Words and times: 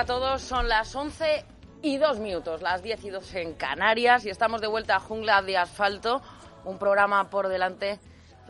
A 0.00 0.06
todos, 0.06 0.40
son 0.40 0.66
las 0.66 0.96
11 0.96 1.44
y 1.82 1.98
2 1.98 2.20
minutos, 2.20 2.62
las 2.62 2.82
10 2.82 3.04
y 3.04 3.10
2 3.10 3.34
en 3.34 3.52
Canarias 3.52 4.24
y 4.24 4.30
estamos 4.30 4.62
de 4.62 4.66
vuelta 4.66 4.96
a 4.96 5.00
Jungla 5.00 5.42
de 5.42 5.58
Asfalto, 5.58 6.22
un 6.64 6.78
programa 6.78 7.28
por 7.28 7.48
delante 7.48 8.00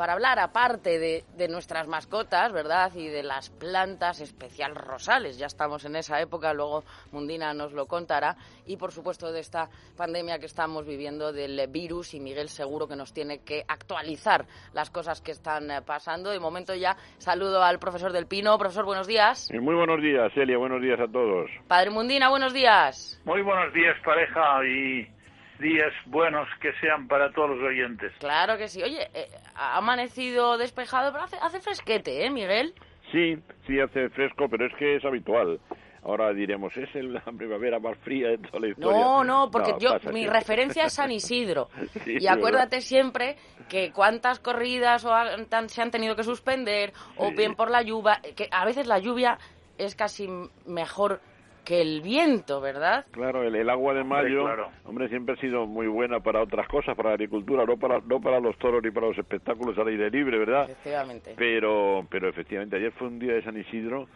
para 0.00 0.14
hablar 0.14 0.38
aparte 0.38 0.98
de, 0.98 1.24
de, 1.36 1.46
nuestras 1.46 1.86
mascotas, 1.86 2.54
¿verdad? 2.54 2.90
Y 2.94 3.08
de 3.08 3.22
las 3.22 3.50
plantas 3.50 4.22
especial 4.22 4.74
rosales. 4.74 5.36
Ya 5.36 5.44
estamos 5.44 5.84
en 5.84 5.94
esa 5.94 6.18
época, 6.22 6.54
luego 6.54 6.84
Mundina 7.12 7.52
nos 7.52 7.74
lo 7.74 7.84
contará. 7.84 8.34
Y 8.64 8.78
por 8.78 8.92
supuesto 8.92 9.30
de 9.30 9.40
esta 9.40 9.68
pandemia 9.98 10.38
que 10.38 10.46
estamos 10.46 10.86
viviendo 10.86 11.34
del 11.34 11.68
virus 11.68 12.14
y 12.14 12.20
Miguel 12.20 12.48
seguro 12.48 12.88
que 12.88 12.96
nos 12.96 13.12
tiene 13.12 13.44
que 13.44 13.62
actualizar 13.68 14.46
las 14.72 14.88
cosas 14.88 15.20
que 15.20 15.32
están 15.32 15.70
eh, 15.70 15.82
pasando. 15.82 16.30
De 16.30 16.40
momento 16.40 16.74
ya 16.74 16.96
saludo 17.18 17.62
al 17.62 17.78
profesor 17.78 18.10
del 18.10 18.26
Pino. 18.26 18.56
Profesor, 18.56 18.86
buenos 18.86 19.06
días. 19.06 19.50
Muy 19.52 19.74
buenos 19.74 20.00
días, 20.00 20.32
Celia. 20.32 20.56
Buenos 20.56 20.80
días 20.80 20.98
a 20.98 21.12
todos. 21.12 21.50
Padre 21.68 21.90
Mundina, 21.90 22.30
buenos 22.30 22.54
días. 22.54 23.20
Muy 23.26 23.42
buenos 23.42 23.70
días, 23.74 23.98
pareja. 24.02 24.64
Y 24.64 25.19
días 25.60 25.92
buenos 26.06 26.48
que 26.60 26.72
sean 26.80 27.06
para 27.06 27.32
todos 27.32 27.50
los 27.50 27.62
oyentes. 27.62 28.12
Claro 28.18 28.56
que 28.56 28.68
sí. 28.68 28.82
Oye, 28.82 29.08
eh, 29.14 29.28
ha 29.54 29.76
amanecido 29.76 30.58
despejado, 30.58 31.12
pero 31.12 31.24
hace, 31.24 31.36
hace 31.40 31.60
fresquete, 31.60 32.24
¿eh, 32.24 32.30
Miguel? 32.30 32.74
Sí, 33.12 33.36
sí 33.66 33.78
hace 33.80 34.08
fresco, 34.10 34.48
pero 34.48 34.66
es 34.66 34.74
que 34.76 34.96
es 34.96 35.04
habitual. 35.04 35.60
Ahora 36.02 36.32
diremos, 36.32 36.74
es 36.76 36.88
la 36.94 37.20
primavera 37.20 37.78
más 37.78 37.96
fría 37.98 38.28
de 38.28 38.38
toda 38.38 38.60
la 38.60 38.68
historia. 38.68 38.98
No, 38.98 39.22
no, 39.22 39.50
porque 39.50 39.72
no, 39.72 39.78
yo 39.78 39.98
mi 40.12 40.26
referencia 40.26 40.84
es 40.84 40.94
San 40.94 41.12
Isidro. 41.12 41.68
sí, 42.04 42.16
y 42.20 42.26
acuérdate 42.26 42.76
¿verdad? 42.76 42.80
siempre 42.80 43.36
que 43.68 43.92
cuántas 43.92 44.40
corridas 44.40 45.04
o 45.04 45.12
han, 45.12 45.46
se 45.68 45.82
han 45.82 45.90
tenido 45.90 46.16
que 46.16 46.24
suspender, 46.24 46.92
sí. 46.94 47.14
o 47.18 47.32
bien 47.32 47.54
por 47.54 47.70
la 47.70 47.82
lluvia, 47.82 48.20
que 48.34 48.48
a 48.50 48.64
veces 48.64 48.86
la 48.86 48.98
lluvia 48.98 49.38
es 49.76 49.94
casi 49.94 50.28
mejor 50.66 51.20
que 51.64 51.80
el 51.80 52.00
viento, 52.00 52.60
¿verdad? 52.60 53.06
Claro, 53.10 53.42
el, 53.42 53.54
el 53.54 53.68
agua 53.70 53.94
de 53.94 54.04
mayo, 54.04 54.44
claro. 54.44 54.68
hombre, 54.84 55.08
siempre 55.08 55.34
ha 55.34 55.40
sido 55.40 55.66
muy 55.66 55.86
buena 55.86 56.20
para 56.20 56.42
otras 56.42 56.68
cosas, 56.68 56.96
para 56.96 57.10
la 57.10 57.14
agricultura, 57.14 57.64
no 57.64 57.76
para 57.76 58.00
no 58.00 58.20
para 58.20 58.40
los 58.40 58.56
toros 58.58 58.82
ni 58.82 58.90
para 58.90 59.08
los 59.08 59.18
espectáculos 59.18 59.76
al 59.78 59.88
aire 59.88 60.10
libre, 60.10 60.38
¿verdad? 60.38 60.70
Efectivamente. 60.70 61.34
Pero, 61.36 62.06
pero 62.10 62.28
efectivamente, 62.28 62.76
ayer 62.76 62.92
fue 62.92 63.08
un 63.08 63.18
día 63.18 63.34
de 63.34 63.42
San 63.42 63.56
Isidro, 63.56 64.08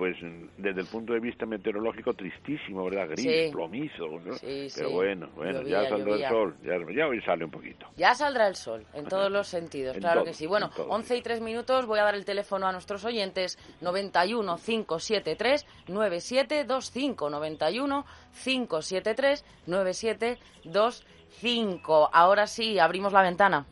pues 0.00 0.16
desde 0.56 0.80
el 0.80 0.86
punto 0.86 1.12
de 1.12 1.20
vista 1.20 1.44
meteorológico 1.44 2.14
tristísimo, 2.14 2.84
¿verdad? 2.86 3.08
Gris, 3.10 3.20
sí. 3.20 3.50
plomizo, 3.52 4.06
¿no? 4.24 4.34
Sí, 4.36 4.68
Pero 4.74 4.88
sí. 4.88 4.94
bueno, 4.94 5.28
bueno, 5.36 5.60
llovía, 5.60 5.82
ya 5.82 5.88
saldrá 5.90 6.08
llovía. 6.08 6.28
el 6.28 6.32
sol, 6.34 6.56
ya, 6.64 6.72
ya, 6.96 7.06
hoy 7.06 7.20
sale 7.20 7.44
un 7.44 7.50
poquito. 7.50 7.86
Ya 7.98 8.14
saldrá 8.14 8.48
el 8.48 8.56
sol, 8.56 8.86
en 8.94 9.04
todos 9.04 9.30
los 9.30 9.46
sentidos, 9.46 9.94
En 9.96 10.00
claro 10.00 10.20
todo, 10.20 10.24
que 10.24 10.32
sí. 10.32 10.46
Bueno, 10.46 10.68
en 10.68 10.72
todo. 10.72 10.88
11 10.88 11.16
y 11.18 11.20
3 11.20 11.42
minutos, 11.42 11.84
voy 11.84 11.98
a 11.98 12.04
dar 12.04 12.14
el 12.14 12.24
teléfono 12.24 12.66
a 12.66 12.72
nuestros 12.72 13.04
oyentes, 13.04 13.58
91 13.82 14.56
573 14.56 15.66
9725, 15.88 17.28
91 17.28 18.06
573 18.42 19.44
9725. 19.66 22.08
Ahora 22.10 22.46
sí, 22.46 22.78
abrimos 22.78 23.12
la 23.12 23.20
ventana. 23.20 23.66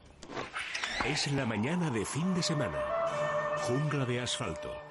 Es 1.07 1.33
la 1.33 1.47
mañana 1.47 1.89
de 1.89 2.05
fin 2.05 2.35
de 2.35 2.43
semana. 2.43 2.77
Jungla 3.63 4.05
de 4.05 4.21
asfalto. 4.21 4.88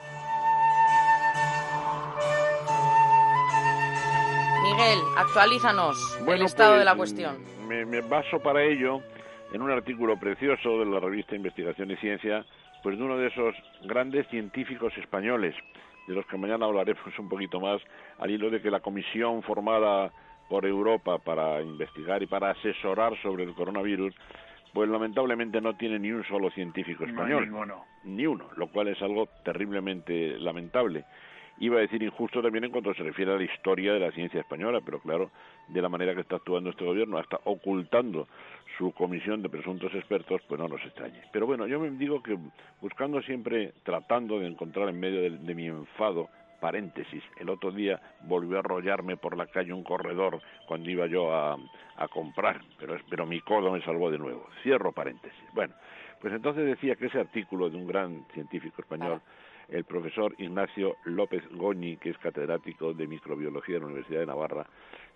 Miguel, 4.77 4.99
actualízanos 5.17 6.17
Bueno, 6.19 6.33
el 6.33 6.41
estado 6.43 6.73
pues, 6.73 6.79
de 6.79 6.85
la 6.85 6.95
cuestión. 6.95 7.37
Me, 7.67 7.83
me 7.83 8.01
baso 8.01 8.39
para 8.39 8.63
ello 8.63 9.01
en 9.51 9.63
un 9.63 9.71
artículo 9.71 10.19
precioso 10.19 10.77
de 10.77 10.85
la 10.85 10.99
revista 10.99 11.35
Investigación 11.35 11.89
y 11.89 11.95
Ciencia, 11.95 12.45
pues 12.83 12.95
de 12.95 13.03
uno 13.03 13.17
de 13.17 13.27
esos 13.27 13.55
grandes 13.85 14.27
científicos 14.27 14.93
españoles, 14.97 15.55
de 16.07 16.13
los 16.13 16.27
que 16.27 16.37
mañana 16.37 16.67
hablaremos 16.67 17.17
un 17.17 17.27
poquito 17.27 17.59
más, 17.59 17.81
al 18.19 18.29
hilo 18.29 18.51
de 18.51 18.61
que 18.61 18.69
la 18.69 18.79
comisión 18.79 19.41
formada 19.41 20.11
por 20.47 20.63
Europa 20.63 21.17
para 21.17 21.59
investigar 21.59 22.21
y 22.21 22.27
para 22.27 22.51
asesorar 22.51 23.19
sobre 23.23 23.45
el 23.45 23.55
coronavirus, 23.55 24.13
pues 24.73 24.87
lamentablemente 24.89 25.59
no 25.59 25.75
tiene 25.75 25.97
ni 25.97 26.11
un 26.11 26.23
solo 26.25 26.51
científico 26.51 27.03
español. 27.03 27.49
No. 27.49 27.83
Ni 28.03 28.27
uno, 28.27 28.49
lo 28.55 28.67
cual 28.67 28.89
es 28.89 29.01
algo 29.01 29.27
terriblemente 29.43 30.37
lamentable. 30.37 31.05
Iba 31.59 31.77
a 31.77 31.81
decir 31.81 32.03
injusto 32.03 32.41
también 32.41 32.65
en 32.65 32.71
cuanto 32.71 32.93
se 32.93 33.03
refiere 33.03 33.33
a 33.33 33.37
la 33.37 33.43
historia 33.43 33.93
de 33.93 33.99
la 33.99 34.11
ciencia 34.11 34.41
española, 34.41 34.81
pero 34.85 34.99
claro, 34.99 35.31
de 35.67 35.81
la 35.81 35.89
manera 35.89 36.13
que 36.13 36.21
está 36.21 36.35
actuando 36.35 36.69
este 36.69 36.85
gobierno, 36.85 37.17
hasta 37.17 37.39
ocultando 37.45 38.27
su 38.77 38.91
comisión 38.91 39.41
de 39.41 39.49
presuntos 39.49 39.93
expertos, 39.95 40.41
pues 40.47 40.59
no 40.59 40.67
nos 40.67 40.81
extrañe. 40.83 41.21
Pero 41.31 41.47
bueno, 41.47 41.65
yo 41.65 41.79
me 41.79 41.89
digo 41.91 42.21
que 42.21 42.37
buscando 42.79 43.21
siempre, 43.23 43.73
tratando 43.83 44.39
de 44.39 44.47
encontrar 44.47 44.87
en 44.89 44.99
medio 44.99 45.21
de, 45.21 45.31
de 45.31 45.55
mi 45.55 45.65
enfado, 45.65 46.29
paréntesis, 46.59 47.23
el 47.39 47.49
otro 47.49 47.71
día 47.71 47.99
volvió 48.21 48.57
a 48.57 48.59
arrollarme 48.59 49.17
por 49.17 49.37
la 49.37 49.47
calle 49.47 49.73
un 49.73 49.83
corredor 49.83 50.41
cuando 50.67 50.89
iba 50.89 51.05
yo 51.07 51.33
a, 51.33 51.57
a 51.97 52.07
comprar, 52.07 52.61
pero, 52.79 52.97
pero 53.09 53.25
mi 53.25 53.41
codo 53.41 53.71
me 53.71 53.81
salvó 53.81 54.09
de 54.11 54.17
nuevo. 54.17 54.47
Cierro 54.63 54.91
paréntesis. 54.91 55.43
Bueno, 55.53 55.73
pues 56.19 56.33
entonces 56.33 56.65
decía 56.65 56.95
que 56.95 57.07
ese 57.07 57.19
artículo 57.19 57.69
de 57.69 57.77
un 57.77 57.87
gran 57.87 58.25
científico 58.33 58.81
español, 58.81 59.21
el 59.69 59.83
profesor 59.83 60.33
Ignacio 60.37 60.95
López 61.05 61.43
Goñi, 61.51 61.97
que 61.97 62.09
es 62.11 62.17
catedrático 62.17 62.93
de 62.93 63.07
microbiología 63.07 63.75
de 63.75 63.81
la 63.81 63.87
Universidad 63.87 64.21
de 64.21 64.25
Navarra, 64.25 64.65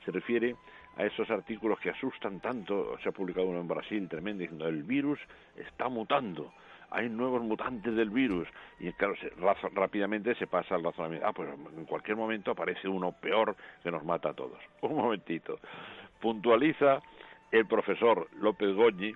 se 0.06 0.12
refiere 0.12 0.56
a 0.98 1.06
esos 1.06 1.30
artículos 1.30 1.80
que 1.80 1.90
asustan 1.90 2.40
tanto. 2.40 2.98
Se 3.02 3.10
ha 3.10 3.12
publicado 3.12 3.48
uno 3.48 3.62
en 3.62 3.68
Brasil 3.68 4.08
tremendo 4.10 4.42
diciendo 4.42 4.68
el 4.68 4.84
virus 4.84 5.20
está 5.56 5.88
mutando. 5.90 6.54
Hay 6.90 7.08
nuevos 7.08 7.42
mutantes 7.42 7.96
del 7.96 8.10
virus 8.10 8.48
y 8.80 8.92
claro, 8.94 9.16
se, 9.16 9.32
rápidamente 9.74 10.36
se 10.36 10.48
pasa 10.48 10.76
al 10.76 10.84
razonamiento. 10.84 11.26
Ah, 11.26 11.32
pues 11.32 11.50
en 11.78 11.86
cualquier 11.86 12.18
momento 12.18 12.52
aparece 12.52 12.90
uno 12.90 13.14
peor 13.14 13.56
que 13.82 13.92
nos 13.92 14.04
mata 14.04 14.30
a 14.30 14.34
todos. 14.34 14.60
Un 14.82 14.96
momentito. 14.96 15.60
Puntualiza 16.20 17.02
el 17.52 17.66
profesor 17.66 18.28
López 18.40 18.76
Goñi 18.76 19.14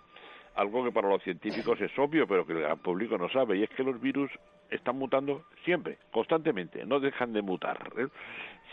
algo 0.56 0.85
que 0.85 0.91
para 0.91 1.09
los 1.09 1.22
científicos 1.24 1.79
es 1.81 1.91
obvio, 2.00 2.25
pero 2.28 2.45
que 2.45 2.53
el 2.53 2.78
público 2.78 3.18
no 3.18 3.29
sabe, 3.29 3.57
y 3.57 3.63
es 3.63 3.69
que 3.72 3.84
los 3.84 4.00
virus 4.00 4.31
están 4.69 4.97
mutando 4.97 5.45
siempre, 5.63 5.97
constantemente, 6.11 6.85
no 6.85 6.99
dejan 6.99 7.33
de 7.33 7.41
mutar. 7.41 7.91
¿eh? 7.97 8.07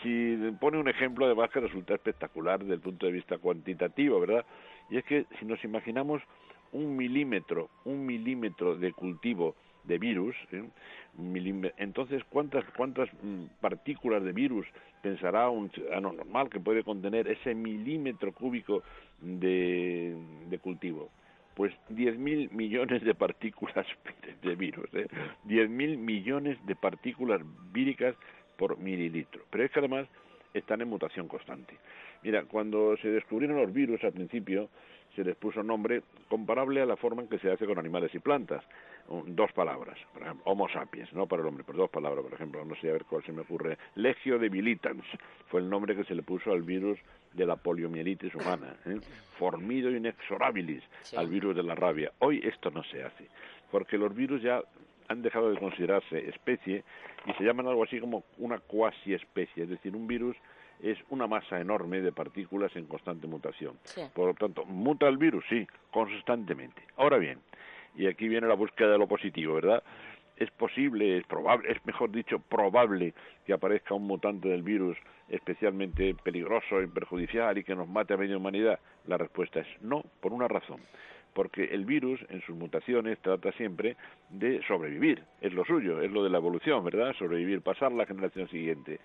Si 0.01 0.37
pone 0.59 0.77
un 0.77 0.87
ejemplo, 0.87 1.25
además, 1.25 1.49
que 1.51 1.59
resulta 1.59 1.93
espectacular 1.93 2.59
desde 2.59 2.75
el 2.75 2.79
punto 2.79 3.05
de 3.05 3.11
vista 3.11 3.37
cuantitativo, 3.37 4.19
¿verdad? 4.19 4.45
Y 4.89 4.97
es 4.97 5.05
que 5.05 5.25
si 5.39 5.45
nos 5.45 5.63
imaginamos 5.63 6.21
un 6.71 6.95
milímetro, 6.95 7.69
un 7.85 8.05
milímetro 8.05 8.75
de 8.75 8.91
cultivo 8.93 9.55
de 9.83 9.97
virus, 9.97 10.35
¿eh? 10.51 10.63
entonces 11.77 12.23
cuántas 12.29 12.63
cuántas 12.75 13.09
mm, 13.21 13.45
partículas 13.59 14.23
de 14.23 14.31
virus 14.31 14.65
pensará 15.01 15.49
un 15.49 15.69
ciudadano 15.71 16.13
normal 16.13 16.49
que 16.49 16.59
puede 16.59 16.83
contener 16.83 17.27
ese 17.27 17.53
milímetro 17.53 18.31
cúbico 18.31 18.81
de, 19.19 20.15
de 20.49 20.59
cultivo 20.59 21.11
pues 21.55 21.73
10.000 21.89 22.51
millones 22.51 23.03
de 23.03 23.13
partículas 23.13 23.85
de 24.41 24.55
virus, 24.55 24.93
¿eh? 24.93 25.07
10.000 25.47 25.97
millones 25.97 26.57
de 26.65 26.75
partículas 26.75 27.41
víricas 27.71 28.15
por 28.57 28.77
mililitro. 28.77 29.43
Pero 29.49 29.63
es 29.63 29.71
que 29.71 29.79
además 29.79 30.07
están 30.53 30.81
en 30.81 30.89
mutación 30.89 31.27
constante. 31.27 31.75
Mira, 32.21 32.43
cuando 32.45 32.95
se 32.97 33.09
descubrieron 33.09 33.57
los 33.57 33.73
virus 33.73 34.03
al 34.03 34.13
principio, 34.13 34.69
se 35.15 35.23
les 35.23 35.35
puso 35.35 35.61
nombre 35.61 36.03
comparable 36.27 36.81
a 36.81 36.85
la 36.85 36.95
forma 36.95 37.21
en 37.21 37.27
que 37.27 37.39
se 37.39 37.51
hace 37.51 37.65
con 37.65 37.77
animales 37.77 38.13
y 38.15 38.19
plantas. 38.19 38.63
Dos 39.27 39.51
palabras, 39.51 39.97
por 40.13 40.21
ejemplo, 40.21 40.43
Homo 40.45 40.69
sapiens, 40.69 41.11
no 41.13 41.27
para 41.27 41.41
el 41.41 41.47
hombre, 41.47 41.63
pero 41.65 41.77
dos 41.77 41.89
palabras, 41.89 42.23
por 42.23 42.33
ejemplo, 42.33 42.63
no 42.63 42.75
sé 42.75 42.89
a 42.89 42.93
ver 42.93 43.05
cuál 43.05 43.23
se 43.23 43.33
me 43.33 43.41
ocurre. 43.41 43.77
Legio 43.95 44.39
debilitans 44.39 45.03
fue 45.47 45.59
el 45.59 45.69
nombre 45.69 45.95
que 45.95 46.05
se 46.05 46.15
le 46.15 46.23
puso 46.23 46.51
al 46.51 46.63
virus 46.63 46.97
de 47.33 47.45
la 47.45 47.55
poliomielitis 47.55 48.33
humana. 48.35 48.75
¿eh? 48.85 48.99
Formido 49.37 49.89
inexorabilis 49.89 50.83
sí. 51.01 51.15
al 51.15 51.27
virus 51.27 51.55
de 51.55 51.63
la 51.63 51.75
rabia. 51.75 52.11
Hoy 52.19 52.41
esto 52.43 52.69
no 52.71 52.83
se 52.83 53.03
hace, 53.03 53.27
porque 53.71 53.97
los 53.97 54.13
virus 54.15 54.41
ya 54.41 54.61
han 55.07 55.21
dejado 55.21 55.51
de 55.51 55.59
considerarse 55.59 56.29
especie 56.29 56.83
y 57.25 57.33
se 57.33 57.43
llaman 57.43 57.67
algo 57.67 57.83
así 57.83 57.99
como 57.99 58.23
una 58.37 58.59
cuasi 58.59 59.13
especie, 59.13 59.63
es 59.63 59.69
decir, 59.69 59.95
un 59.95 60.07
virus 60.07 60.35
es 60.81 60.97
una 61.09 61.27
masa 61.27 61.61
enorme 61.61 62.01
de 62.01 62.11
partículas 62.11 62.75
en 62.75 62.85
constante 62.85 63.25
mutación. 63.27 63.77
Por 64.13 64.27
lo 64.27 64.33
tanto, 64.33 64.65
muta 64.65 65.07
el 65.07 65.17
virus, 65.17 65.45
sí, 65.49 65.65
constantemente. 65.91 66.81
Ahora 66.97 67.17
bien, 67.17 67.39
y 67.95 68.07
aquí 68.07 68.27
viene 68.27 68.47
la 68.47 68.55
búsqueda 68.55 68.91
de 68.91 68.97
lo 68.97 69.07
positivo, 69.07 69.55
¿verdad? 69.55 69.83
Es 70.37 70.49
posible, 70.51 71.17
es 71.17 71.25
probable, 71.25 71.71
es 71.71 71.85
mejor 71.85 72.11
dicho, 72.11 72.39
probable 72.39 73.13
que 73.45 73.53
aparezca 73.53 73.93
un 73.93 74.07
mutante 74.07 74.49
del 74.49 74.63
virus 74.63 74.97
especialmente 75.29 76.15
peligroso 76.15 76.81
y 76.81 76.87
perjudicial 76.87 77.57
y 77.57 77.63
que 77.63 77.75
nos 77.75 77.87
mate 77.87 78.13
a 78.13 78.17
media 78.17 78.37
humanidad. 78.37 78.79
La 79.05 79.17
respuesta 79.17 79.59
es 79.59 79.67
no, 79.81 80.03
por 80.21 80.33
una 80.33 80.47
razón 80.47 80.79
porque 81.33 81.65
el 81.65 81.85
virus 81.85 82.19
en 82.29 82.41
sus 82.41 82.55
mutaciones 82.55 83.19
trata 83.19 83.51
siempre 83.53 83.97
de 84.29 84.61
sobrevivir, 84.67 85.23
es 85.41 85.53
lo 85.53 85.65
suyo, 85.65 86.01
es 86.01 86.11
lo 86.11 86.23
de 86.23 86.29
la 86.29 86.37
evolución, 86.37 86.83
¿verdad? 86.83 87.13
Sobrevivir, 87.17 87.61
pasar 87.61 87.91
la 87.91 88.05
generación 88.05 88.47
siguiente. 88.49 88.99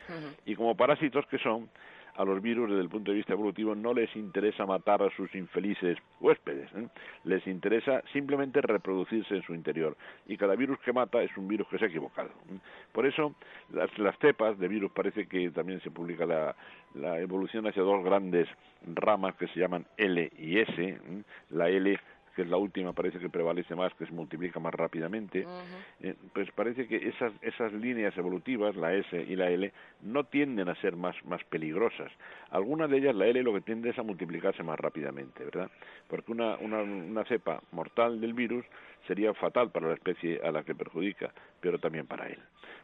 Y 0.45 0.55
como 0.55 0.77
parásitos 0.77 1.27
que 1.27 1.39
son, 1.39 1.69
a 2.19 2.25
los 2.25 2.43
virus 2.43 2.69
desde 2.69 2.83
el 2.83 2.89
punto 2.89 3.13
de 3.13 3.17
vista 3.17 3.33
evolutivo 3.33 3.77
no 3.77 3.95
les 3.95 4.15
interesa 4.17 4.67
matar 4.67 5.03
a 5.03 5.11
sus 5.11 5.33
infelices 5.37 5.97
huéspedes, 6.21 6.69
¿eh? 6.75 6.89
les 7.23 7.47
interesa 7.47 8.03
simplemente 8.13 8.61
reproducirse 8.61 9.37
en 9.37 9.43
su 9.43 9.55
interior 9.55 9.97
y 10.27 10.37
cada 10.37 10.57
virus 10.57 10.81
que 10.81 10.93
mata 10.93 11.23
es 11.23 11.35
un 11.37 11.47
virus 11.47 11.69
que 11.69 11.79
se 11.79 11.85
ha 11.85 11.89
equivocado. 11.89 12.31
¿eh? 12.51 12.59
Por 12.93 13.07
eso 13.07 13.35
las, 13.71 13.89
cepas 14.19 14.59
de 14.59 14.67
virus 14.67 14.91
parece 14.91 15.29
que 15.29 15.51
también 15.51 15.81
se 15.81 15.93
publica 15.93 16.27
la, 16.27 16.57
la 16.95 17.21
evolución 17.21 17.69
hacia 17.69 17.85
dos 17.85 18.05
grandes 18.05 18.49
ramas 18.95 19.37
que 19.37 19.47
se 19.49 19.61
llaman 19.61 19.87
L 19.97 20.33
y 20.39 20.59
S, 20.59 20.73
¿eh? 20.77 20.99
la 21.51 21.69
L 21.69 21.99
que 22.39 22.43
es 22.43 22.51
la 22.51 22.57
última, 22.57 22.93
parece 22.93 23.19
que 23.19 23.29
prevalece 23.29 23.75
más, 23.75 23.93
que 23.95 24.07
se 24.07 24.13
multiplica 24.13 24.61
más 24.61 24.73
rápidamente, 24.73 25.45
eh, 26.01 26.15
pues 26.33 26.49
parece 26.53 26.87
que 26.87 27.09
esas, 27.09 27.33
esas 27.43 27.73
líneas 27.73 28.17
evolutivas, 28.17 28.77
la 28.77 28.95
S 28.95 29.27
y 29.29 29.35
la 29.35 29.51
L, 29.51 29.73
no 30.03 30.23
tienden 30.23 30.69
a 30.69 30.77
ser 30.77 30.95
más, 30.95 31.17
más 31.25 31.43
peligrosas. 31.43 32.13
Algunas 32.51 32.89
de 32.91 32.99
ellas, 32.99 33.17
la 33.17 33.27
L, 33.27 33.43
lo 33.43 33.55
que 33.55 33.63
tiende 33.63 33.91
es 33.91 33.99
a 33.99 34.05
multiplicarse 34.05 34.63
más 34.63 34.79
rápidamente, 34.79 35.45
¿verdad? 35.45 35.69
Porque 36.07 36.31
una, 36.31 36.57
una, 36.59 36.81
una 36.81 37.25
cepa 37.25 37.61
mortal 37.73 38.21
del 38.21 38.35
virus 38.35 38.65
sería 39.07 39.35
fatal 39.35 39.71
para 39.71 39.89
la 39.89 39.95
especie 39.95 40.41
a 40.43 40.51
la 40.51 40.63
que 40.63 40.75
perjudica, 40.75 41.33
pero 41.61 41.79
también 41.79 42.07
para 42.07 42.27
él. 42.29 42.39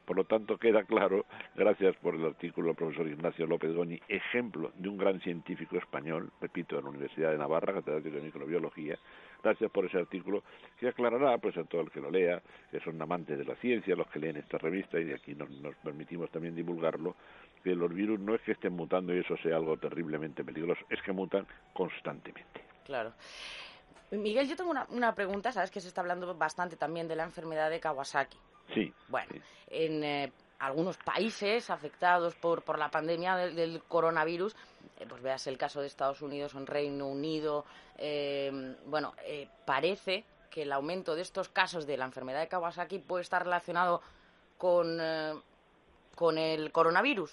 Por 0.05 0.17
lo 0.17 0.25
tanto, 0.25 0.59
queda 0.59 0.85
claro, 0.85 1.25
gracias 1.55 1.97
por 1.97 2.15
el 2.15 2.25
artículo 2.27 2.69
del 2.69 2.77
profesor 2.77 3.07
Ignacio 3.07 3.47
López 3.47 3.75
Goñi, 3.75 4.01
ejemplo 4.09 4.71
de 4.77 4.89
un 4.89 4.99
gran 4.99 5.21
científico 5.21 5.79
español, 5.79 6.31
repito, 6.41 6.77
de 6.77 6.83
la 6.83 6.91
Universidad 6.91 7.31
de 7.31 7.39
Navarra, 7.39 7.73
catedrático 7.73 8.17
de 8.17 8.23
microbiología, 8.23 8.99
Gracias 9.45 9.71
por 9.71 9.85
ese 9.85 9.99
artículo 9.99 10.43
que 10.81 10.89
aclarará 10.89 11.37
pues 11.37 11.55
a 11.59 11.65
todo 11.65 11.83
el 11.83 11.91
que 11.91 12.01
lo 12.01 12.11
lea, 12.11 12.41
que 12.71 12.81
son 12.81 13.01
amantes 13.03 13.37
de 13.37 13.45
la 13.45 13.55
ciencia, 13.57 13.95
los 13.95 14.09
que 14.09 14.19
leen 14.19 14.39
esta 14.39 14.57
revista 14.57 14.99
y 14.99 15.05
de 15.05 15.15
aquí 15.15 15.35
nos, 15.35 15.51
permitimos 15.85 16.31
también 16.31 16.55
divulgarlo, 16.55 17.15
que 17.63 17.75
los 17.75 17.93
virus 17.93 18.19
no 18.19 18.35
es 18.35 18.41
que 18.41 18.53
estén 18.53 18.73
mutando 18.73 19.15
y 19.15 19.19
eso 19.19 19.37
sea 19.37 19.57
algo 19.57 19.77
terriblemente 19.77 20.43
peligroso, 20.43 20.83
es 20.89 21.01
que 21.03 21.13
mutan 21.13 21.47
constantemente. 21.75 22.63
Claro. 22.87 23.13
Miguel, 24.11 24.49
yo 24.49 24.57
tengo 24.57 24.73
una, 24.91 25.15
pregunta, 25.15 25.51
sabes 25.51 25.71
que 25.71 25.81
se 25.81 25.89
está 25.89 26.01
hablando 26.01 26.35
bastante 26.35 26.77
también 26.77 27.09
de 27.09 27.17
la 27.17 27.25
enfermedad 27.25 27.71
de 27.71 27.81
Kawasaki. 27.81 28.39
Sí. 28.73 28.93
Bueno, 29.09 29.33
en 29.69 30.05
eh, 30.05 30.33
algunos 30.59 30.97
países 30.99 31.71
afectados 31.71 32.35
por, 32.35 32.63
por 32.63 32.79
la 32.79 32.91
pandemia 32.91 33.37
del, 33.37 33.83
coronavirus, 33.83 34.55
eh, 34.99 35.07
pues 35.09 35.23
veas 35.23 35.47
el 35.47 35.59
caso 35.59 35.81
de 35.81 35.87
Estados 35.87 36.23
Unidos 36.23 36.55
o 36.55 36.59
en 36.59 36.67
Reino 36.67 37.07
Unido, 37.07 37.65
eh, 37.99 38.77
bueno, 38.87 39.13
eh, 39.27 39.49
parece 39.65 40.25
que 40.51 40.63
el 40.63 40.73
aumento 40.73 41.15
de 41.15 41.23
estos 41.23 41.49
casos 41.49 41.87
de 41.87 41.97
la 41.97 42.05
enfermedad 42.05 42.41
de 42.41 42.49
Kawasaki 42.49 42.99
puede 43.01 43.23
estar 43.23 43.43
relacionado 43.43 44.01
con, 44.57 44.99
con 46.15 46.39
el 46.39 46.71
coronavirus. 46.71 47.33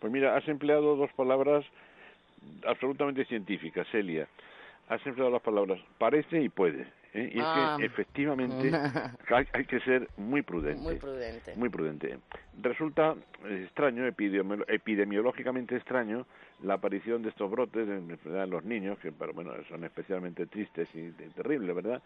Pues 0.00 0.10
mira, 0.10 0.34
has 0.34 0.48
empleado 0.48 0.96
dos 0.96 1.12
palabras 1.12 1.64
absolutamente 2.66 3.26
científicas, 3.26 3.86
Celia. 3.92 4.26
Has 4.92 5.06
empleado 5.06 5.30
las 5.30 5.40
palabras 5.40 5.80
parece 5.96 6.42
y 6.42 6.50
puede. 6.50 6.82
¿eh? 7.14 7.30
Y 7.32 7.38
es 7.38 7.44
que 7.44 7.60
ah. 7.62 7.78
efectivamente 7.80 8.70
hay, 9.54 9.64
que 9.64 9.80
ser 9.80 10.06
muy 10.18 10.42
prudente. 10.42 10.82
Muy 10.82 10.96
prudente. 10.96 11.56
Muy 11.56 11.70
prudente. 11.70 12.18
Resulta 12.60 13.16
extraño, 13.48 14.04
epidemiológicamente 14.06 15.76
extraño, 15.76 16.26
la 16.62 16.74
aparición 16.74 17.22
de 17.22 17.30
estos 17.30 17.50
brotes 17.50 17.88
en, 17.88 18.18
los 18.50 18.64
niños, 18.66 18.98
que 18.98 19.08
bueno, 19.08 19.52
son 19.70 19.82
especialmente 19.84 20.44
tristes 20.44 20.86
y 20.92 21.10
terribles, 21.30 21.74
¿verdad? 21.74 22.02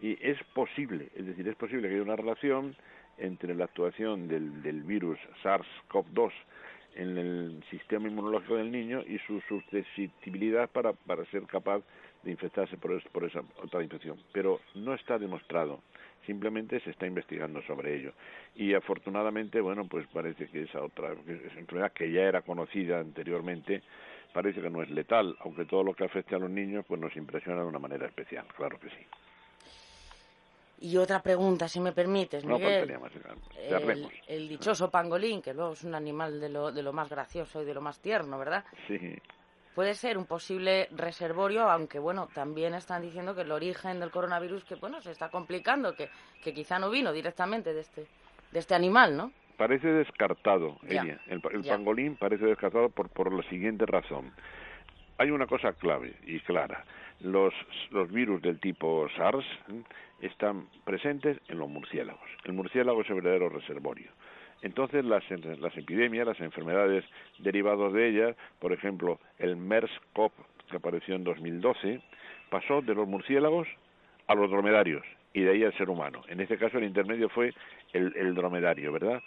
Y 0.00 0.16
es 0.26 0.42
posible, 0.54 1.10
es 1.14 1.26
decir, 1.26 1.46
es 1.46 1.56
posible 1.56 1.88
que 1.88 1.94
haya 1.96 2.02
una 2.02 2.16
relación 2.16 2.74
entre 3.18 3.54
la 3.54 3.64
actuación 3.64 4.28
del, 4.28 4.62
del 4.62 4.82
virus 4.82 5.18
SARS-CoV-2 5.42 6.32
en 6.96 7.18
el 7.18 7.64
sistema 7.70 8.08
inmunológico 8.08 8.56
del 8.56 8.70
niño 8.70 9.02
y 9.06 9.18
su 9.26 9.40
susceptibilidad 9.42 10.68
para, 10.70 10.92
para 10.92 11.24
ser 11.26 11.42
capaz 11.42 11.82
de 12.22 12.30
infectarse 12.30 12.76
por, 12.76 13.02
por 13.10 13.24
esa 13.24 13.40
otra 13.62 13.82
infección. 13.82 14.18
Pero 14.32 14.60
no 14.74 14.94
está 14.94 15.18
demostrado, 15.18 15.80
simplemente 16.26 16.80
se 16.80 16.90
está 16.90 17.06
investigando 17.06 17.62
sobre 17.62 17.96
ello. 17.96 18.12
Y 18.54 18.74
afortunadamente, 18.74 19.60
bueno, 19.60 19.86
pues 19.86 20.06
parece 20.08 20.48
que 20.48 20.62
esa 20.62 20.82
otra 20.82 21.12
enfermedad 21.56 21.92
que 21.92 22.10
ya 22.10 22.22
era 22.22 22.42
conocida 22.42 23.00
anteriormente, 23.00 23.82
parece 24.32 24.60
que 24.60 24.70
no 24.70 24.82
es 24.82 24.90
letal, 24.90 25.36
aunque 25.40 25.64
todo 25.64 25.82
lo 25.82 25.94
que 25.94 26.04
afecte 26.04 26.34
a 26.34 26.38
los 26.38 26.50
niños 26.50 26.84
pues 26.86 27.00
nos 27.00 27.16
impresiona 27.16 27.62
de 27.62 27.68
una 27.68 27.78
manera 27.78 28.06
especial, 28.06 28.46
claro 28.56 28.78
que 28.78 28.88
sí. 28.90 29.06
Y 30.82 30.96
otra 30.96 31.20
pregunta, 31.20 31.68
si 31.68 31.78
me 31.78 31.92
permites, 31.92 32.42
Miguel. 32.42 32.90
el, 33.68 34.08
el, 34.26 34.48
dichoso 34.48 34.90
pangolín, 34.90 35.42
que 35.42 35.52
luego 35.52 35.74
es 35.74 35.84
un 35.84 35.94
animal 35.94 36.40
de 36.40 36.48
lo, 36.48 36.72
de 36.72 36.82
lo 36.82 36.94
más 36.94 37.10
gracioso 37.10 37.60
y 37.60 37.66
de 37.66 37.74
lo 37.74 37.82
más 37.82 38.00
tierno, 38.00 38.38
¿verdad? 38.38 38.64
Sí 38.88 38.98
puede 39.74 39.94
ser 39.94 40.18
un 40.18 40.26
posible 40.26 40.88
reservorio, 40.92 41.68
aunque 41.70 41.98
bueno, 41.98 42.28
también 42.34 42.74
están 42.74 43.02
diciendo 43.02 43.34
que 43.34 43.42
el 43.42 43.52
origen 43.52 44.00
del 44.00 44.10
coronavirus 44.10 44.64
que 44.64 44.74
bueno, 44.74 45.00
se 45.00 45.10
está 45.12 45.28
complicando, 45.28 45.94
que, 45.94 46.08
que 46.42 46.52
quizá 46.52 46.78
no 46.78 46.90
vino 46.90 47.12
directamente 47.12 47.72
de 47.72 47.80
este, 47.80 48.06
de 48.52 48.58
este 48.58 48.74
animal, 48.74 49.16
¿no? 49.16 49.32
Parece 49.56 49.88
descartado, 49.88 50.78
ella. 50.88 51.20
El, 51.26 51.42
pangolín 51.42 52.16
parece 52.16 52.46
descartado 52.46 52.88
por, 52.88 53.10
por 53.10 53.30
la 53.32 53.42
siguiente 53.50 53.84
razón. 53.84 54.32
Hay 55.18 55.30
una 55.30 55.46
cosa 55.46 55.74
clave 55.74 56.14
y 56.26 56.40
clara. 56.40 56.82
Los, 57.20 57.52
los 57.90 58.10
virus 58.10 58.40
del 58.40 58.58
tipo 58.58 59.06
SARS 59.14 59.44
están 60.22 60.66
presentes 60.84 61.38
en 61.48 61.58
los 61.58 61.68
murciélagos. 61.68 62.26
El 62.44 62.54
murciélago 62.54 63.02
es 63.02 63.10
el 63.10 63.16
verdadero 63.16 63.50
reservorio. 63.50 64.10
Entonces 64.62 65.04
las, 65.04 65.24
las 65.30 65.76
epidemias, 65.76 66.26
las 66.26 66.40
enfermedades 66.40 67.04
derivadas 67.38 67.92
de 67.92 68.08
ellas, 68.08 68.36
por 68.58 68.72
ejemplo 68.72 69.18
el 69.38 69.56
MERS-CoV 69.56 70.32
que 70.70 70.76
apareció 70.76 71.14
en 71.14 71.24
2012, 71.24 72.00
pasó 72.50 72.82
de 72.82 72.94
los 72.94 73.08
murciélagos 73.08 73.66
a 74.26 74.34
los 74.34 74.50
dromedarios 74.50 75.04
y 75.32 75.42
de 75.42 75.50
ahí 75.50 75.64
al 75.64 75.76
ser 75.76 75.90
humano. 75.90 76.22
En 76.28 76.40
este 76.40 76.58
caso 76.58 76.78
el 76.78 76.84
intermedio 76.84 77.28
fue 77.28 77.54
el, 77.92 78.34
dromedario, 78.34 78.92
¿verdad? 78.92 79.22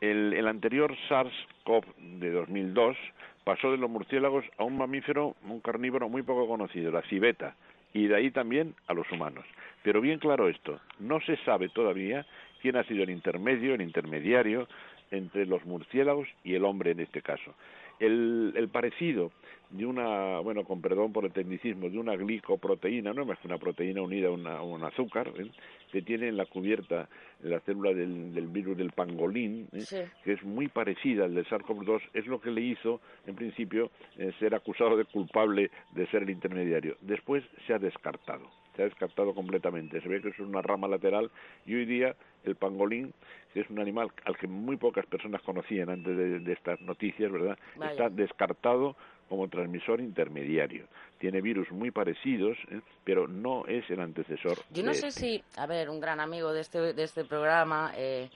El, 0.00 0.32
el 0.32 0.46
anterior 0.48 0.94
SARS-CoV 1.08 1.84
de 2.18 2.30
2002 2.30 2.96
pasó 3.44 3.70
de 3.70 3.78
los 3.78 3.90
murciélagos 3.90 4.44
a 4.58 4.64
un 4.64 4.76
mamífero, 4.76 5.36
un 5.48 5.60
carnívoro 5.60 6.08
muy 6.08 6.22
poco 6.22 6.46
conocido, 6.46 6.90
la 6.90 7.02
civeta, 7.02 7.54
y 7.92 8.06
de 8.06 8.16
ahí 8.16 8.30
también 8.30 8.74
a 8.86 8.94
los 8.94 9.10
humanos. 9.10 9.44
Pero 9.82 10.00
bien 10.00 10.18
claro 10.18 10.48
esto, 10.48 10.80
no 10.98 11.20
se 11.20 11.36
sabe 11.38 11.68
todavía 11.68 12.24
quién 12.62 12.76
ha 12.76 12.84
sido 12.84 13.02
el 13.02 13.10
intermedio, 13.10 13.74
el 13.74 13.82
intermediario 13.82 14.68
entre 15.10 15.44
los 15.44 15.64
murciélagos 15.66 16.28
y 16.44 16.54
el 16.54 16.64
hombre 16.64 16.92
en 16.92 17.00
este 17.00 17.20
caso. 17.20 17.54
El, 17.98 18.68
parecido 18.72 19.30
de 19.70 19.86
una, 19.86 20.40
bueno, 20.40 20.64
con 20.64 20.80
perdón 20.80 21.12
por 21.12 21.24
el 21.24 21.32
tecnicismo, 21.32 21.88
de 21.88 21.98
una 21.98 22.16
glicoproteína, 22.16 23.12
no 23.12 23.22
es 23.22 23.28
más 23.28 23.38
que 23.38 23.46
una 23.46 23.58
proteína 23.58 24.02
unida 24.02 24.28
a, 24.28 24.62
un 24.62 24.82
azúcar, 24.82 25.32
¿eh? 25.38 25.50
que 25.92 26.02
tiene 26.02 26.28
en 26.28 26.36
la 26.36 26.46
cubierta 26.46 27.08
la 27.42 27.60
célula 27.60 27.92
del, 27.92 28.48
virus 28.48 28.76
del 28.76 28.90
pangolín, 28.90 29.68
¿eh? 29.72 30.08
que 30.24 30.32
es 30.32 30.42
muy 30.42 30.68
parecida 30.68 31.26
al 31.26 31.34
del 31.34 31.46
SARS-CoV-2, 31.46 32.00
es 32.14 32.26
lo 32.26 32.40
que 32.40 32.50
le 32.50 32.62
hizo, 32.62 33.00
en 33.26 33.36
principio, 33.36 33.90
eh, 34.18 34.32
ser 34.40 34.54
acusado 34.54 34.96
de 34.96 35.04
culpable 35.04 35.70
de 35.92 36.06
ser 36.08 36.24
el 36.24 36.30
intermediario. 36.30 36.96
Después 37.02 37.44
se 37.66 37.74
ha 37.74 37.78
descartado 37.78 38.50
se 38.76 38.82
ha 38.82 38.84
descartado 38.86 39.34
completamente. 39.34 40.00
Se 40.00 40.08
ve 40.08 40.20
que 40.20 40.30
es 40.30 40.38
una 40.38 40.62
rama 40.62 40.88
lateral 40.88 41.30
y 41.66 41.74
hoy 41.74 41.84
día 41.84 42.16
el 42.44 42.56
pangolín, 42.56 43.12
que 43.52 43.60
es 43.60 43.70
un 43.70 43.80
animal 43.80 44.10
al 44.24 44.36
que 44.36 44.46
muy 44.46 44.76
pocas 44.76 45.06
personas 45.06 45.42
conocían 45.42 45.90
antes 45.90 46.16
de, 46.16 46.52
estas 46.52 46.80
noticias, 46.80 47.30
¿verdad? 47.30 47.58
Está 47.90 48.08
descartado 48.08 48.96
como 49.28 49.48
transmisor 49.48 50.00
intermediario. 50.00 50.86
Tiene 51.18 51.40
virus 51.40 51.70
muy 51.70 51.90
parecidos, 51.90 52.58
¿eh? 52.70 52.80
pero 53.04 53.26
no 53.26 53.66
es 53.66 53.88
el 53.90 54.00
antecesor. 54.00 54.58
Yo 54.70 54.82
no 54.82 54.92
sé 54.92 55.08
este. 55.08 55.20
si, 55.20 55.44
a 55.56 55.66
ver, 55.66 55.88
un 55.88 56.00
gran 56.00 56.20
amigo 56.20 56.52
de 56.52 56.60
este, 56.60 56.92
de 56.92 57.02
este 57.02 57.24
programa, 57.24 57.92
eh, 57.96 58.28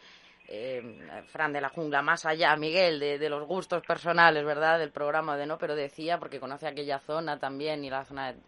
eh, 0.48 0.82
Fran 1.26 1.52
de 1.52 1.60
la 1.60 1.68
Jungla, 1.68 2.02
más 2.02 2.24
allá, 2.24 2.56
Miguel, 2.56 3.00
de, 3.00 3.18
de, 3.18 3.28
los 3.28 3.46
gustos 3.46 3.82
personales, 3.84 4.44
¿verdad?, 4.44 4.78
del 4.78 4.90
programa 4.90 5.36
de 5.36 5.46
no, 5.46 5.58
pero 5.58 5.74
decía, 5.74 6.18
porque 6.18 6.40
conoce 6.40 6.66
aquella 6.66 6.98
zona 7.00 7.38
también 7.38 7.84
y 7.84 7.90
la 7.90 8.04
zona 8.04 8.32
de, 8.32 8.38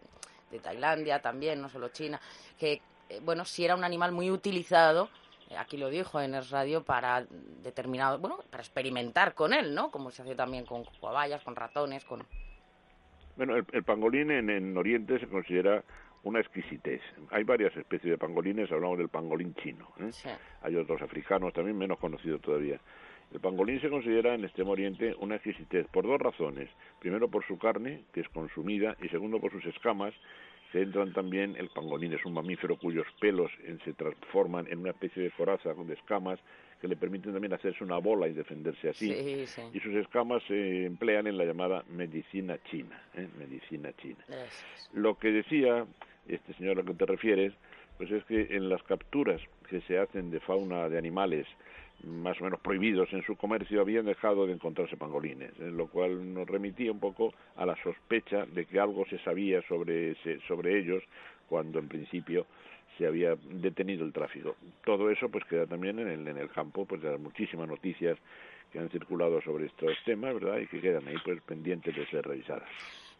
de 0.49 0.59
Tailandia 0.59 1.19
también, 1.19 1.61
no 1.61 1.69
solo 1.69 1.89
China, 1.89 2.19
que, 2.57 2.81
eh, 3.09 3.19
bueno, 3.21 3.45
si 3.45 3.65
era 3.65 3.75
un 3.75 3.83
animal 3.83 4.11
muy 4.11 4.31
utilizado 4.31 5.09
aquí 5.57 5.77
lo 5.77 5.89
dijo 5.89 6.21
en 6.21 6.35
el 6.35 6.47
radio, 6.49 6.83
para 6.83 7.25
determinado, 7.63 8.19
bueno, 8.19 8.39
para 8.49 8.61
experimentar 8.61 9.33
con 9.33 9.53
él, 9.53 9.73
¿no? 9.73 9.91
Como 9.91 10.11
se 10.11 10.21
hace 10.21 10.35
también 10.35 10.65
con 10.65 10.83
cobayas, 10.99 11.43
con 11.43 11.55
ratones, 11.55 12.05
con... 12.05 12.23
Bueno, 13.35 13.55
el, 13.55 13.83
pangolín 13.83 14.31
en, 14.31 14.49
en 14.49 14.77
Oriente 14.77 15.19
se 15.19 15.27
considera 15.27 15.83
una 16.23 16.39
exquisitez. 16.39 17.01
Hay 17.31 17.43
varias 17.43 17.75
especies 17.75 18.11
de 18.11 18.17
pangolines, 18.17 18.71
hablamos 18.71 18.97
del 18.97 19.09
pangolín 19.09 19.55
chino. 19.55 19.87
¿eh? 19.99 20.11
Hay 20.61 20.75
otros 20.75 21.01
africanos 21.01 21.53
también 21.53 21.77
menos 21.77 21.99
conocidos 21.99 22.41
todavía. 22.41 22.79
El 23.31 23.39
pangolín 23.39 23.79
se 23.79 23.89
considera 23.89 24.33
en 24.33 24.43
Extremo 24.43 24.71
Oriente 24.71 25.15
una 25.19 25.35
exquisitez 25.35 25.87
por 25.87 26.05
dos 26.05 26.19
razones. 26.19 26.69
Primero 26.99 27.29
por 27.29 27.45
su 27.45 27.57
carne, 27.57 28.03
que 28.11 28.21
es 28.21 28.29
consumida, 28.29 28.97
y 29.01 29.09
segundo 29.09 29.39
por 29.39 29.51
sus 29.51 29.65
escamas, 29.65 30.13
se 30.71 30.81
entran 30.81 31.13
también, 31.13 31.55
el 31.57 31.69
pangolín 31.69 32.13
es 32.13 32.23
un 32.25 32.33
mamífero 32.33 32.77
cuyos 32.77 33.07
pelos 33.19 33.51
se 33.83 33.93
transforman 33.93 34.67
en 34.69 34.79
una 34.79 34.91
especie 34.91 35.23
de 35.23 35.31
coraza 35.31 35.73
con 35.73 35.91
escamas 35.91 36.39
que 36.79 36.87
le 36.87 36.95
permiten 36.95 37.33
también 37.33 37.53
hacerse 37.53 37.83
una 37.83 37.97
bola 37.97 38.27
y 38.27 38.33
defenderse 38.33 38.89
así. 38.89 39.11
Y 39.73 39.79
sus 39.79 39.95
escamas 39.95 40.43
se 40.47 40.85
emplean 40.85 41.27
en 41.27 41.37
la 41.37 41.45
llamada 41.45 41.83
medicina 41.89 42.57
china. 42.69 43.01
¿eh? 43.15 43.27
Medicina 43.37 43.91
china. 43.97 44.23
Lo 44.93 45.17
que 45.17 45.31
decía 45.31 45.85
este 46.27 46.53
señor 46.53 46.79
a 46.79 46.83
lo 46.83 46.85
que 46.85 46.93
te 46.93 47.05
refieres, 47.05 47.53
pues 47.97 48.11
es 48.11 48.23
que 48.25 48.55
en 48.55 48.69
las 48.69 48.81
capturas 48.83 49.41
que 49.69 49.81
se 49.81 49.97
hacen 49.97 50.31
de 50.31 50.39
fauna 50.39 50.87
de 50.87 50.97
animales 50.97 51.47
más 52.03 52.39
o 52.39 52.45
menos 52.45 52.59
prohibidos 52.59 53.11
en 53.13 53.23
su 53.23 53.35
comercio 53.35 53.81
habían 53.81 54.05
dejado 54.05 54.45
de 54.45 54.53
encontrarse 54.53 54.97
pangolines, 54.97 55.51
en 55.59 55.75
lo 55.77 55.87
cual 55.87 56.33
nos 56.33 56.47
remitía 56.47 56.91
un 56.91 56.99
poco 56.99 57.33
a 57.55 57.65
la 57.65 57.75
sospecha 57.83 58.45
de 58.45 58.65
que 58.65 58.79
algo 58.79 59.05
se 59.07 59.19
sabía 59.19 59.61
sobre, 59.67 60.15
sobre 60.47 60.79
ellos 60.79 61.03
cuando 61.47 61.79
en 61.79 61.87
principio 61.87 62.45
se 62.97 63.07
había 63.07 63.35
detenido 63.35 64.05
el 64.05 64.13
tráfico. 64.13 64.55
Todo 64.85 65.09
eso 65.09 65.29
pues 65.29 65.45
queda 65.45 65.65
también 65.65 65.99
en 65.99 66.09
el, 66.09 66.27
en 66.27 66.37
el 66.37 66.49
campo 66.49 66.85
pues 66.85 67.01
de 67.01 67.11
las 67.11 67.19
muchísimas 67.19 67.67
noticias 67.67 68.17
que 68.71 68.79
han 68.79 68.89
circulado 68.89 69.41
sobre 69.41 69.65
estos 69.65 69.97
temas, 70.05 70.33
¿verdad? 70.33 70.59
Y 70.59 70.67
que 70.67 70.81
quedan 70.81 71.07
ahí 71.07 71.15
pues 71.23 71.41
pendientes 71.41 71.95
de 71.95 72.05
ser 72.07 72.25
revisadas. 72.25 72.69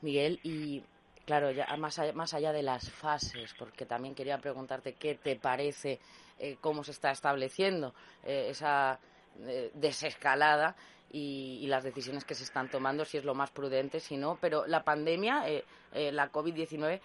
Miguel, 0.02 0.40
y 0.44 0.84
claro, 1.26 1.52
ya 1.52 1.66
más 1.78 1.98
allá, 2.00 2.14
más 2.14 2.34
allá 2.34 2.52
de 2.52 2.64
las 2.64 2.92
fases, 2.92 3.54
porque 3.58 3.86
también 3.86 4.16
quería 4.16 4.38
preguntarte 4.38 4.94
qué 4.94 5.16
te 5.16 5.36
parece 5.36 6.00
eh, 6.40 6.58
cómo 6.62 6.84
se 6.84 6.92
está 6.92 7.12
estableciendo 7.12 7.94
eh, 8.24 8.48
esa 8.50 9.00
eh, 9.46 9.72
desescalada 9.74 10.76
y, 11.12 11.66
las 11.68 11.84
decisiones 11.84 12.24
que 12.24 12.36
se 12.36 12.44
están 12.44 12.70
tomando, 12.70 13.06
si 13.06 13.18
es 13.18 13.26
lo 13.26 13.36
más 13.36 13.52
prudente, 13.52 14.00
si 14.00 14.18
no. 14.18 14.38
Pero 14.42 14.66
la 14.68 14.84
pandemia, 14.84 15.44
la 15.94 16.32
COVID-19, 16.32 17.00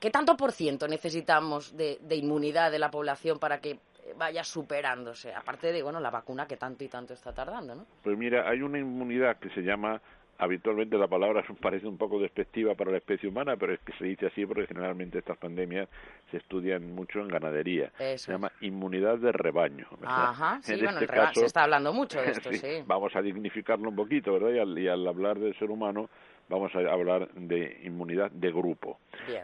¿qué 0.00 0.10
tanto 0.10 0.36
por 0.36 0.52
ciento 0.52 0.88
necesitamos 0.88 1.76
de, 1.76 1.98
de 2.02 2.16
inmunidad 2.16 2.70
de 2.70 2.78
la 2.78 2.90
población 2.90 3.38
para 3.38 3.60
que 3.60 3.78
vaya 4.16 4.44
superándose, 4.44 5.34
aparte 5.34 5.72
de 5.72 5.82
bueno 5.82 6.00
la 6.00 6.10
vacuna 6.10 6.46
que 6.46 6.56
tanto 6.56 6.84
y 6.84 6.88
tanto 6.88 7.14
está 7.14 7.32
tardando, 7.32 7.74
¿no? 7.74 7.86
Pues 8.02 8.16
mira, 8.16 8.48
hay 8.48 8.62
una 8.62 8.78
inmunidad 8.78 9.38
que 9.38 9.50
se 9.50 9.62
llama 9.62 10.00
habitualmente 10.38 10.96
la 10.98 11.08
palabra 11.08 11.44
parece 11.60 11.86
un 11.86 11.96
poco 11.96 12.18
despectiva 12.18 12.74
para 12.74 12.90
la 12.90 12.98
especie 12.98 13.28
humana, 13.28 13.56
pero 13.56 13.74
es 13.74 13.80
que 13.80 13.92
se 13.94 14.04
dice 14.04 14.26
así 14.26 14.44
porque 14.46 14.66
generalmente 14.66 15.18
estas 15.18 15.38
pandemias 15.38 15.88
se 16.30 16.38
estudian 16.38 16.94
mucho 16.94 17.20
en 17.20 17.28
ganadería. 17.28 17.92
Se 17.98 18.32
llama 18.32 18.52
inmunidad 18.60 19.18
de 19.18 19.32
rebaño. 19.32 19.86
Ajá, 20.04 20.58
sí, 20.62 20.74
bueno, 20.74 20.98
este 20.98 21.06
caso, 21.06 21.40
se 21.40 21.46
está 21.46 21.64
hablando 21.64 21.92
mucho 21.92 22.20
de 22.20 22.30
esto, 22.32 22.52
sí, 22.52 22.82
Vamos 22.86 23.14
a 23.16 23.22
dignificarlo 23.22 23.88
un 23.88 23.96
poquito, 23.96 24.32
¿verdad? 24.32 24.66
y 24.76 24.88
al 24.88 25.06
hablar 25.06 25.38
del 25.38 25.56
ser 25.58 25.70
humano, 25.70 26.08
vamos 26.48 26.74
a 26.74 26.78
hablar 26.78 27.28
de 27.34 27.80
inmunidad 27.84 28.30
de 28.30 28.50
grupo. 28.50 28.98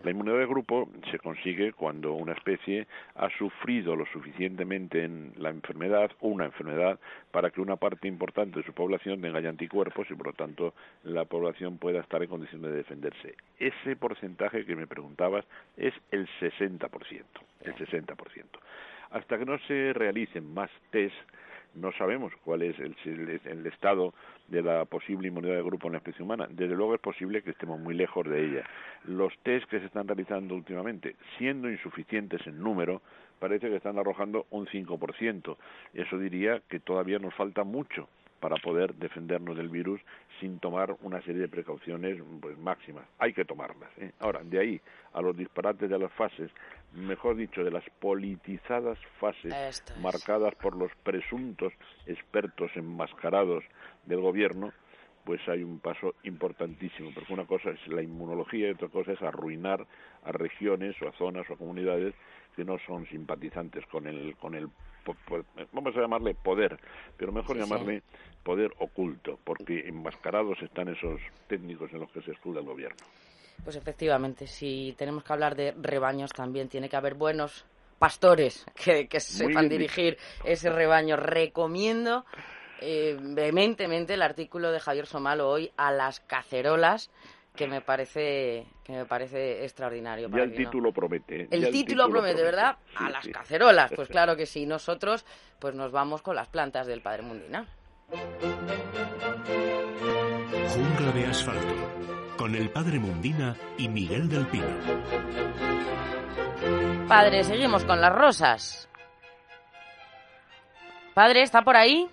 La 0.05 0.11
inmunidad 0.11 0.39
de 0.39 0.47
grupo 0.47 0.89
se 1.11 1.19
consigue 1.19 1.73
cuando 1.73 2.13
una 2.13 2.33
especie 2.33 2.87
ha 3.17 3.29
sufrido 3.31 3.97
lo 3.97 4.07
suficientemente 4.07 5.05
en 5.05 5.33
la 5.37 5.51
enfermedad, 5.51 6.11
una 6.21 6.45
enfermedad, 6.45 6.99
para 7.31 7.51
que 7.51 7.61
una 7.61 7.77
parte 7.77 8.07
importante 8.07 8.61
de 8.61 8.65
su 8.65 8.73
población 8.73 9.21
tenga 9.21 9.41
ya 9.41 9.49
anticuerpos 9.49 10.07
y 10.11 10.15
por 10.15 10.29
lo 10.29 10.33
tanto 10.35 10.75
la 11.03 11.25
población 11.25 11.79
pueda 11.79 12.01
estar 12.01 12.23
en 12.23 12.29
condiciones 12.29 12.71
de 12.71 12.77
defenderse. 12.77 13.35
Ese 13.59 13.97
porcentaje 13.97 14.65
que 14.65 14.77
me 14.77 14.87
preguntabas 14.87 15.45
es 15.77 15.95
el 16.11 16.29
60%, 16.41 16.89
el 17.63 17.75
60%. 17.75 18.17
Hasta 19.11 19.39
que 19.39 19.45
no 19.45 19.59
se 19.67 19.93
realicen 19.93 20.55
más 20.55 20.71
test, 20.91 21.15
no 21.75 21.93
sabemos 21.93 22.33
cuál 22.45 22.63
es 22.63 22.79
el, 22.79 22.95
el, 23.45 23.67
estado 23.67 24.15
de 24.49 24.63
la 24.63 24.85
posible 24.85 25.29
inmunidad 25.29 25.57
de 25.57 25.63
grupo 25.63 25.89
en 25.89 25.93
la 25.93 25.99
especie 25.99 26.23
humana. 26.23 26.47
Desde 26.51 26.75
luego 26.75 26.95
es 26.95 27.01
posible 27.01 27.43
que 27.43 27.51
estemos 27.51 27.81
muy 27.81 27.95
lejos 27.95 28.29
de 28.29 28.45
ella. 28.45 28.65
Los 29.05 29.37
test 29.43 29.69
que 29.69 29.81
se 29.81 29.87
están 29.87 30.07
realizando 30.07 30.55
últimamente, 30.55 31.17
siendo 31.39 31.71
insuficientes 31.71 32.47
en 32.47 32.61
número, 32.61 33.03
parece 33.39 33.69
que 33.69 33.77
están 33.77 33.99
arrojando 33.99 34.47
un 34.51 34.67
5%. 34.67 35.57
Eso 35.95 36.19
diría 36.19 36.61
que 36.69 36.81
todavía 36.81 37.19
nos 37.19 37.35
falta 37.35 37.65
mucho 37.65 38.09
para 38.43 38.57
poder 38.57 38.93
defendernos 38.97 39.57
del 39.57 39.69
virus 39.69 40.01
sin 40.41 40.59
tomar 40.59 40.97
una 41.03 41.23
serie 41.23 41.43
de 41.43 41.49
precauciones 41.49 42.21
pues, 42.41 42.59
máximas. 42.59 43.05
Hay 43.21 43.33
que 43.33 43.45
tomarlas. 43.45 43.89
¿eh? 43.99 44.11
Ahora, 44.19 44.41
de 44.43 44.59
ahí 44.59 44.81
a 45.13 45.23
los 45.23 45.37
disparates 45.37 45.89
de 45.89 45.97
las 45.97 46.13
fases, 46.15 46.51
mejor 46.93 47.37
dicho, 47.37 47.63
de 47.63 47.71
las 47.71 47.85
politizadas 48.01 48.99
fases 49.21 49.55
marcadas 50.01 50.57
por 50.57 50.75
los 50.75 50.91
presuntos 51.05 51.73
expertos 52.05 52.73
enmascarados 52.75 53.63
del 54.07 54.21
gobierno, 54.21 54.73
pues 55.25 55.41
hay 55.49 55.63
un 55.63 55.79
paso 55.79 56.17
importantísimo, 56.25 57.13
porque 57.15 57.33
una 57.33 57.47
cosa 57.47 57.71
es 57.71 57.87
la 57.87 58.03
inmunología 58.03 58.67
y 58.67 58.73
otra 58.73 58.89
cosa 58.89 59.13
es 59.13 59.23
arruinar 59.23 59.87
a 60.25 60.33
regiones 60.33 61.01
o 61.01 61.09
a 61.09 61.13
zonas 61.13 61.49
o 61.49 61.55
a 61.55 61.57
comunidades 61.57 62.13
que 62.57 62.65
no 62.65 62.77
son 62.89 63.07
simpatizantes 63.07 63.87
con 63.87 64.09
el 64.09 64.35
con 64.37 64.57
el 64.57 64.69
vamos 65.73 65.97
a 65.97 66.01
llamarle 66.01 66.35
poder, 66.35 66.79
pero 67.17 67.33
mejor 67.33 67.57
llamarle 67.57 68.03
poder 68.43 68.73
oculto, 68.79 69.39
porque 69.45 69.81
enmascarados 69.87 70.61
están 70.63 70.89
esos 70.89 71.21
técnicos 71.49 71.93
en 71.93 72.01
los 72.01 72.11
que 72.11 72.23
se 72.23 72.33
escuda 72.33 72.61
el 72.61 72.67
gobierno. 72.67 73.05
Pues 73.65 73.77
efectivamente, 73.77 74.47
si 74.47 74.95
tenemos 74.99 75.23
que 75.23 75.33
hablar 75.33 75.55
de 75.55 75.73
rebaños 75.73 76.31
también, 76.33 76.69
tiene 76.69 76.89
que 76.89 76.97
haber 76.97 77.15
buenos 77.15 77.65
pastores 77.99 78.67
que, 78.75 79.07
que 79.07 79.21
sepan 79.21 79.69
dirigir 79.69 80.19
ese 80.45 80.71
rebaño. 80.71 81.17
Recomiendo 81.17 82.25
eh, 82.81 83.17
vehementemente 83.21 84.15
el 84.15 84.23
artículo 84.23 84.73
de 84.73 84.81
Javier 84.81 85.07
Somalo 85.07 85.49
hoy 85.49 85.71
a 85.77 85.93
las 85.93 86.19
cacerolas 86.19 87.11
que 87.55 87.67
me 87.67 87.81
parece 87.81 88.67
que 88.85 88.93
me 88.93 89.05
parece 89.05 89.65
extraordinario. 89.65 90.29
Ya 90.31 90.43
el 90.43 90.55
título 90.55 90.93
promete. 90.93 91.49
El, 91.51 91.71
título, 91.71 92.09
promete, 92.09 92.43
¿verdad? 92.43 92.77
a 92.97 93.11
las 93.11 93.29
cacerolas, 93.29 93.93
pues 93.95 94.09
claro 94.11 94.37
que 94.37 94.47
sí. 94.47 94.67
Nosotros 94.67 95.25
pues 95.59 95.75
nos 95.75 95.93
vamos 95.93 96.23
con 96.23 96.35
las 96.35 96.49
plantas 96.49 96.87
del 96.87 97.03
Padre 97.03 97.23
Mundina. 97.23 97.67
Jungla 100.69 101.13
de 101.13 101.27
asfalto 101.27 102.03
con 102.37 102.55
el 102.55 102.71
Padre 102.71 102.99
Mundina 102.99 103.55
y 103.79 103.89
Miguel 103.89 104.29
del 104.29 104.47
Pino. 104.47 104.67
Padre, 107.07 107.45
seguimos 107.45 107.85
con 107.85 108.01
las 108.01 108.13
rosas. 108.13 108.89
Padre, 111.15 111.43
¿está 111.43 111.63
por 111.63 111.77
ahí? 111.77 112.09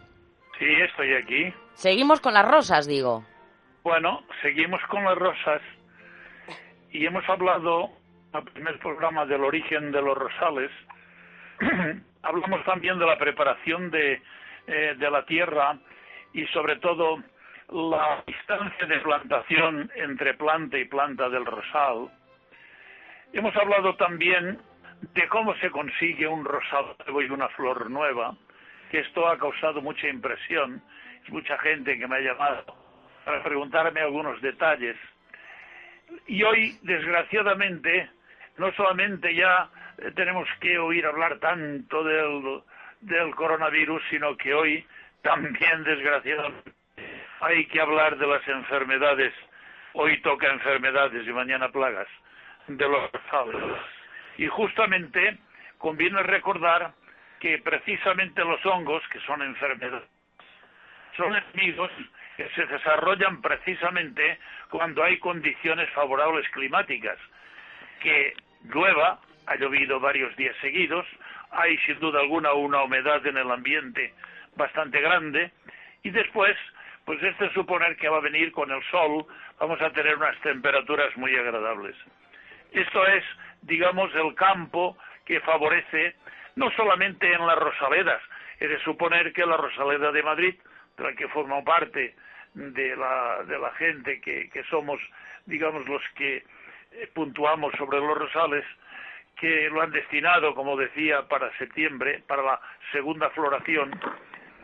Sí, 0.58 0.66
estoy 0.86 1.14
aquí. 1.16 1.54
Seguimos 1.74 2.20
con 2.20 2.34
las 2.34 2.46
rosas, 2.46 2.86
digo. 2.86 3.24
Bueno, 3.84 4.24
seguimos 4.42 4.82
con 4.88 5.06
las 5.06 5.18
rosas 5.18 5.62
y 6.92 7.06
hemos 7.06 7.28
hablado 7.30 7.90
el 8.34 8.44
primer 8.44 8.78
programa 8.80 9.26
del 9.26 9.42
origen 9.42 9.94
de 9.94 10.02
los 10.02 10.18
rosales. 10.18 10.70
Hablamos 12.24 12.66
también 12.66 13.00
de 13.00 13.06
la 13.06 13.18
preparación 13.18 13.90
de, 13.90 14.22
eh, 14.68 14.96
de 14.98 15.10
la 15.10 15.26
tierra 15.26 15.78
y 16.34 16.46
sobre 16.48 16.76
todo 16.76 17.24
la 17.72 18.22
distancia 18.28 18.86
de 18.86 19.00
plantación 19.00 19.90
entre 19.96 20.34
planta 20.34 20.78
y 20.78 20.84
planta 20.84 21.30
del 21.30 21.46
rosal. 21.46 22.10
Hemos 23.32 23.56
hablado 23.56 23.96
también 23.96 24.60
de 25.14 25.28
cómo 25.30 25.56
se 25.56 25.72
consigue 25.72 26.28
un 26.28 26.44
rosal 26.44 26.98
nuevo 27.06 27.22
y 27.22 27.30
una 27.30 27.48
flor 27.50 27.90
nueva 27.90 28.36
que 28.92 29.00
esto 29.00 29.26
ha 29.26 29.38
causado 29.38 29.82
mucha 29.82 30.10
impresión. 30.10 30.84
Es 31.24 31.30
mucha 31.30 31.58
gente 31.60 31.98
que 31.98 32.08
me 32.08 32.18
ha 32.18 32.20
llamado 32.20 32.79
para 33.26 33.44
preguntarme 33.44 34.02
algunos 34.02 34.42
detalles. 34.42 34.96
Y 36.28 36.44
hoy, 36.44 36.78
desgraciadamente, 36.84 38.10
no 38.58 38.72
solamente 38.74 39.34
ya 39.34 39.70
eh, 39.98 40.12
tenemos 40.16 40.48
que 40.60 40.78
oír 40.78 41.06
hablar 41.06 41.40
tanto 41.40 42.04
del, 42.04 42.62
del 43.02 43.36
coronavirus, 43.36 44.02
sino 44.10 44.36
que 44.38 44.54
hoy 44.54 44.86
también, 45.22 45.84
desgraciadamente, 45.84 46.72
hay 47.42 47.66
que 47.68 47.82
hablar 47.82 48.18
de 48.18 48.28
las 48.28 48.48
enfermedades. 48.48 49.34
Hoy 49.94 50.22
toca 50.22 50.48
enfermedades 50.48 51.28
y 51.28 51.32
mañana 51.32 51.70
plagas 51.70 52.08
de 52.68 52.88
los 52.88 53.12
rosados. 53.12 53.80
Y 54.38 54.48
justamente 54.48 55.38
conviene 55.78 56.22
recordar 56.24 56.94
que 57.40 57.58
precisamente 57.60 58.44
los 58.44 58.64
hongos, 58.66 59.02
que 59.10 59.20
son 59.22 59.42
enfermedades, 59.42 60.08
son 61.16 61.36
enemigos 61.36 61.92
que 62.40 62.50
se 62.52 62.66
desarrollan 62.68 63.42
precisamente 63.42 64.40
cuando 64.70 65.04
hay 65.04 65.20
condiciones 65.20 65.90
favorables 65.90 66.48
climáticas, 66.52 67.18
que 68.00 68.34
llueva, 68.64 69.20
ha 69.46 69.56
llovido 69.58 70.00
varios 70.00 70.34
días 70.38 70.56
seguidos, 70.62 71.06
hay 71.52 71.78
sin 71.80 72.00
duda 72.00 72.22
alguna 72.22 72.54
una 72.54 72.82
humedad 72.82 73.28
en 73.28 73.36
el 73.36 73.52
ambiente 73.52 74.14
bastante 74.56 75.02
grande 75.02 75.52
y 76.02 76.12
después 76.12 76.56
pues 77.04 77.22
este 77.22 77.52
suponer 77.52 77.98
que 77.98 78.08
va 78.08 78.20
a 78.20 78.22
venir 78.22 78.54
con 78.54 78.72
el 78.72 78.82
sol, 78.90 79.26
vamos 79.60 79.82
a 79.82 79.90
tener 79.90 80.16
unas 80.16 80.40
temperaturas 80.40 81.18
muy 81.18 81.36
agradables. 81.36 81.98
Esto 82.72 83.06
es, 83.06 83.24
digamos, 83.64 84.16
el 84.16 84.34
campo 84.36 84.98
que 85.26 85.42
favorece 85.42 86.16
no 86.56 86.72
solamente 86.72 87.34
en 87.34 87.46
las 87.46 87.58
Rosaledas, 87.58 88.22
es 88.62 88.70
de 88.70 88.80
suponer 88.84 89.34
que 89.34 89.46
la 89.46 89.58
Rosaleda 89.58 90.14
de 90.14 90.24
Madrid, 90.24 90.56
de 90.96 91.04
la 91.04 91.14
que 91.16 91.28
forma 91.28 91.62
parte 91.64 92.16
de 92.54 92.96
la, 92.96 93.44
de 93.46 93.60
la 93.60 93.72
gente 93.74 94.20
que, 94.22 94.50
que 94.50 94.64
somos, 94.66 95.00
digamos, 95.46 95.88
los 95.88 96.02
que 96.16 96.44
eh, 96.92 97.10
puntuamos 97.14 97.74
sobre 97.78 98.00
los 98.00 98.18
rosales, 98.18 98.66
que 99.40 99.70
lo 99.70 99.82
han 99.82 99.92
destinado, 99.92 100.54
como 100.54 100.76
decía, 100.76 101.28
para 101.28 101.56
septiembre, 101.58 102.24
para 102.28 102.44
la 102.44 102.62
segunda 102.92 103.30
floración, 103.30 103.92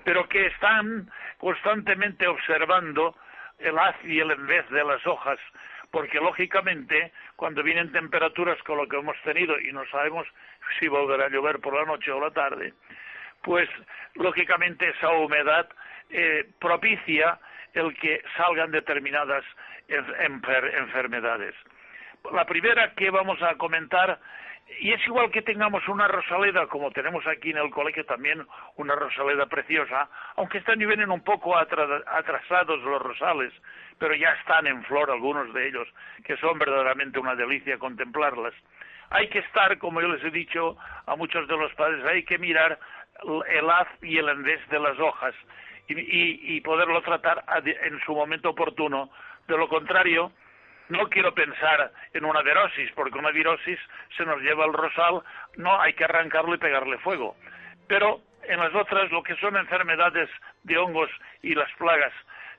pero 0.03 0.27
que 0.27 0.47
están 0.47 1.09
constantemente 1.37 2.27
observando 2.27 3.15
el 3.59 3.77
haz 3.77 3.95
y 4.03 4.19
el 4.19 4.31
envez 4.31 4.69
de 4.69 4.83
las 4.83 5.05
hojas, 5.07 5.39
porque 5.91 6.19
lógicamente 6.19 7.13
cuando 7.37 7.63
vienen 7.63 7.91
temperaturas 7.91 8.61
con 8.63 8.77
lo 8.77 8.87
que 8.87 8.97
hemos 8.97 9.19
tenido 9.21 9.59
y 9.59 9.71
no 9.71 9.85
sabemos 9.87 10.27
si 10.79 10.87
volverá 10.87 11.25
a 11.25 11.29
llover 11.29 11.59
por 11.59 11.73
la 11.73 11.85
noche 11.85 12.11
o 12.11 12.19
la 12.19 12.31
tarde, 12.31 12.73
pues 13.43 13.69
lógicamente 14.15 14.89
esa 14.89 15.09
humedad 15.11 15.69
eh, 16.09 16.49
propicia 16.59 17.39
el 17.75 17.93
que 17.95 18.21
salgan 18.35 18.71
determinadas 18.71 19.43
enfermedades. 19.87 21.53
La 22.31 22.45
primera 22.45 22.93
que 22.95 23.11
vamos 23.11 23.41
a 23.43 23.55
comentar 23.55 24.19
y 24.79 24.91
es 24.93 25.05
igual 25.05 25.29
que 25.29 25.43
tengamos 25.43 25.87
una 25.87 26.07
rosaleda, 26.07 26.65
como 26.67 26.89
tenemos 26.91 27.25
aquí 27.27 27.51
en 27.51 27.57
el 27.57 27.69
colegio 27.69 28.03
también 28.05 28.45
una 28.77 28.95
rosaleda 28.95 29.45
preciosa, 29.45 30.09
aunque 30.37 30.57
están 30.57 30.81
y 30.81 30.85
vienen 30.85 31.11
un 31.11 31.23
poco 31.23 31.55
atrasados 31.55 32.81
los 32.81 33.01
rosales, 33.01 33.53
pero 33.99 34.15
ya 34.15 34.31
están 34.33 34.65
en 34.65 34.83
flor 34.85 35.11
algunos 35.11 35.53
de 35.53 35.67
ellos, 35.67 35.87
que 36.23 36.35
son 36.37 36.57
verdaderamente 36.57 37.19
una 37.19 37.35
delicia 37.35 37.77
contemplarlas. 37.77 38.53
Hay 39.11 39.29
que 39.29 39.39
estar, 39.39 39.77
como 39.77 40.01
yo 40.01 40.07
les 40.07 40.23
he 40.23 40.31
dicho 40.31 40.77
a 41.05 41.15
muchos 41.15 41.47
de 41.47 41.55
los 41.55 41.71
padres, 41.75 42.03
hay 42.03 42.23
que 42.23 42.39
mirar 42.39 42.79
el 43.49 43.69
haz 43.69 43.87
y 44.01 44.17
el 44.17 44.29
andés 44.29 44.59
de 44.69 44.79
las 44.79 44.97
hojas 44.99 45.33
y, 45.87 46.55
y 46.55 46.61
poderlo 46.61 47.01
tratar 47.01 47.43
en 47.65 47.99
su 48.01 48.13
momento 48.13 48.49
oportuno. 48.49 49.09
De 49.47 49.57
lo 49.57 49.67
contrario, 49.67 50.31
no 50.89 51.09
quiero 51.09 51.33
pensar 51.33 51.91
en 52.13 52.25
una 52.25 52.41
virosis, 52.41 52.91
porque 52.91 53.17
una 53.17 53.31
virosis 53.31 53.79
se 54.15 54.25
nos 54.25 54.41
lleva 54.41 54.65
el 54.65 54.73
rosal, 54.73 55.21
no 55.57 55.79
hay 55.81 55.93
que 55.93 56.05
arrancarlo 56.05 56.55
y 56.55 56.59
pegarle 56.59 56.97
fuego. 56.99 57.35
Pero 57.87 58.21
en 58.43 58.59
las 58.59 58.73
otras, 58.75 59.11
lo 59.11 59.23
que 59.23 59.35
son 59.37 59.57
enfermedades 59.57 60.29
de 60.63 60.77
hongos 60.77 61.09
y 61.41 61.55
las 61.55 61.71
plagas, 61.73 62.13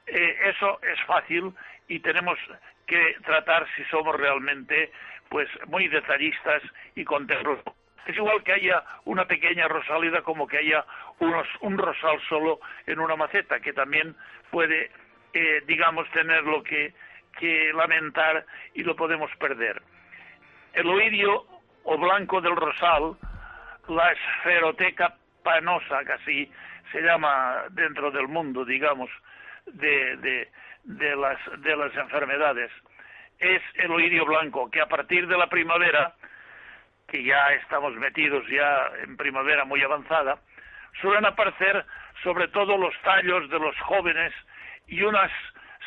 eh, 0.07 0.37
eso 0.45 0.81
es 0.83 1.01
fácil 1.07 1.53
y 1.89 2.01
tenemos 2.01 2.39
que 2.87 3.17
tratar 3.25 3.67
si 3.77 3.85
somos 3.85 4.17
realmente 4.17 4.91
pues 5.29 5.49
muy 5.67 5.89
detallistas 5.89 6.63
y 6.95 7.05
contemplos. 7.05 7.61
Es 8.07 8.17
igual 8.17 8.43
que 8.45 8.53
haya 8.53 8.83
una 9.05 9.27
pequeña 9.27 9.69
rosalida 9.69 10.23
como 10.23 10.47
que 10.47 10.59
haya 10.59 10.85
unos, 11.19 11.47
un 11.61 11.77
rosal 11.77 12.21
solo 12.29 12.61
en 12.87 13.01
una 13.01 13.17
maceta, 13.17 13.61
que 13.61 13.73
también 13.73 14.15
puede, 14.51 14.91
eh, 15.33 15.63
digamos, 15.67 16.09
tener 16.11 16.45
lo 16.45 16.63
que 16.63 16.95
que 17.37 17.73
lamentar 17.75 18.45
y 18.75 18.83
lo 18.83 18.97
podemos 18.97 19.31
perder. 19.37 19.81
El 20.73 20.89
oidio 20.89 21.45
o 21.85 21.99
blanco 21.99 22.41
del 22.41 22.57
rosal, 22.57 23.17
la 23.89 24.13
esferoteca 24.13 25.15
panosa, 25.43 26.01
que 26.05 26.49
se 26.91 27.01
llama 27.01 27.65
dentro 27.71 28.11
del 28.11 28.29
mundo, 28.29 28.65
digamos, 28.65 29.11
de, 29.67 30.17
de, 30.17 30.51
de, 30.85 31.17
las, 31.17 31.39
de 31.59 31.77
las 31.77 31.95
enfermedades, 31.95 32.71
es 33.39 33.63
el 33.75 33.91
oidio 33.91 34.25
blanco, 34.25 34.71
que 34.71 34.81
a 34.81 34.87
partir 34.87 35.27
de 35.27 35.37
la 35.37 35.49
primavera, 35.49 36.15
que 37.09 37.23
ya 37.23 37.53
estamos 37.53 37.95
metidos 37.95 38.45
ya 38.49 38.91
en 39.03 39.17
primavera 39.17 39.65
muy 39.65 39.83
avanzada, 39.83 40.39
suelen 41.01 41.25
aparecer 41.25 41.85
sobre 42.23 42.49
todo 42.49 42.77
los 42.77 42.95
tallos 43.03 43.49
de 43.51 43.59
los 43.59 43.79
jóvenes 43.81 44.33
y 44.87 45.03
unas 45.03 45.31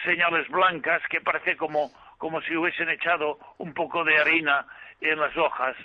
señales 0.03 0.47
blancas 0.49 1.01
que 1.09 1.21
parece 1.21 1.57
como, 1.57 1.91
como 2.17 2.41
si 2.41 2.55
hubiesen 2.55 2.89
echado 2.89 3.39
un 3.57 3.73
poco 3.73 4.03
de 4.03 4.17
harina 4.17 4.65
en 5.01 5.19
las 5.19 5.35
hojas. 5.37 5.75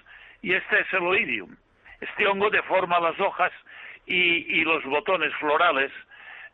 Y 0.42 0.54
este 0.54 0.80
es 0.80 0.92
el 0.92 1.02
oidium. 1.02 1.56
Este 2.00 2.26
hongo 2.26 2.50
deforma 2.50 3.00
las 3.00 3.18
hojas 3.18 3.52
y, 4.06 4.62
los 4.64 4.84
botones 4.84 5.34
florales. 5.36 5.90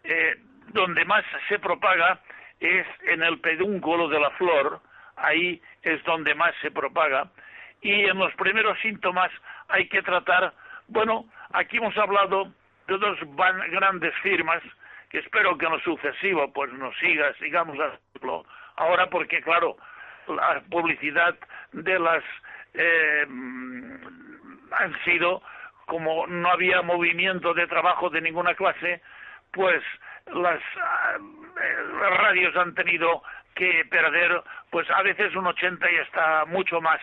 Eh, 0.05 0.37
donde 0.73 1.05
más 1.05 1.25
se 1.49 1.59
propaga 1.59 2.21
es 2.61 2.87
en 3.05 3.23
el 3.23 3.41
pedúnculo 3.41 4.09
de 4.09 4.21
la 4.21 4.31
flor, 4.33 4.81
ahí 5.17 5.61
es 5.83 6.03
donde 6.05 6.35
más 6.35 6.55
se 6.61 6.71
propaga. 6.71 7.31
Y 7.83 8.05
en 8.05 8.19
los 8.19 8.33
primeros 8.35 8.79
síntomas 8.81 9.31
hay 9.69 9.89
que 9.89 10.03
tratar, 10.03 10.53
bueno, 10.89 11.27
aquí 11.53 11.79
hemos 11.79 11.97
hablado 11.97 12.53
de 12.87 12.99
dos 12.99 13.19
grandes 13.71 14.15
firmas 14.23 14.63
que 15.09 15.19
espero 15.19 15.59
que 15.59 15.67
en 15.67 15.73
lo 15.73 15.81
sucesivo 15.81 16.53
pues 16.53 16.73
nos 16.73 16.97
siga, 16.99 17.33
sigamos 17.35 17.77
haciendo 17.79 18.47
ahora 18.77 19.09
porque 19.11 19.43
claro, 19.43 19.77
la 20.29 20.63
publicidad 20.71 21.35
de 21.73 21.99
las 21.99 22.23
eh, 22.75 23.27
han 23.27 25.05
sido 25.05 25.43
como 25.87 26.27
no 26.29 26.49
había 26.51 26.83
movimiento 26.83 27.53
de 27.53 27.67
trabajo 27.67 28.11
de 28.11 28.21
ninguna 28.21 28.55
clase, 28.55 29.03
pues 29.53 29.83
las, 30.33 30.61
eh, 30.61 31.77
las 32.01 32.17
radios 32.19 32.57
han 32.57 32.75
tenido 32.75 33.23
que 33.57 33.85
perder 33.91 34.41
pues 34.71 34.89
a 34.91 35.03
veces 35.03 35.35
un 35.35 35.49
80 35.49 35.91
y 35.91 35.97
hasta 35.97 36.45
mucho 36.45 36.81
más 36.81 37.01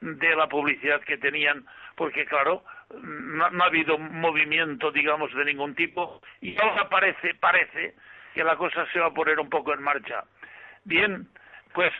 de 0.00 0.36
la 0.36 0.48
publicidad 0.48 1.00
que 1.02 1.18
tenían, 1.18 1.64
porque 1.94 2.24
claro, 2.24 2.64
no, 3.02 3.44
ha 3.44 3.66
habido 3.66 3.98
movimiento, 3.98 4.90
digamos, 4.90 5.32
de 5.34 5.44
ningún 5.44 5.74
tipo, 5.74 6.20
y 6.40 6.60
ahora 6.60 6.88
parece, 6.88 7.34
parece 7.34 7.94
que 8.34 8.44
la 8.44 8.56
cosa 8.56 8.86
se 8.92 9.00
va 9.00 9.06
a 9.06 9.14
poner 9.14 9.38
un 9.38 9.50
poco 9.50 9.74
en 9.74 9.82
marcha. 9.82 10.24
Bien, 10.84 11.28
pues 11.74 11.92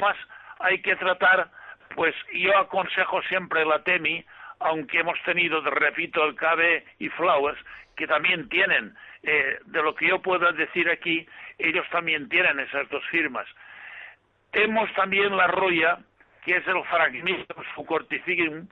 más 0.00 0.16
hay 0.58 0.80
que 0.82 0.96
tratar, 0.96 1.50
pues 1.94 2.14
yo 2.32 2.56
aconsejo 2.58 3.22
siempre 3.22 3.64
la 3.64 3.82
TEMI, 3.82 4.24
aunque 4.60 5.00
hemos 5.00 5.20
tenido, 5.22 5.60
repito, 5.62 6.24
el 6.24 6.34
CABE 6.34 6.84
y 6.98 7.08
Flowers, 7.10 7.58
que 7.96 8.06
también 8.06 8.48
tienen, 8.48 8.94
eh, 9.22 9.58
de 9.64 9.82
lo 9.82 9.94
que 9.94 10.08
yo 10.08 10.20
pueda 10.20 10.52
decir 10.52 10.88
aquí, 10.90 11.26
ellos 11.58 11.86
también 11.90 12.28
tienen 12.28 12.60
esas 12.60 12.88
dos 12.88 13.04
firmas. 13.10 13.46
Tenemos 14.50 14.92
también 14.94 15.36
la 15.36 15.46
roya, 15.46 15.98
que 16.44 16.56
es 16.56 16.66
el 16.66 16.82
Phragmium 16.84 17.44
fucortificum, 17.74 18.66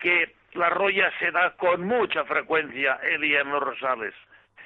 que 0.00 0.34
la 0.54 0.70
roya 0.70 1.10
se 1.18 1.30
da 1.30 1.50
con 1.56 1.82
mucha 1.82 2.24
frecuencia 2.24 2.98
en 3.02 3.50
los 3.50 3.62
rosales. 3.62 4.14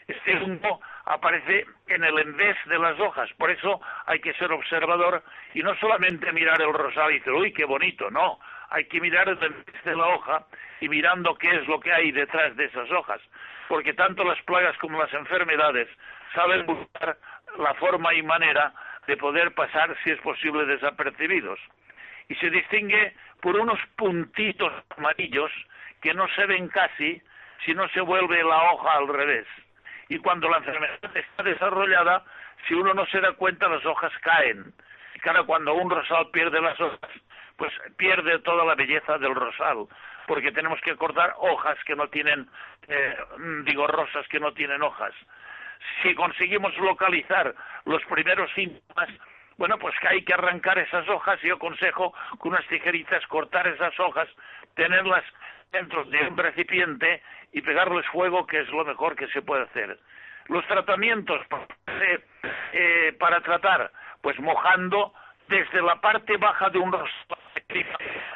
Este 0.06 0.36
humo 0.42 0.80
aparece 1.04 1.66
en 1.86 2.02
el 2.02 2.18
envés 2.18 2.56
de 2.66 2.78
las 2.78 2.98
hojas, 2.98 3.30
por 3.38 3.50
eso 3.50 3.80
hay 4.06 4.20
que 4.20 4.34
ser 4.34 4.50
observador 4.50 5.22
y 5.54 5.62
no 5.62 5.74
solamente 5.76 6.32
mirar 6.32 6.60
el 6.60 6.72
rosal 6.72 7.12
y 7.12 7.18
decir, 7.18 7.32
uy, 7.32 7.52
qué 7.52 7.64
bonito, 7.64 8.10
no, 8.10 8.40
hay 8.70 8.86
que 8.86 9.00
mirar 9.00 9.28
el 9.28 9.40
envés 9.40 9.84
de 9.84 9.94
la 9.94 10.08
hoja 10.08 10.46
y 10.80 10.88
mirando 10.88 11.36
qué 11.36 11.50
es 11.50 11.68
lo 11.68 11.78
que 11.78 11.92
hay 11.92 12.10
detrás 12.10 12.56
de 12.56 12.64
esas 12.64 12.90
hojas, 12.90 13.20
porque 13.68 13.92
tanto 13.92 14.24
las 14.24 14.42
plagas 14.42 14.76
como 14.78 14.98
las 14.98 15.12
enfermedades 15.14 15.88
saben 16.34 16.66
buscar 16.66 17.16
la 17.58 17.74
forma 17.74 18.12
y 18.14 18.22
manera 18.22 18.72
de 19.06 19.16
poder 19.16 19.54
pasar, 19.54 19.96
si 20.02 20.10
es 20.10 20.18
posible, 20.20 20.66
desapercibidos. 20.66 21.60
Y 22.30 22.36
se 22.36 22.48
distingue 22.48 23.12
por 23.42 23.56
unos 23.56 23.78
puntitos 23.96 24.72
amarillos 24.96 25.50
que 26.00 26.14
no 26.14 26.28
se 26.28 26.46
ven 26.46 26.68
casi 26.68 27.20
si 27.64 27.74
no 27.74 27.88
se 27.88 28.00
vuelve 28.00 28.42
la 28.42 28.72
hoja 28.72 28.92
al 28.92 29.08
revés. 29.08 29.46
Y 30.08 30.18
cuando 30.18 30.48
la 30.48 30.58
enfermedad 30.58 30.98
está 31.14 31.42
desarrollada, 31.42 32.24
si 32.66 32.74
uno 32.74 32.94
no 32.94 33.04
se 33.06 33.20
da 33.20 33.32
cuenta, 33.32 33.68
las 33.68 33.84
hojas 33.84 34.12
caen. 34.22 34.72
Y 35.14 35.18
claro, 35.18 35.44
cuando 35.44 35.74
un 35.74 35.90
rosal 35.90 36.30
pierde 36.30 36.60
las 36.60 36.80
hojas, 36.80 37.10
pues 37.56 37.72
pierde 37.96 38.38
toda 38.38 38.64
la 38.64 38.76
belleza 38.76 39.18
del 39.18 39.34
rosal, 39.34 39.86
porque 40.26 40.52
tenemos 40.52 40.80
que 40.82 40.96
cortar 40.96 41.34
hojas 41.38 41.76
que 41.84 41.96
no 41.96 42.08
tienen, 42.08 42.48
eh, 42.88 43.16
digo, 43.64 43.86
rosas 43.86 44.26
que 44.28 44.40
no 44.40 44.52
tienen 44.52 44.82
hojas. 44.82 45.12
Si 46.02 46.14
conseguimos 46.14 46.76
localizar 46.78 47.54
los 47.84 48.04
primeros 48.04 48.50
síntomas, 48.52 49.08
bueno, 49.60 49.78
pues 49.78 49.94
que 50.00 50.08
hay 50.08 50.24
que 50.24 50.32
arrancar 50.32 50.78
esas 50.78 51.06
hojas. 51.10 51.38
Yo 51.42 51.56
aconsejo 51.56 52.14
con 52.38 52.52
unas 52.52 52.66
tijeritas 52.68 53.26
cortar 53.26 53.66
esas 53.66 53.92
hojas, 54.00 54.26
tenerlas 54.74 55.22
dentro 55.70 56.02
de 56.04 56.28
un 56.28 56.36
recipiente 56.38 57.22
y 57.52 57.60
pegarles 57.60 58.06
fuego, 58.06 58.46
que 58.46 58.60
es 58.60 58.68
lo 58.70 58.86
mejor 58.86 59.16
que 59.16 59.28
se 59.28 59.42
puede 59.42 59.64
hacer. 59.64 59.98
Los 60.48 60.66
tratamientos 60.66 61.42
eh, 62.72 63.14
para 63.20 63.42
tratar, 63.42 63.92
pues 64.22 64.40
mojando 64.40 65.12
desde 65.48 65.82
la 65.82 66.00
parte 66.00 66.38
baja 66.38 66.70
de 66.70 66.78
un 66.78 66.90
rosal, 66.90 67.38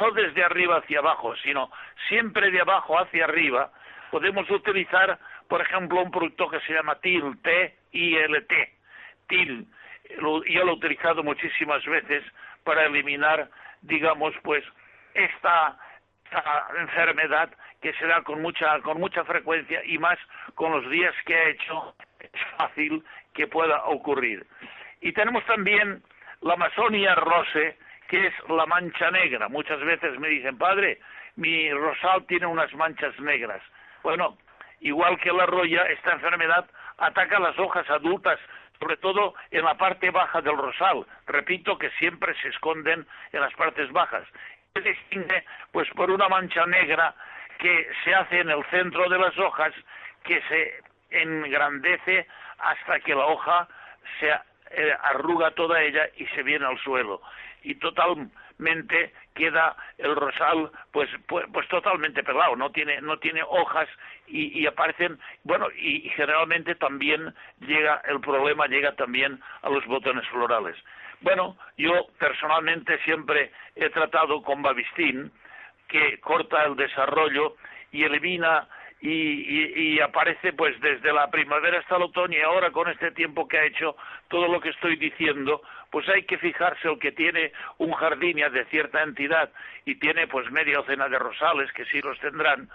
no 0.01 0.11
desde 0.11 0.45
arriba 0.45 0.77
hacia 0.77 0.99
abajo, 0.99 1.35
sino 1.37 1.71
siempre 2.07 2.51
de 2.51 2.61
abajo 2.61 2.99
hacia 2.99 3.25
arriba, 3.25 3.73
podemos 4.11 4.51
utilizar, 4.51 5.19
por 5.49 5.63
ejemplo, 5.63 6.03
un 6.03 6.11
producto 6.11 6.51
que 6.51 6.61
se 6.61 6.75
llama 6.75 6.97
TIL, 6.97 7.41
T-I-L-T. 7.41 8.75
TIL, 9.27 9.67
yo 10.11 10.65
lo 10.65 10.73
he 10.73 10.75
utilizado 10.75 11.23
muchísimas 11.23 11.85
veces 11.85 12.25
para 12.65 12.87
eliminar, 12.87 13.49
digamos, 13.83 14.35
pues, 14.43 14.65
esta, 15.15 15.77
esta 16.25 16.67
enfermedad 16.79 17.51
que 17.81 17.93
se 17.95 18.07
da 18.07 18.23
con 18.23 18.41
mucha, 18.41 18.81
con 18.81 18.99
mucha 18.99 19.25
frecuencia 19.25 19.83
y 19.85 19.99
más 19.99 20.19
con 20.55 20.73
los 20.73 20.91
días 20.91 21.15
que 21.27 21.35
ha 21.35 21.49
hecho, 21.51 21.95
es 22.21 22.31
fácil 22.57 23.05
que 23.35 23.47
pueda 23.47 23.85
ocurrir. 23.85 24.47
Y 25.01 25.13
tenemos 25.13 25.45
también 25.45 26.03
la 26.41 26.55
Amazonia 26.55 27.15
rose, 27.15 27.77
que 28.09 28.27
es 28.27 28.35
la 28.49 28.67
mancha 28.67 29.11
negra. 29.11 29.49
Muchas 29.49 29.81
veces 29.81 30.19
me 30.19 30.29
dicen, 30.29 30.57
padre, 30.57 30.99
mi 31.37 31.71
rosal 31.73 32.25
tiene 32.27 32.47
unas 32.47 32.73
manchas 32.75 33.19
negras. 33.21 33.63
Bueno, 34.03 34.39
igual 34.81 35.19
que 35.21 35.33
la 35.33 35.47
roya, 35.47 35.85
esta 35.87 36.13
enfermedad 36.13 36.67
ataca 36.99 37.39
las 37.39 37.59
hojas 37.59 37.89
adultas, 37.91 38.39
sobre 38.79 38.97
todo 38.97 39.35
en 39.51 39.65
la 39.65 39.75
parte 39.75 40.11
baja 40.11 40.41
del 40.41 40.57
rosal. 40.57 41.07
Repito 41.27 41.79
que 41.79 41.91
siempre 41.91 42.35
se 42.41 42.49
esconden 42.49 43.07
en 43.33 43.41
las 43.41 43.55
partes 43.55 43.91
bajas. 43.93 44.27
Se 44.75 44.81
distingue 44.81 45.45
pues 45.73 45.89
por 45.91 46.11
una 46.11 46.29
mancha 46.29 46.67
negra 46.67 47.15
que 47.59 47.89
se 48.05 48.15
hace 48.15 48.41
en 48.41 48.51
el 48.51 48.65
centro 48.67 49.09
de 49.09 49.19
las 49.19 49.37
hojas 49.39 49.73
que 50.25 50.41
se 50.43 50.83
engrandece 51.11 52.27
hasta 52.59 53.01
que 53.01 53.15
la 53.15 53.27
hoja 53.27 53.69
se 54.19 54.31
eh, 54.71 54.97
arruga 55.03 55.53
toda 55.53 55.81
ella 55.81 56.09
y 56.17 56.27
se 56.29 56.43
viene 56.43 56.67
al 56.67 56.79
suelo 56.81 57.21
y 57.63 57.75
totalmente 58.57 59.13
queda 59.35 59.77
el 59.99 60.15
rosal 60.15 60.71
pues, 60.93 61.11
pues 61.27 61.47
pues, 61.53 61.69
totalmente 61.69 62.23
pelado 62.23 62.57
no 62.57 62.71
tiene 62.71 63.01
no 63.01 63.19
tiene 63.19 63.43
hojas 63.43 63.89
y, 64.27 64.67
aparecen 64.67 65.19
bueno 65.43 65.67
y, 65.77 66.09
generalmente 66.11 66.75
también 66.77 67.35
llega 67.61 68.01
el 68.09 68.21
problema 68.21 68.67
llega 68.67 68.95
también 68.95 69.41
a 69.63 69.69
los 69.69 69.85
botones 69.87 70.27
florales. 70.29 70.77
Bueno 71.21 71.57
yo 71.77 72.07
personalmente 72.19 72.99
siempre 73.05 73.51
he 73.75 73.91
tratado 73.91 74.43
con 74.43 74.63
babistín 74.63 75.33
que 75.89 76.21
corta 76.21 76.65
el 76.65 76.77
desarrollo 76.77 77.57
y 77.93 78.05
elimina 78.05 78.69
y, 79.07 80.01
aparece 80.01 80.55
pues 80.55 80.81
desde 80.81 81.13
la 81.13 81.31
primavera 81.31 81.79
hasta 81.79 81.97
el 81.97 82.05
otoño 82.05 82.39
y 82.39 82.41
ahora 82.41 82.71
con 82.71 82.89
este 82.89 83.11
tiempo 83.11 83.47
que 83.47 83.59
ha 83.59 83.65
hecho 83.65 83.97
todo 84.29 84.49
lo 84.49 84.61
que 84.61 84.71
estoy 84.71 84.97
diciendo 84.97 85.61
pues 85.95 86.09
hay 86.09 86.25
que 86.25 86.39
fijarse 86.39 86.89
el 86.89 86.99
que 86.99 87.13
tiene 87.13 87.53
un 87.79 87.93
jardín 87.93 88.39
de 88.39 88.65
cierta 88.65 89.05
entidad 89.05 89.49
y 89.85 89.95
tiene 89.95 90.27
pues 90.27 90.51
media 90.51 90.79
docena 90.79 91.09
de 91.09 91.21
rosales 91.21 91.71
que 91.71 91.85
sí 91.85 92.01
los 92.01 92.19
tendrán 92.19 92.69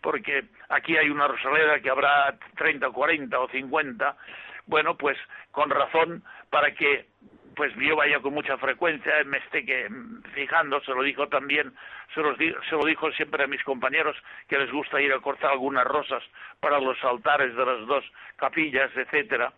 porque 0.00 0.44
aquí 0.70 0.96
hay 0.96 1.10
una 1.10 1.28
rosalera 1.28 1.80
que 1.80 1.90
habrá 1.90 2.34
30, 2.56 2.88
40 2.88 3.38
o 3.38 3.48
50 3.50 4.16
bueno 4.64 4.96
pues 4.96 5.18
con 5.50 5.68
razón 5.68 6.24
para 6.48 6.72
que 6.72 7.08
pues 7.54 7.74
yo 7.76 7.94
vaya 7.94 8.20
con 8.20 8.32
mucha 8.32 8.56
frecuencia, 8.56 9.12
me 9.26 9.36
esté 9.36 9.66
que, 9.66 9.86
fijando, 10.32 10.80
se 10.80 10.92
lo 10.92 11.02
dijo 11.02 11.28
también, 11.28 11.74
se, 12.14 12.22
se 12.22 12.74
lo 12.74 12.86
dijo 12.86 13.12
siempre 13.12 13.44
a 13.44 13.48
mis 13.48 13.62
compañeros 13.64 14.16
que 14.48 14.56
les 14.56 14.72
gusta 14.72 14.98
ir 14.98 15.12
a 15.12 15.20
cortar 15.20 15.50
algunas 15.50 15.84
rosas 15.84 16.22
para 16.58 16.80
los 16.80 16.96
altares 17.04 17.54
de 17.54 17.66
las 17.66 17.86
dos 17.86 18.02
capillas, 18.36 18.90
etcétera. 18.96 19.52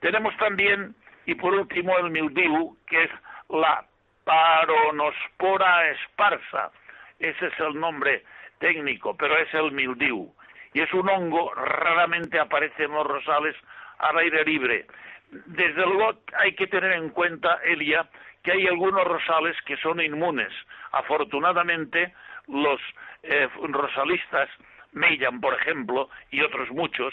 Tenemos 0.00 0.36
también, 0.38 0.96
y 1.28 1.34
por 1.34 1.54
último, 1.54 1.96
el 1.98 2.10
mildiu, 2.10 2.76
que 2.86 3.04
es 3.04 3.10
la 3.48 3.84
paronospora 4.24 5.90
esparsa. 5.90 6.70
Ese 7.18 7.46
es 7.46 7.60
el 7.60 7.78
nombre 7.78 8.24
técnico, 8.58 9.16
pero 9.16 9.36
es 9.38 9.52
el 9.54 9.72
mildiu. 9.72 10.32
Y 10.74 10.80
es 10.80 10.92
un 10.92 11.08
hongo, 11.08 11.54
raramente 11.54 12.38
aparece 12.38 12.84
en 12.84 12.92
los 12.92 13.06
rosales 13.06 13.54
al 13.98 14.18
aire 14.18 14.44
libre 14.44 14.86
desde 15.30 15.86
luego 15.86 16.20
hay 16.38 16.54
que 16.54 16.66
tener 16.66 16.92
en 16.92 17.10
cuenta, 17.10 17.58
Elia, 17.64 18.08
que 18.42 18.52
hay 18.52 18.66
algunos 18.66 19.04
rosales 19.04 19.56
que 19.66 19.76
son 19.76 20.00
inmunes. 20.00 20.52
Afortunadamente, 20.92 22.14
los 22.46 22.80
eh, 23.22 23.48
rosalistas, 23.62 24.48
Meillan, 24.92 25.40
por 25.40 25.54
ejemplo, 25.54 26.08
y 26.30 26.40
otros 26.40 26.70
muchos, 26.70 27.12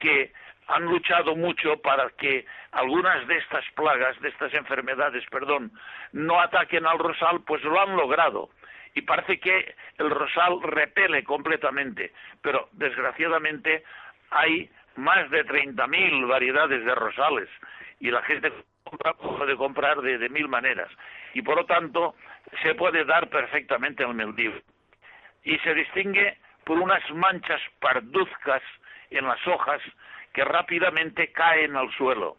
que 0.00 0.32
han 0.68 0.84
luchado 0.84 1.34
mucho 1.36 1.80
para 1.82 2.10
que 2.10 2.46
algunas 2.72 3.26
de 3.26 3.38
estas 3.38 3.64
plagas, 3.74 4.18
de 4.20 4.28
estas 4.28 4.54
enfermedades, 4.54 5.24
perdón, 5.30 5.72
no 6.12 6.40
ataquen 6.40 6.86
al 6.86 6.98
rosal, 6.98 7.42
pues 7.46 7.62
lo 7.64 7.80
han 7.80 7.96
logrado. 7.96 8.50
Y 8.94 9.02
parece 9.02 9.40
que 9.40 9.74
el 9.98 10.10
rosal 10.10 10.62
repele 10.62 11.24
completamente, 11.24 12.12
pero 12.42 12.68
desgraciadamente 12.72 13.84
hay 14.30 14.70
más 14.96 15.30
de 15.30 15.44
30.000 15.46 16.28
variedades 16.28 16.84
de 16.84 16.94
rosales. 16.94 17.48
Y 18.00 18.10
la 18.10 18.22
gente 18.22 18.52
puede 19.00 19.56
comprar 19.56 20.00
de, 20.02 20.28
mil 20.28 20.48
maneras. 20.48 20.88
Y 21.34 21.42
por 21.42 21.56
lo 21.56 21.64
tanto 21.66 22.14
se 22.62 22.74
puede 22.74 23.04
dar 23.04 23.28
perfectamente 23.28 24.02
el 24.02 24.14
mildiu 24.14 24.52
y 25.44 25.58
se 25.58 25.74
distingue 25.74 26.36
por 26.64 26.78
unas 26.78 27.02
manchas 27.10 27.60
parduzcas 27.80 28.62
en 29.10 29.26
las 29.26 29.44
hojas 29.46 29.80
que 30.32 30.44
rápidamente 30.44 31.32
caen 31.32 31.76
al 31.76 31.90
suelo 31.92 32.36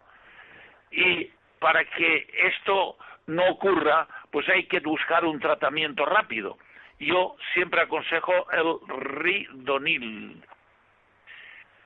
y 0.92 1.30
para 1.60 1.84
que 1.86 2.28
esto 2.56 2.98
no 3.28 3.50
ocurra 3.50 4.08
pues 4.32 4.48
hay 4.50 4.66
que 4.66 4.80
buscar 4.80 5.26
un 5.26 5.40
tratamiento 5.40 6.06
rápido 6.06 6.58
yo 7.00 7.36
siempre 7.54 7.82
aconsejo 7.82 8.50
el 8.52 8.78
ridonil 8.88 10.44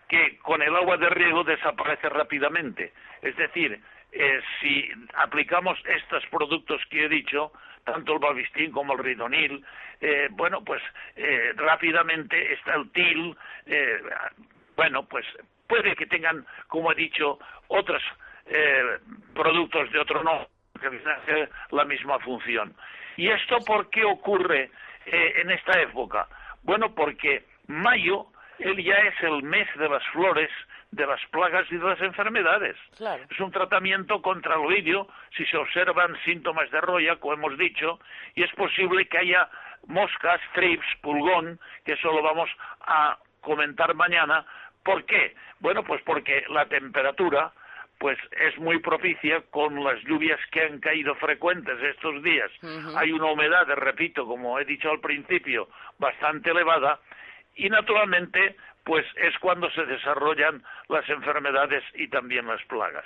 que 0.07 0.37
con 0.39 0.61
el 0.61 0.75
agua 0.75 0.97
de 0.97 1.09
riego 1.09 1.43
desaparece 1.43 2.09
rápidamente. 2.09 2.93
Es 3.21 3.35
decir, 3.35 3.79
eh, 4.11 4.41
si 4.61 4.89
aplicamos 5.15 5.77
estos 5.85 6.25
productos 6.27 6.81
que 6.89 7.05
he 7.05 7.09
dicho, 7.09 7.51
tanto 7.83 8.13
el 8.13 8.19
Balbistín 8.19 8.71
como 8.71 8.93
el 8.93 8.99
Ridonil, 8.99 9.65
eh, 10.01 10.27
bueno, 10.31 10.63
pues 10.63 10.81
eh, 11.15 11.53
rápidamente 11.55 12.53
está 12.53 12.75
el 12.75 12.89
TIL, 12.91 13.35
bueno, 14.75 15.03
pues 15.07 15.25
puede 15.67 15.95
que 15.95 16.05
tengan, 16.05 16.45
como 16.67 16.91
he 16.91 16.95
dicho, 16.95 17.39
otros 17.67 18.01
productos 19.33 19.91
de 19.91 19.99
otro 19.99 20.23
nombre 20.23 20.47
que 20.79 20.87
hacen 20.87 21.49
la 21.71 21.83
misma 21.85 22.19
función. 22.19 22.73
¿Y 23.17 23.29
esto 23.29 23.57
por 23.65 23.89
qué 23.89 24.05
ocurre 24.05 24.69
en 25.05 25.51
esta 25.51 25.81
época? 25.81 26.27
Bueno, 26.63 26.93
porque 26.93 27.45
mayo 27.67 28.27
él 28.59 28.83
ya 28.83 28.95
es 28.95 29.21
el 29.21 29.43
mes 29.43 29.67
de 29.75 29.89
las 29.89 30.05
flores, 30.07 30.49
de 30.91 31.05
las 31.05 31.19
plagas 31.27 31.65
y 31.69 31.77
de 31.77 31.83
las 31.83 32.01
enfermedades. 32.01 32.75
Es 33.29 33.39
un 33.39 33.51
tratamiento 33.51 34.21
contra 34.21 34.55
el 34.55 34.61
oidio 34.61 35.07
si 35.35 35.45
se 35.45 35.57
observan 35.57 36.17
síntomas 36.23 36.71
de 36.71 36.79
roya, 36.79 37.17
como 37.17 37.33
hemos 37.33 37.57
dicho, 37.57 37.99
y 38.35 38.43
es 38.43 38.51
posible 38.53 39.07
que 39.07 39.17
haya 39.17 39.49
moscas, 39.87 40.39
trips, 40.53 40.87
pulgón, 41.01 41.59
que 41.85 41.93
eso 41.93 42.11
lo 42.11 42.21
vamos 42.21 42.49
a 42.81 43.17
comentar 43.41 43.93
mañana. 43.95 44.45
¿Por 44.87 45.03
qué? 45.03 45.35
Bueno, 45.59 45.83
pues 45.83 46.01
porque 46.03 46.45
la 46.47 46.65
temperatura 46.65 47.51
pues 47.99 48.17
es 48.39 48.57
muy 48.57 48.79
propicia 48.79 49.41
con 49.49 49.83
las 49.83 50.01
lluvias 50.03 50.39
que 50.49 50.61
han 50.61 50.79
caído 50.79 51.13
frecuentes 51.15 51.77
estos 51.81 52.23
días. 52.23 52.49
Hay 52.95 53.11
una 53.11 53.25
humedad, 53.25 53.67
repito, 53.75 54.25
como 54.25 54.57
he 54.57 54.63
dicho 54.63 54.89
al 54.89 55.01
principio, 55.01 55.67
bastante 55.99 56.51
elevada 56.51 57.01
y 57.55 57.69
naturalmente 57.69 58.55
pues 58.85 59.05
es 59.17 59.37
cuando 59.39 59.69
se 59.71 59.83
desarrollan 59.85 60.63
las 60.87 61.09
enfermedades 61.09 61.83
y 61.95 62.07
también 62.07 62.47
las 62.47 62.63
plagas. 62.67 63.05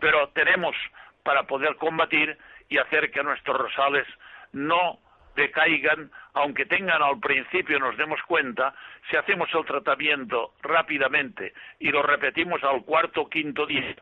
Pero 0.00 0.28
tenemos 0.34 0.76
para 1.22 1.44
poder 1.44 1.76
combatir 1.76 2.36
y 2.68 2.76
hacer 2.76 3.10
que 3.10 3.22
nuestros 3.22 3.56
rosales 3.56 4.06
no 4.52 4.98
decaigan, 5.34 6.10
aunque 6.34 6.66
tengan 6.66 7.02
al 7.02 7.18
principio 7.20 7.78
nos 7.78 7.96
demos 7.96 8.20
cuenta, 8.22 8.74
si 9.10 9.16
hacemos 9.16 9.48
el 9.54 9.64
tratamiento 9.64 10.54
rápidamente 10.62 11.52
y 11.78 11.90
lo 11.90 12.02
repetimos 12.02 12.62
al 12.64 12.84
cuarto 12.84 13.22
o 13.22 13.28
quinto 13.28 13.66
día, 13.66 13.94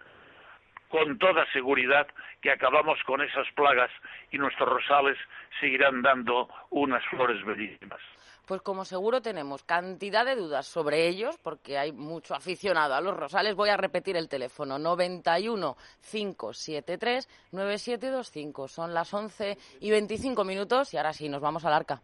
con 0.88 1.18
toda 1.18 1.46
seguridad 1.52 2.06
que 2.40 2.50
acabamos 2.50 3.02
con 3.04 3.22
esas 3.22 3.50
plagas 3.52 3.90
y 4.30 4.38
nuestros 4.38 4.68
rosales 4.68 5.16
seguirán 5.60 6.02
dando 6.02 6.48
unas 6.70 7.04
flores 7.06 7.42
bellísimas. 7.44 8.00
Pues 8.46 8.60
como 8.60 8.84
seguro 8.84 9.22
tenemos 9.22 9.62
cantidad 9.62 10.24
de 10.24 10.34
dudas 10.34 10.66
sobre 10.66 11.06
ellos, 11.08 11.38
porque 11.42 11.78
hay 11.78 11.92
mucho 11.92 12.34
aficionado 12.34 12.94
a 12.94 13.00
los 13.00 13.16
rosales, 13.16 13.54
voy 13.54 13.68
a 13.68 13.76
repetir 13.76 14.16
el 14.16 14.28
teléfono 14.28 14.78
91 14.78 15.76
573 16.10 17.28
9725. 17.52 18.68
Son 18.68 18.92
las 18.92 19.12
11 19.14 19.56
y 19.80 19.90
25 19.90 20.44
minutos 20.44 20.92
y 20.92 20.96
ahora 20.96 21.12
sí, 21.12 21.28
nos 21.28 21.40
vamos 21.40 21.64
al 21.64 21.72
arca. 21.72 22.02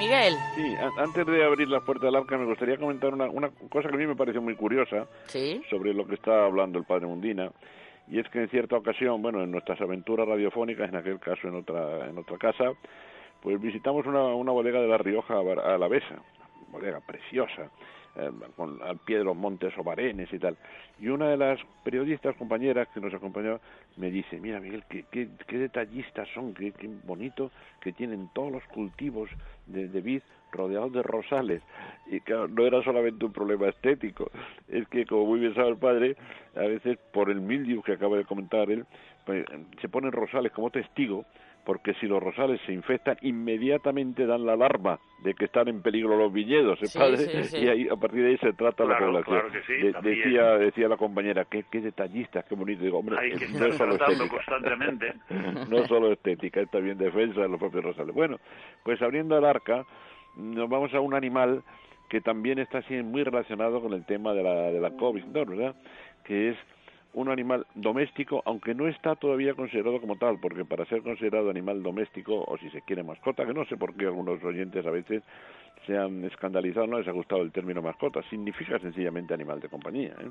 Miguel. 0.00 0.34
Sí, 0.54 0.74
antes 0.96 1.26
de 1.26 1.44
abrir 1.44 1.68
la 1.68 1.80
puerta 1.80 2.06
del 2.06 2.16
arca 2.16 2.38
me 2.38 2.46
gustaría 2.46 2.78
comentar 2.78 3.12
una, 3.12 3.26
una 3.26 3.50
cosa 3.68 3.90
que 3.90 3.96
a 3.96 3.98
mí 3.98 4.06
me 4.06 4.16
pareció 4.16 4.40
muy 4.40 4.56
curiosa 4.56 5.06
¿Sí? 5.26 5.62
sobre 5.68 5.92
lo 5.92 6.06
que 6.06 6.14
está 6.14 6.46
hablando 6.46 6.78
el 6.78 6.86
padre 6.86 7.06
Mundina 7.06 7.52
y 8.10 8.18
es 8.18 8.28
que 8.28 8.40
en 8.40 8.48
cierta 8.48 8.76
ocasión, 8.76 9.22
bueno, 9.22 9.42
en 9.42 9.50
nuestras 9.52 9.80
aventuras 9.80 10.26
radiofónicas, 10.26 10.88
en 10.88 10.96
aquel 10.96 11.20
caso 11.20 11.46
en 11.46 11.54
otra, 11.54 12.08
en 12.08 12.18
otra 12.18 12.36
casa, 12.38 12.72
pues 13.40 13.60
visitamos 13.60 14.04
una, 14.06 14.24
una 14.34 14.50
bodega 14.50 14.80
de 14.80 14.88
La 14.88 14.98
Rioja 14.98 15.38
Alavesa, 15.38 16.16
bodega 16.72 17.00
preciosa, 17.00 17.70
eh, 18.16 18.30
con, 18.56 18.82
al 18.82 18.98
pie 18.98 19.18
de 19.18 19.24
los 19.24 19.36
montes 19.36 19.76
Obarenes 19.78 20.32
y 20.32 20.38
tal. 20.38 20.56
Y 20.98 21.08
una 21.08 21.28
de 21.28 21.36
las 21.36 21.60
periodistas 21.84 22.34
compañeras 22.36 22.88
que 22.92 23.00
nos 23.00 23.14
acompañó 23.14 23.60
me 23.96 24.10
dice, 24.10 24.40
mira 24.40 24.60
Miguel, 24.60 24.84
qué, 24.88 25.04
qué, 25.10 25.28
qué 25.46 25.58
detallistas 25.58 26.28
son, 26.34 26.54
qué, 26.54 26.72
qué, 26.72 26.88
bonito 27.04 27.50
que 27.80 27.92
tienen 27.92 28.28
todos 28.34 28.52
los 28.52 28.64
cultivos 28.64 29.30
de, 29.66 29.88
de 29.88 30.00
vid 30.00 30.22
rodeados 30.52 30.92
de 30.92 31.02
rosales. 31.02 31.62
Y 32.06 32.20
claro, 32.20 32.48
no 32.48 32.66
era 32.66 32.82
solamente 32.82 33.24
un 33.24 33.32
problema 33.32 33.68
estético, 33.68 34.30
es 34.68 34.86
que 34.88 35.06
como 35.06 35.26
muy 35.26 35.40
bien 35.40 35.54
sabe 35.54 35.68
el 35.68 35.76
padre, 35.76 36.16
a 36.56 36.60
veces 36.62 36.98
por 37.12 37.30
el 37.30 37.40
mildiu 37.40 37.82
que 37.82 37.92
acaba 37.92 38.16
de 38.16 38.24
comentar 38.24 38.70
él, 38.70 38.84
pues, 39.24 39.44
se 39.80 39.88
ponen 39.88 40.12
rosales 40.12 40.50
como 40.52 40.70
testigo 40.70 41.24
porque 41.70 41.94
si 42.00 42.08
los 42.08 42.20
rosales 42.20 42.60
se 42.66 42.72
infestan, 42.72 43.16
inmediatamente 43.22 44.26
dan 44.26 44.44
la 44.44 44.54
alarma 44.54 44.98
de 45.22 45.34
que 45.34 45.44
están 45.44 45.68
en 45.68 45.82
peligro 45.82 46.16
los 46.16 46.32
viñedos, 46.32 46.82
¿eh, 46.82 46.86
padre? 46.92 47.28
Y 47.52 47.68
ahí, 47.68 47.88
a 47.88 47.94
partir 47.94 48.24
de 48.24 48.30
ahí 48.30 48.38
se 48.38 48.52
trata 48.54 48.84
la 48.84 48.98
población. 48.98 49.42
decía, 50.02 50.58
decía 50.58 50.88
la 50.88 50.96
compañera, 50.96 51.44
qué, 51.44 51.66
qué 51.70 51.80
detallistas, 51.80 52.44
qué 52.46 52.56
bonito. 52.56 52.82
Digo, 52.82 52.98
hombre, 52.98 53.18
Hay 53.20 53.38
que 53.38 53.46
no 53.46 53.66
es 53.66 53.76
solo 53.76 53.94
estética. 53.94 54.28
constantemente. 54.28 55.14
no 55.70 55.86
solo 55.86 56.10
estética, 56.10 56.60
es 56.60 56.68
también 56.72 56.98
defensa 56.98 57.42
de 57.42 57.48
los 57.48 57.60
propios 57.60 57.84
rosales. 57.84 58.16
Bueno, 58.16 58.38
pues 58.82 59.00
abriendo 59.00 59.38
el 59.38 59.44
arca, 59.44 59.86
nos 60.34 60.68
vamos 60.68 60.92
a 60.92 60.98
un 60.98 61.14
animal 61.14 61.62
que 62.08 62.20
también 62.20 62.58
está 62.58 62.78
así 62.78 62.94
muy 62.94 63.22
relacionado 63.22 63.80
con 63.80 63.92
el 63.92 64.04
tema 64.06 64.34
de 64.34 64.42
la, 64.42 64.72
de 64.72 64.80
la 64.80 64.90
COVID, 64.90 65.24
¿no? 65.26 65.44
¿verdad? 65.44 65.76
Que 66.24 66.48
es 66.48 66.56
un 67.14 67.28
animal 67.28 67.66
doméstico, 67.74 68.42
aunque 68.44 68.74
no 68.74 68.86
está 68.86 69.16
todavía 69.16 69.54
considerado 69.54 70.00
como 70.00 70.16
tal, 70.16 70.38
porque 70.40 70.64
para 70.64 70.84
ser 70.86 71.02
considerado 71.02 71.50
animal 71.50 71.82
doméstico, 71.82 72.44
o 72.46 72.56
si 72.58 72.70
se 72.70 72.82
quiere 72.82 73.02
mascota, 73.02 73.44
que 73.44 73.54
no 73.54 73.64
sé 73.66 73.76
por 73.76 73.94
qué 73.94 74.06
algunos 74.06 74.42
oyentes 74.44 74.86
a 74.86 74.90
veces 74.90 75.22
se 75.86 75.96
han 75.96 76.24
escandalizado, 76.24 76.86
no 76.86 76.98
les 76.98 77.08
ha 77.08 77.12
gustado 77.12 77.42
el 77.42 77.52
término 77.52 77.82
mascota, 77.82 78.22
significa 78.28 78.78
sencillamente 78.78 79.34
animal 79.34 79.60
de 79.60 79.68
compañía. 79.68 80.14
¿eh? 80.20 80.30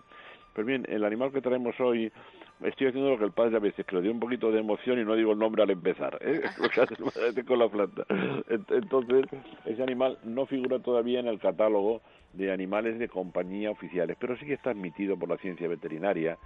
Pues 0.54 0.65
bien, 0.65 0.86
el 0.88 1.04
animal 1.04 1.32
que 1.32 1.42
traemos 1.42 1.78
hoy, 1.80 2.12
estoy 2.63 2.88
haciendo 2.88 3.10
lo 3.10 3.18
que 3.18 3.26
el 3.26 3.32
padre 3.32 3.58
a 3.58 3.60
veces, 3.60 3.86
que 3.86 3.96
le 3.96 4.04
dio 4.04 4.12
un 4.12 4.20
poquito 4.20 4.52
de 4.52 4.60
emoción 4.60 5.00
y 5.00 5.04
no 5.04 5.15
digo 5.15 5.34
el 5.34 5.39
nombre 5.39 5.63
al 5.63 5.72
empezar, 5.72 6.18
¿eh? 6.22 6.42
con 7.48 7.60
la 7.60 7.68
planta. 7.68 8.06
Entonces, 8.70 9.26
ese 9.65 9.84
animal 9.84 10.18
no 10.24 10.46
figura 10.46 10.80
todavía 10.80 11.20
en 11.20 11.28
el 11.28 11.39
catálogo 11.39 12.02
de 12.34 12.52
animales 12.52 13.00
de 13.00 13.10
compañía 13.10 13.72
oficiales, 13.72 14.15
pero 14.20 14.38
sí 14.38 14.46
que 14.46 14.54
está 14.54 14.70
admitido 14.70 15.18
por 15.18 15.30
la 15.30 15.38
ciencia 15.38 15.68
veterinaria 15.68 16.38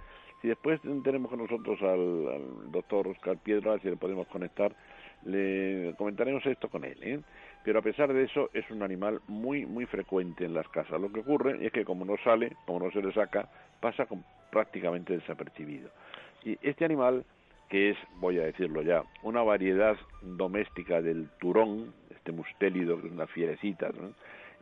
y 0.44 0.48
después 0.48 0.78
tenemos 1.02 1.30
con 1.30 1.38
nosotros 1.38 1.80
al, 1.80 2.70
doctor 2.70 3.08
Oscar 3.08 3.38
Piedra, 3.38 3.78
si 3.78 3.88
le 3.88 3.96
podemos 3.96 4.26
conectar, 4.26 4.76
le 5.24 5.94
comentaremos 5.96 6.44
esto 6.44 6.68
con 6.68 6.84
él. 6.84 6.98
¿eh? 7.00 7.18
Pero 7.64 7.78
a 7.78 7.82
pesar 7.82 8.12
de 8.12 8.24
eso, 8.24 8.50
es 8.52 8.70
un 8.70 8.82
animal 8.82 9.22
muy, 9.26 9.64
muy 9.64 9.86
frecuente 9.86 10.44
en 10.44 10.52
las 10.52 10.68
casas. 10.68 11.00
Lo 11.00 11.10
que 11.10 11.20
ocurre 11.20 11.64
es 11.64 11.72
que 11.72 11.86
como 11.86 12.04
no 12.04 12.18
sale, 12.22 12.54
como 12.66 12.80
no 12.80 12.90
se 12.90 13.00
le 13.00 13.10
saca, 13.14 13.48
pasa 13.80 14.06
prácticamente 14.50 15.16
desapercibido. 15.16 15.88
Y 16.44 16.58
este 16.60 16.84
animal, 16.84 17.24
que 17.70 17.92
es, 17.92 17.96
voy 18.16 18.38
a 18.38 18.44
decirlo 18.44 18.82
ya, 18.82 19.02
una 19.22 19.42
variedad 19.42 19.96
doméstica 20.20 21.00
del 21.00 21.30
turón, 21.40 21.94
este 22.10 22.32
mustélido, 22.32 23.00
que 23.00 23.06
es 23.06 23.14
una 23.14 23.26
fierecita, 23.28 23.90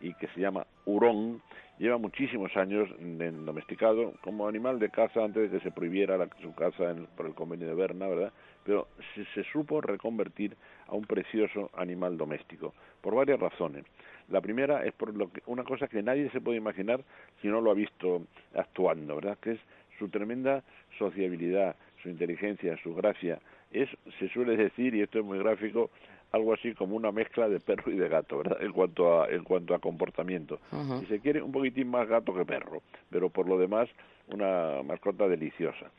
y 0.02 0.12
que 0.14 0.26
se 0.28 0.40
llama 0.40 0.66
hurón, 0.84 1.40
lleva 1.78 1.96
muchísimos 1.96 2.54
años 2.56 2.88
en 2.98 3.46
domesticado 3.46 4.12
como 4.20 4.46
animal 4.46 4.78
de 4.78 4.90
caza 4.90 5.24
antes 5.24 5.50
de 5.50 5.58
que 5.58 5.64
se 5.64 5.70
prohibiera 5.70 6.18
la, 6.18 6.28
su 6.42 6.54
caza 6.54 6.94
por 7.16 7.26
el 7.26 7.34
convenio 7.34 7.68
de 7.68 7.74
Berna, 7.74 8.08
¿verdad? 8.08 8.32
Pero 8.64 8.88
se, 9.14 9.24
se, 9.34 9.44
supo 9.50 9.80
reconvertir 9.80 10.56
a 10.88 10.94
un 10.94 11.04
precioso 11.04 11.70
animal 11.74 12.18
doméstico 12.18 12.74
por 13.00 13.14
varias 13.14 13.40
razones. 13.40 13.84
La 14.28 14.40
primera 14.40 14.84
es 14.84 14.92
por 14.92 15.14
lo 15.14 15.32
que, 15.32 15.42
una 15.46 15.64
cosa 15.64 15.88
que 15.88 16.02
nadie 16.02 16.30
se 16.30 16.40
puede 16.40 16.58
imaginar 16.58 17.02
si 17.40 17.48
no 17.48 17.60
lo 17.60 17.70
ha 17.70 17.74
visto 17.74 18.22
actuando, 18.54 19.16
¿verdad? 19.16 19.38
Que 19.40 19.52
es 19.52 19.60
su 19.98 20.08
tremenda 20.08 20.62
sociabilidad, 20.98 21.76
su 22.02 22.08
inteligencia, 22.08 22.76
su 22.82 22.94
gracia. 22.94 23.40
Es, 23.72 23.88
se 24.18 24.28
suele 24.28 24.56
decir, 24.56 24.94
y 24.94 25.02
esto 25.02 25.18
es 25.20 25.24
muy 25.24 25.38
gráfico, 25.38 25.90
algo 26.32 26.54
así 26.54 26.74
como 26.74 26.96
una 26.96 27.12
mezcla 27.12 27.48
de 27.48 27.60
perro 27.60 27.92
y 27.92 27.96
de 27.96 28.08
gato, 28.08 28.38
¿verdad? 28.38 28.62
En 28.62 28.72
cuanto 28.72 29.22
a, 29.22 29.28
en 29.28 29.44
cuanto 29.44 29.74
a 29.74 29.78
comportamiento. 29.78 30.58
Si 31.00 31.06
se 31.06 31.20
quiere, 31.20 31.42
un 31.42 31.52
poquitín 31.52 31.88
más 31.88 32.08
gato 32.08 32.34
que 32.34 32.44
perro, 32.44 32.82
pero 33.10 33.28
por 33.28 33.48
lo 33.48 33.58
demás, 33.58 33.88
una 34.32 34.82
mascota 34.82 35.28
deliciosa. 35.28 35.90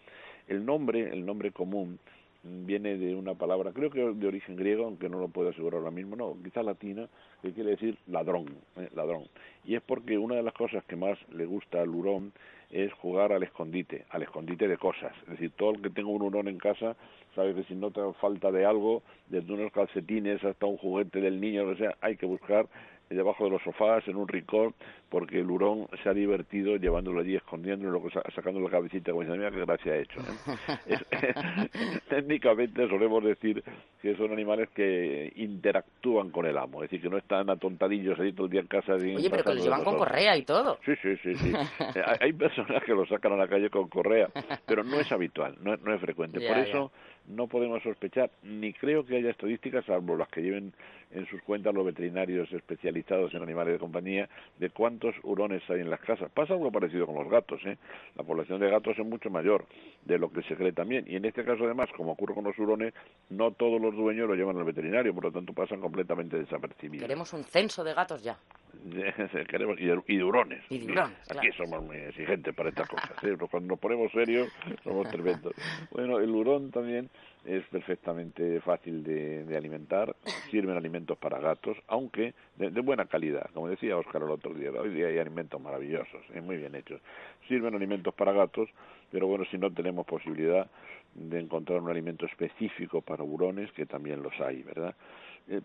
El 0.48 0.66
nombre, 0.66 1.14
el 1.14 1.26
nombre 1.26 1.52
común, 1.52 2.00
viene 2.44 2.98
de 2.98 3.16
una 3.16 3.36
palabra, 3.36 3.72
creo 3.72 3.90
que 3.90 4.02
de 4.02 4.28
origen 4.28 4.56
griego, 4.56 4.86
aunque 4.86 5.10
no 5.10 5.20
lo 5.20 5.30
puedo 5.30 5.50
asegurar 5.50 5.80
ahora 5.80 5.92
mismo, 5.92 6.16
no, 6.16 6.36
quizá 6.44 6.62
latina, 6.62 7.08
que 7.42 7.54
quiere 7.54 7.72
decir 7.72 7.98
ladrón, 8.08 8.48
¿eh? 8.78 8.90
ladrón. 8.96 9.24
Y 9.64 9.76
es 9.76 9.82
porque 9.82 10.18
una 10.18 10.36
de 10.36 10.44
las 10.44 10.54
cosas 10.54 10.84
que 10.86 10.96
más 10.96 11.18
le 11.32 11.46
gusta 11.46 11.82
al 11.82 11.90
hurón 11.90 12.34
es 12.70 12.92
jugar 12.94 13.32
al 13.32 13.44
escondite, 13.44 14.06
al 14.10 14.24
escondite 14.24 14.68
de 14.68 14.78
cosas. 14.78 15.14
Es 15.24 15.30
decir, 15.30 15.52
todo 15.52 15.72
el 15.72 15.82
que 15.82 15.90
tenga 15.90 16.10
un 16.10 16.24
hurón 16.24 16.48
en 16.48 16.58
casa 16.58 16.96
sabe 17.36 17.54
que 17.54 17.64
si 17.64 17.76
no 17.76 17.92
te 17.92 18.02
falta 18.20 18.52
de 18.52 18.66
algo, 18.66 19.04
desde 19.28 19.54
unos 19.54 19.72
calcetines 19.72 20.44
hasta 20.44 20.66
un 20.66 20.78
juguete 20.78 21.22
del 21.22 21.40
niño, 21.40 21.68
o 21.68 21.76
sea, 21.76 21.96
hay 22.02 22.18
que 22.18 22.26
buscar 22.26 22.68
debajo 23.10 23.46
de 23.46 23.52
los 23.52 23.62
sofás, 23.62 24.08
en 24.08 24.16
un 24.16 24.28
rincón, 24.28 24.74
porque 25.10 25.40
el 25.40 25.50
hurón 25.50 25.88
se 26.02 26.10
ha 26.10 26.14
divertido 26.14 26.76
llevándolo 26.78 27.22
allí, 27.22 27.36
escondiéndolo, 27.36 28.02
sacando 28.36 28.60
la 28.60 28.70
cabecita 28.70 29.12
como 29.12 29.22
diciendo, 29.22 29.46
mira 29.46 29.56
qué 29.56 29.66
gracia 29.66 29.94
ha 29.94 29.98
hecho. 29.98 30.20
técnicamente 32.10 32.88
solemos 32.88 33.24
decir 33.24 33.64
que 34.02 34.16
son 34.16 34.32
animales 34.32 34.70
que 34.70 35.32
interactúan 35.36 36.32
con 36.32 36.46
el 36.46 36.58
amo, 36.58 36.84
es 36.84 36.90
decir, 36.90 37.04
que 37.04 37.10
no 37.10 37.18
están 37.18 37.50
atontadillos 37.50 38.20
ahí 38.20 38.34
todo 38.34 38.48
el 38.48 38.52
día 38.52 38.62
en 38.62 38.68
casa. 38.68 38.94
Oye, 38.94 39.30
pero 39.30 39.44
que 39.44 39.54
los 39.54 39.64
llevan 39.64 39.84
con 39.84 39.98
correa 39.98 40.36
y 40.36 40.44
todo. 40.44 40.80
Sí, 40.86 40.94
sí, 41.02 41.16
sí, 41.18 41.36
sí. 41.36 41.54
hay 42.20 42.34
personas 42.34 42.84
que 42.84 42.94
los 42.94 43.08
sacan 43.08 43.34
a 43.34 43.38
la 43.38 43.48
calle 43.48 43.70
con 43.70 43.88
correa, 43.90 44.30
pero 44.66 44.84
no 44.84 45.00
es 45.00 45.12
habitual, 45.12 45.56
no, 45.62 45.74
es 45.74 46.02
frecuente. 46.02 46.40
Por 46.40 46.58
eso 46.58 46.92
no 47.28 47.48
podemos 47.48 47.82
sospechar, 47.84 48.30
ni 48.44 48.74
creo 48.74 49.06
que 49.06 49.18
haya 49.18 49.30
estadísticas, 49.30 49.86
salvo 49.86 50.18
las 50.18 50.28
que 50.30 50.42
lleven 50.42 50.74
en 51.12 51.28
sus 51.28 51.42
cuentas 51.44 51.74
los 51.74 51.86
veterinarios 51.86 52.52
especializados 52.52 53.34
en 53.34 53.44
animales 53.44 53.74
de 53.74 53.80
compañía, 53.80 54.30
de 54.58 54.70
cuántos 54.70 55.16
hurones 55.24 55.62
hay 55.70 55.82
en 55.82 55.90
las 55.90 56.00
casas. 56.00 56.32
Pasa 56.32 56.54
algo 56.54 56.72
parecido 56.72 57.06
con 57.06 57.16
los 57.16 57.30
gatos, 57.30 57.62
¿eh? 57.66 57.78
La 58.16 58.24
población 58.24 58.60
de 58.60 58.70
gatos 58.70 58.98
es 58.98 59.06
mucho 59.06 59.30
mayor 59.30 59.66
de 60.06 60.18
lo 60.18 60.32
que 60.32 60.42
se 60.44 60.56
cree 60.56 60.72
también. 60.72 61.06
Y 61.08 61.16
en 61.16 61.26
este 61.26 61.44
caso, 61.46 61.66
además, 61.66 61.90
como 61.96 62.14
ocurre 62.14 62.34
con 62.34 62.44
los 62.44 62.58
hurones, 62.58 62.94
no 63.30 63.52
todos 63.52 63.80
los 63.80 63.96
dueños 63.96 64.28
lo 64.28 64.36
llevan 64.36 64.58
al 64.58 64.64
veterinario, 64.64 65.14
por 65.14 65.26
lo 65.26 65.32
tanto 65.32 65.54
pasan 65.54 65.82
completamente 65.82 66.38
desapercibidos. 66.38 67.04
Queremos 67.04 67.32
un 67.34 67.44
censo 67.44 67.84
de 67.84 67.94
gatos 67.94 68.24
ya. 68.24 68.38
Queremos, 69.48 69.80
y, 69.80 69.86
de, 69.86 70.24
hurones. 70.24 70.64
Y 70.70 70.80
de 70.80 70.92
hurones 70.92 71.18
Aquí 71.30 71.52
somos 71.56 71.84
muy 71.84 71.98
exigentes 71.98 72.54
para 72.54 72.70
estas 72.70 72.90
cosas. 72.90 73.12
¿eh? 73.24 73.38
Cuando 73.52 73.70
nos 73.70 73.80
ponemos 73.80 74.12
serios, 74.12 74.50
somos 74.84 75.10
tremendos. 75.10 75.54
Bueno, 75.92 76.20
el 76.20 76.30
hurón 76.32 76.72
también 76.72 77.10
es 77.46 77.64
perfectamente 77.66 78.62
fácil 78.62 79.04
de, 79.04 79.56
alimentar, 79.56 80.16
sirven 80.50 80.78
alimentos 80.78 81.18
para 81.18 81.40
gatos, 81.40 81.78
aunque 81.88 82.34
de, 82.56 82.70
buena 82.82 83.06
calidad, 83.06 83.50
como 83.54 83.68
decía 83.68 83.98
Óscar 83.98 84.24
el 84.24 84.32
otro 84.32 84.54
día, 84.54 84.72
hoy 84.72 84.90
día 84.90 85.08
hay 85.08 85.18
alimentos 85.18 85.60
maravillosos, 85.62 86.22
es 86.34 86.44
muy 86.44 86.58
bien 86.58 86.76
hechos, 86.76 87.02
sirven 87.48 87.76
alimentos 87.76 88.14
para 88.14 88.32
gatos, 88.32 88.70
pero 89.12 89.28
bueno, 89.28 89.46
si 89.52 89.58
no 89.58 89.72
tenemos 89.72 90.06
posibilidad 90.06 90.70
de 91.16 91.40
encontrar 91.40 91.82
un 91.82 91.90
alimento 91.90 92.26
específico 92.26 93.02
para 93.02 93.24
hurones, 93.24 93.72
que 93.74 93.86
también 93.86 94.24
los 94.24 94.40
hay, 94.40 94.64
¿verdad? 94.64 94.96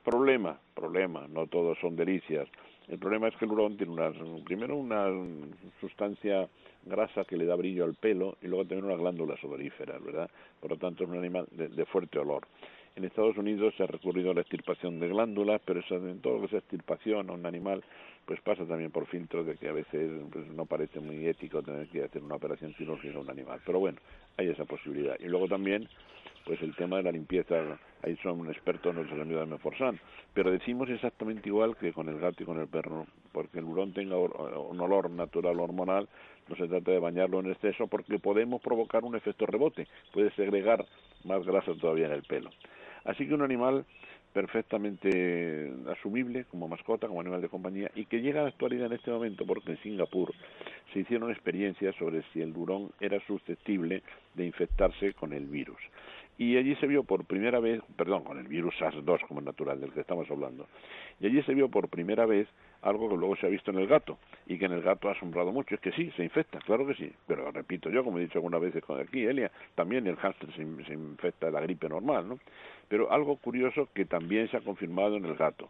Problema, 0.02 0.58
problema, 0.74 1.28
no 1.28 1.46
todos 1.46 1.78
son 1.78 1.94
delicias, 1.94 2.48
el 2.88 2.98
problema 2.98 3.29
es 3.29 3.37
que 3.37 3.44
el 3.44 3.53
hurón 3.53 3.77
tiene 3.77 3.92
una, 3.92 4.11
primero 4.44 4.77
una 4.77 5.09
sustancia 5.81 6.48
grasa 6.87 7.24
que 7.24 7.37
le 7.37 7.44
da 7.44 7.55
brillo 7.55 7.85
al 7.85 7.94
pelo 7.94 8.37
y 8.42 8.46
luego 8.46 8.64
también 8.64 8.87
unas 8.87 8.98
glándulas 8.98 9.42
odoríferas, 9.44 10.03
¿verdad? 10.03 10.31
Por 10.61 10.70
lo 10.70 10.77
tanto 10.79 11.05
es 11.05 11.11
un 11.11 11.18
animal 11.18 11.46
de, 11.51 11.85
fuerte 11.85 12.18
olor. 12.18 12.46
En 12.96 13.05
Estados 13.05 13.37
Unidos 13.37 13.74
se 13.77 13.83
ha 13.83 13.87
recurrido 13.87 14.31
a 14.31 14.35
la 14.35 14.40
extirpación 14.40 14.98
de 14.98 15.09
glándulas, 15.09 15.61
pero 15.64 15.81
eso, 15.81 15.96
en 15.96 16.20
todo 16.20 16.38
lo 16.38 16.48
que 16.48 16.57
extirpación 16.57 17.31
a 17.31 17.33
un 17.33 17.46
animal, 17.46 17.85
pues 18.28 18.42
pasa 18.42 18.66
también 18.66 18.90
por 18.90 19.06
filtros 19.06 19.46
de 19.46 19.56
que 19.56 19.70
a 19.70 19.72
veces 19.72 20.10
pues, 20.30 20.46
no 20.48 20.66
parece 20.66 21.00
muy 21.00 21.26
ético 21.26 21.62
tener 21.62 21.88
que 21.88 22.04
hacer 22.04 22.22
una 22.22 22.34
operación 22.34 22.74
quirúrgica 22.74 23.16
a 23.16 23.22
un 23.22 23.30
animal. 23.30 23.58
Pero 23.64 23.78
bueno, 23.80 23.98
hay 24.36 24.50
esa 24.50 24.66
posibilidad. 24.66 25.16
Y 25.18 25.28
luego 25.28 25.48
también 25.48 25.88
pues 26.44 26.60
el 26.62 26.76
tema 26.76 26.98
de 26.98 27.04
la 27.04 27.12
limpieza, 27.12 27.78
ahí 28.02 28.16
son 28.22 28.40
un 28.40 28.48
experto 28.48 28.92
nuestros 28.92 29.20
amigos 29.20 29.44
de 29.44 29.52
Meforsan, 29.52 29.98
pero 30.32 30.50
decimos 30.50 30.88
exactamente 30.88 31.48
igual 31.48 31.76
que 31.76 31.92
con 31.92 32.08
el 32.08 32.18
gato 32.18 32.42
y 32.42 32.46
con 32.46 32.58
el 32.58 32.68
perro, 32.68 33.06
porque 33.32 33.58
el 33.58 33.64
hurón 33.64 33.92
tenga 33.92 34.16
un 34.16 34.80
olor 34.80 35.10
natural 35.10 35.58
hormonal, 35.60 36.08
no 36.48 36.56
se 36.56 36.68
trata 36.68 36.90
de 36.90 36.98
bañarlo 36.98 37.40
en 37.40 37.50
exceso 37.50 37.86
porque 37.86 38.18
podemos 38.18 38.62
provocar 38.62 39.04
un 39.04 39.16
efecto 39.16 39.44
rebote, 39.44 39.88
puede 40.12 40.30
segregar 40.32 40.86
más 41.24 41.44
grasa 41.44 41.74
todavía 41.74 42.06
en 42.06 42.12
el 42.12 42.22
pelo. 42.22 42.50
Así 43.04 43.26
que 43.26 43.34
un 43.34 43.42
animal 43.42 43.84
perfectamente 44.32 45.72
asumible 45.90 46.44
como 46.44 46.68
mascota, 46.68 47.08
como 47.08 47.20
animal 47.20 47.40
de 47.40 47.48
compañía, 47.48 47.90
y 47.94 48.06
que 48.06 48.20
llega 48.20 48.40
a 48.40 48.42
la 48.44 48.48
actualidad 48.50 48.86
en 48.86 48.94
este 48.94 49.10
momento 49.10 49.46
porque 49.46 49.72
en 49.72 49.82
Singapur 49.82 50.32
se 50.92 51.00
hicieron 51.00 51.30
experiencias 51.30 51.94
sobre 51.96 52.22
si 52.32 52.40
el 52.40 52.52
durón 52.52 52.90
era 53.00 53.20
susceptible 53.26 54.02
de 54.34 54.46
infectarse 54.46 55.14
con 55.14 55.32
el 55.32 55.46
virus 55.46 55.78
y 56.38 56.57
allí 56.57 56.77
se 56.77 56.87
vio 56.87 57.03
por 57.03 57.24
primera 57.24 57.59
vez, 57.59 57.83
perdón, 57.96 58.22
con 58.22 58.38
el 58.38 58.46
virus 58.46 58.72
SARS-2 58.79 59.27
como 59.27 59.40
natural 59.40 59.81
del 59.81 59.92
que 59.92 60.01
estamos 60.01 60.31
hablando, 60.31 60.68
y 61.20 61.27
allí 61.27 61.42
se 61.42 61.53
vio 61.53 61.68
por 61.68 61.88
primera 61.88 62.27
vez 62.27 62.46
algo 62.81 63.09
que 63.09 63.16
luego 63.16 63.35
se 63.37 63.46
ha 63.46 63.48
visto 63.48 63.72
en 63.72 63.79
el 63.79 63.88
gato 63.88 64.18
y 64.46 64.57
que 64.57 64.66
en 64.66 64.72
el 64.72 64.83
gato 64.83 65.09
ha 65.09 65.12
asombrado 65.12 65.51
mucho, 65.51 65.74
es 65.74 65.81
que 65.81 65.90
sí, 65.90 66.12
se 66.16 66.22
infecta, 66.22 66.61
claro 66.61 66.87
que 66.87 66.94
sí, 66.94 67.12
pero 67.27 67.51
repito 67.51 67.90
yo, 67.90 68.05
como 68.05 68.18
he 68.18 68.22
dicho 68.22 68.38
algunas 68.38 68.61
veces 68.61 68.85
con 68.85 69.01
aquí, 69.01 69.24
Elia, 69.24 69.51
también 69.74 70.07
el 70.07 70.14
hámster 70.16 70.51
se, 70.53 70.85
se 70.85 70.92
infecta 70.92 71.46
de 71.46 71.53
la 71.53 71.61
gripe 71.61 71.88
normal, 71.88 72.29
¿no? 72.29 72.38
Pero 72.88 73.11
algo 73.11 73.37
curioso 73.37 73.88
que 73.92 74.05
también 74.05 74.48
se 74.48 74.59
ha 74.59 74.61
confirmado 74.61 75.16
en 75.16 75.24
el 75.24 75.35
gato. 75.35 75.68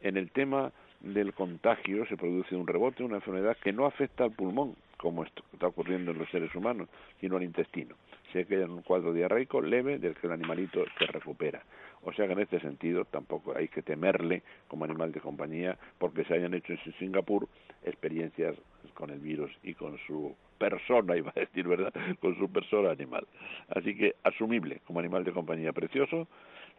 En 0.00 0.16
el 0.16 0.30
tema 0.30 0.72
del 1.00 1.34
contagio 1.34 2.06
se 2.06 2.16
produce 2.16 2.56
un 2.56 2.66
rebote, 2.66 3.04
una 3.04 3.16
enfermedad 3.16 3.56
que 3.62 3.72
no 3.72 3.84
afecta 3.84 4.24
al 4.24 4.32
pulmón, 4.32 4.74
como 4.96 5.24
está 5.24 5.66
ocurriendo 5.66 6.12
en 6.12 6.18
los 6.18 6.30
seres 6.30 6.52
humanos, 6.54 6.88
sino 7.20 7.36
al 7.36 7.44
intestino 7.44 7.94
se 8.32 8.46
queda 8.46 8.64
en 8.64 8.70
un 8.70 8.82
cuadro 8.82 9.12
diarreico 9.12 9.60
leve 9.60 9.98
del 9.98 10.14
que 10.14 10.26
el 10.26 10.32
animalito 10.32 10.84
se 10.98 11.06
recupera. 11.06 11.62
O 12.02 12.12
sea 12.12 12.26
que 12.26 12.32
en 12.32 12.40
este 12.40 12.60
sentido 12.60 13.04
tampoco 13.04 13.56
hay 13.56 13.68
que 13.68 13.82
temerle 13.82 14.42
como 14.68 14.84
animal 14.84 15.12
de 15.12 15.20
compañía 15.20 15.76
porque 15.98 16.24
se 16.24 16.34
hayan 16.34 16.54
hecho 16.54 16.72
en 16.72 16.94
Singapur 16.98 17.48
experiencias 17.84 18.56
con 18.94 19.10
el 19.10 19.18
virus 19.18 19.50
y 19.62 19.74
con 19.74 19.98
su 20.06 20.34
persona, 20.58 21.16
iba 21.16 21.32
a 21.34 21.40
decir, 21.40 21.66
¿verdad? 21.66 21.92
Con 22.20 22.36
su 22.38 22.50
persona 22.50 22.90
animal. 22.90 23.26
Así 23.68 23.96
que 23.96 24.14
asumible 24.22 24.80
como 24.86 25.00
animal 25.00 25.24
de 25.24 25.32
compañía 25.32 25.72
precioso, 25.72 26.28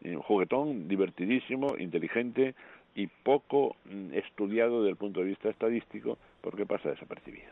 eh, 0.02 0.16
juguetón, 0.16 0.88
divertidísimo, 0.88 1.78
inteligente 1.78 2.56
y 2.96 3.08
poco 3.08 3.76
mm, 3.86 4.14
estudiado 4.14 4.82
desde 4.82 4.92
el 4.92 4.98
punto 4.98 5.20
de 5.20 5.28
vista 5.28 5.50
estadístico 5.50 6.18
porque 6.42 6.66
pasa 6.66 6.90
desapercibido. 6.90 7.52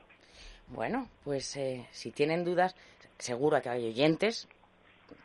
Bueno, 0.70 1.08
pues 1.24 1.56
eh, 1.56 1.86
si 1.92 2.12
tienen 2.12 2.44
dudas, 2.44 2.76
seguro 3.18 3.62
que 3.62 3.70
hay 3.70 3.88
oyentes 3.88 4.48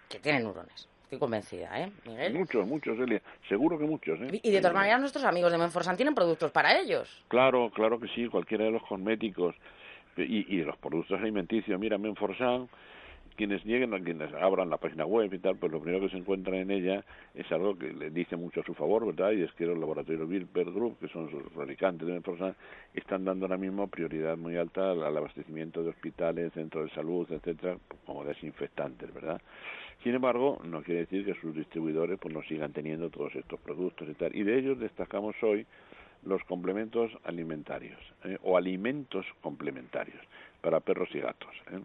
que 0.09 0.19
tienen 0.19 0.45
neurones. 0.45 0.89
Estoy 1.05 1.19
convencida, 1.19 1.79
¿eh, 1.79 1.93
Miguel? 2.07 2.33
Muchos, 2.35 2.67
muchos, 2.67 2.99
Elia. 2.99 3.21
Seguro 3.47 3.79
que 3.79 3.85
muchos, 3.85 4.19
¿eh? 4.21 4.41
Y 4.43 4.51
de 4.51 4.59
todas 4.61 4.75
maneras, 4.75 4.99
nuestros 5.01 5.25
amigos 5.25 5.53
de 5.53 5.59
Menforsan 5.59 5.97
tienen 5.97 6.15
productos 6.15 6.51
para 6.51 6.79
ellos. 6.81 7.23
Claro, 7.29 7.71
claro 7.71 8.01
que 8.01 8.09
sí. 8.09 8.29
Cualquiera 8.29 8.65
de 8.65 8.71
los 8.71 8.83
cosméticos 8.85 9.55
y, 10.17 10.55
y 10.55 10.59
de 10.61 10.65
los 10.65 10.79
productos 10.79 11.21
alimenticios. 11.21 11.79
Mira, 11.79 11.99
Menforsan 11.99 12.69
quienes 13.35 13.65
lleguen, 13.65 13.91
quienes 14.05 14.33
abran 14.35 14.71
la 14.71 14.77
página 14.77 15.05
web 15.05 15.33
y 15.33 15.39
tal, 15.39 15.57
pues 15.57 15.73
lo 15.73 15.81
primero 15.81 16.05
que 16.05 16.11
se 16.11 16.19
encuentra 16.19 16.57
en 16.59 16.71
ella 16.71 17.05
es 17.35 17.51
algo 17.53 17.77
que 17.77 17.93
le 17.93 18.11
dice 18.11 18.37
mucho 18.37 18.61
a 18.61 18.65
su 18.65 18.75
favor, 18.75 19.07
¿verdad? 19.07 19.33
Y 19.33 19.43
es 19.43 19.53
que 19.53 19.67
los 19.67 19.79
laboratorios 19.79 20.29
Bilper 20.29 20.71
Group, 20.71 20.99
que 20.99 21.09
son 21.09 21.31
sus 21.31 21.43
fabricantes 21.53 22.07
de 22.07 22.15
Menforsan, 22.15 22.55
están 22.95 23.25
dando 23.25 23.47
ahora 23.47 23.57
mismo 23.57 23.87
prioridad 23.89 24.37
muy 24.37 24.57
alta 24.57 24.93
al 24.93 25.17
abastecimiento 25.17 25.83
de 25.83 25.91
hospitales, 25.91 26.53
centros 26.53 26.89
de 26.89 26.95
salud, 26.95 27.31
etcétera, 27.31 27.77
como 28.07 28.25
desinfectantes, 28.25 29.13
¿verdad? 29.13 29.41
Sin 30.03 30.15
embargo, 30.15 30.61
no 30.65 30.83
quiere 30.83 31.01
decir 31.01 31.25
que 31.25 31.35
sus 31.41 31.55
distribuidores 31.55 32.19
pues 32.19 32.35
no 32.35 32.43
sigan 32.43 32.73
teniendo 32.73 33.09
todos 33.11 33.35
estos 33.37 33.61
productos 33.61 34.09
y 34.09 34.15
tal. 34.15 34.35
Y 34.35 34.43
de 34.43 34.59
ellos 34.59 34.79
destacamos 34.81 35.37
hoy 35.43 35.65
los 36.25 36.43
complementos 36.45 37.11
alimentarios 37.25 37.99
¿eh? 38.25 38.39
o 38.43 38.57
alimentos 38.57 39.27
complementarios 39.41 40.21
para 40.61 40.81
perros 40.81 41.09
y 41.15 41.21
gatos. 41.21 41.55
¿eh? 41.73 41.81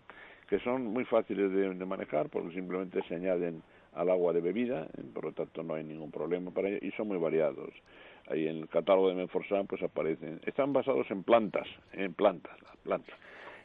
Que 0.47 0.59
son 0.59 0.85
muy 0.85 1.05
fáciles 1.05 1.51
de, 1.51 1.85
manejar 1.85 2.29
porque 2.29 2.53
simplemente 2.53 3.01
se 3.07 3.15
añaden 3.15 3.61
al 3.93 4.09
agua 4.09 4.33
de 4.33 4.41
bebida, 4.41 4.87
por 5.13 5.25
lo 5.25 5.31
tanto 5.33 5.63
no 5.63 5.73
hay 5.73 5.83
ningún 5.83 6.11
problema 6.11 6.51
para 6.51 6.69
ello, 6.69 6.79
y 6.81 6.91
son 6.91 7.07
muy 7.07 7.17
variados. 7.17 7.69
Ahí 8.29 8.47
en 8.47 8.57
el 8.57 8.69
catálogo 8.69 9.09
de 9.09 9.15
Menforsan 9.15 9.67
pues 9.67 9.81
aparecen, 9.81 10.39
están 10.45 10.73
basados 10.73 11.09
en 11.11 11.23
plantas, 11.23 11.67
en 11.93 12.13
plantas, 12.13 12.57
plantas. 12.83 13.15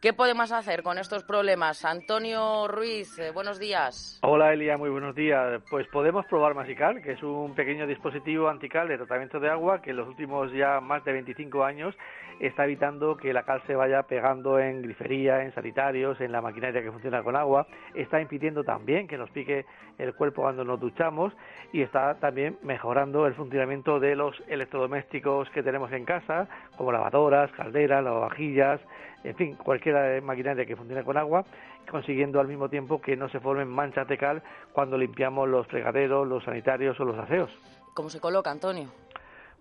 ¿Qué 0.00 0.12
podemos 0.12 0.52
hacer 0.52 0.84
con 0.84 0.96
estos 0.96 1.24
problemas? 1.24 1.84
Antonio 1.84 2.68
Ruiz, 2.68 3.18
eh, 3.18 3.32
buenos 3.32 3.58
días. 3.58 4.20
Hola 4.22 4.52
Elia, 4.52 4.76
muy 4.76 4.90
buenos 4.90 5.16
días. 5.16 5.60
Pues 5.68 5.88
podemos 5.88 6.24
probar 6.26 6.54
Masical, 6.54 7.02
que 7.02 7.12
es 7.12 7.22
un 7.24 7.56
pequeño 7.56 7.84
dispositivo 7.84 8.48
antical 8.48 8.86
de 8.86 8.96
tratamiento 8.96 9.40
de 9.40 9.50
agua 9.50 9.82
que 9.82 9.90
en 9.90 9.96
los 9.96 10.06
últimos 10.06 10.52
ya 10.52 10.80
más 10.80 11.04
de 11.04 11.14
25 11.14 11.64
años 11.64 11.96
está 12.38 12.64
evitando 12.64 13.16
que 13.16 13.32
la 13.32 13.42
cal 13.42 13.60
se 13.66 13.74
vaya 13.74 14.04
pegando 14.04 14.58
en 14.58 14.82
grifería, 14.82 15.42
en 15.42 15.52
sanitarios, 15.52 16.20
en 16.20 16.30
la 16.30 16.40
maquinaria 16.40 16.82
que 16.82 16.92
funciona 16.92 17.22
con 17.22 17.34
agua. 17.34 17.66
Está 17.94 18.20
impidiendo 18.20 18.62
también 18.62 19.08
que 19.08 19.18
nos 19.18 19.30
pique 19.30 19.66
el 19.98 20.14
cuerpo 20.14 20.42
cuando 20.42 20.64
nos 20.64 20.78
duchamos 20.78 21.32
y 21.72 21.82
está 21.82 22.14
también 22.20 22.56
mejorando 22.62 23.26
el 23.26 23.34
funcionamiento 23.34 23.98
de 23.98 24.14
los 24.14 24.40
electrodomésticos 24.46 25.50
que 25.50 25.62
tenemos 25.62 25.90
en 25.92 26.04
casa, 26.04 26.48
como 26.78 26.92
lavadoras, 26.92 27.50
calderas, 27.52 28.02
lavavajillas, 28.02 28.80
en 29.24 29.34
fin, 29.34 29.56
cualquier 29.56 30.22
maquinaria 30.22 30.64
que 30.64 30.76
funcione 30.76 31.02
con 31.02 31.18
agua, 31.18 31.44
consiguiendo 31.90 32.40
al 32.40 32.46
mismo 32.46 32.68
tiempo 32.68 33.00
que 33.00 33.16
no 33.16 33.28
se 33.28 33.40
formen 33.40 33.68
manchas 33.68 34.06
de 34.06 34.16
cal 34.16 34.42
cuando 34.72 34.96
limpiamos 34.96 35.48
los 35.48 35.66
fregaderos, 35.66 36.26
los 36.26 36.44
sanitarios 36.44 36.98
o 37.00 37.04
los 37.04 37.18
aseos. 37.18 37.50
¿Cómo 37.94 38.08
se 38.08 38.20
coloca, 38.20 38.50
Antonio? 38.50 38.88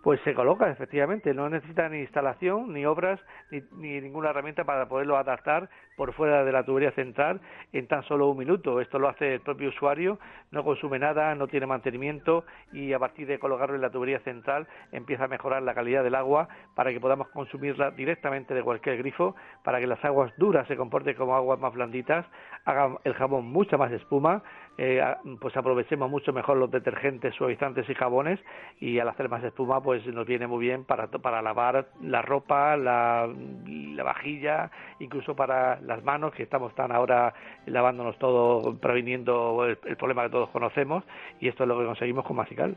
Pues 0.08 0.22
se 0.22 0.34
coloca, 0.34 0.70
efectivamente, 0.72 1.34
no 1.34 1.50
necesita 1.50 1.90
ni 1.90 2.00
instalación, 2.00 2.72
ni 2.72 2.86
obras, 2.86 3.20
ni, 3.52 4.00
ninguna 4.00 4.30
herramienta 4.30 4.64
para 4.64 4.88
poderlo 4.88 5.18
adaptar 5.18 5.70
por 5.98 6.14
fuera 6.14 6.46
de 6.46 6.52
la 6.54 6.64
tubería 6.64 6.92
central 6.92 7.42
en 7.74 7.88
tan 7.88 8.04
solo 8.04 8.30
un 8.30 8.38
minuto. 8.38 8.80
Esto 8.80 9.00
lo 9.00 9.10
hace 9.10 9.34
el 9.34 9.42
propio 9.42 9.68
usuario, 9.68 10.18
no 10.52 10.64
consume 10.64 10.98
nada, 10.98 11.36
no 11.36 11.48
tiene 11.48 11.66
mantenimiento 11.66 12.46
y 12.72 12.94
a 12.94 13.00
partir 13.00 13.28
de 13.28 13.38
colocarlo 13.38 13.76
en 13.76 13.82
la 13.82 13.90
tubería 13.90 14.20
central 14.20 14.66
empieza 14.94 15.26
a 15.26 15.28
mejorar 15.28 15.62
la 15.64 15.76
calidad 15.76 16.06
del 16.06 16.16
agua 16.16 16.48
para 16.74 16.94
que 16.94 17.02
podamos 17.02 17.28
consumirla 17.28 17.92
directamente 17.92 18.54
de 18.54 18.64
cualquier 18.64 19.00
grifo, 19.00 19.36
para 19.66 19.82
que 19.82 19.88
las 19.88 20.06
aguas 20.06 20.32
duras 20.38 20.66
se 20.70 20.78
comporten 20.78 21.16
como 21.16 21.36
aguas 21.36 21.60
más 21.60 21.74
blanditas, 21.74 22.26
hagan 22.64 22.96
el 23.04 23.14
jabón 23.14 23.48
mucha 23.52 23.76
más 23.76 23.92
espuma, 23.92 24.42
eh, 24.78 25.04
pues 25.40 25.58
aprovechemos 25.58 26.10
mucho 26.10 26.32
mejor 26.34 26.58
los 26.58 26.70
detergentes, 26.70 27.34
suavizantes 27.36 27.90
y 27.90 27.96
jabones 27.96 28.40
y 28.80 29.00
al 29.00 29.10
hacer 29.10 29.28
más 29.30 29.44
espuma 29.44 29.82
pues 29.82 30.06
nos 30.08 30.28
viene 30.28 30.46
muy 30.48 30.66
bien 30.66 30.84
para, 30.84 31.08
para 31.08 31.42
lavar 31.42 31.88
la 32.02 32.22
ropa, 32.22 32.78
la, 32.78 33.28
la 33.66 34.04
vajilla, 34.04 34.70
incluso 35.00 35.36
para 35.36 35.82
las 35.82 36.04
manos 36.04 36.34
que 36.34 36.44
estamos 36.44 36.76
tan 36.76 36.92
ahora 36.92 37.34
lavándonos 37.66 38.18
todo, 38.20 38.78
previniendo 38.80 39.66
el, 39.66 39.80
el 39.86 39.98
problema 39.98 40.24
que 40.24 40.30
todos 40.30 40.50
conocemos 40.50 41.04
y 41.40 41.48
esto 41.48 41.64
es 41.64 41.70
lo 41.70 41.80
que 41.80 41.86
conseguimos 41.86 42.26
con 42.26 42.38
Masical. 42.38 42.76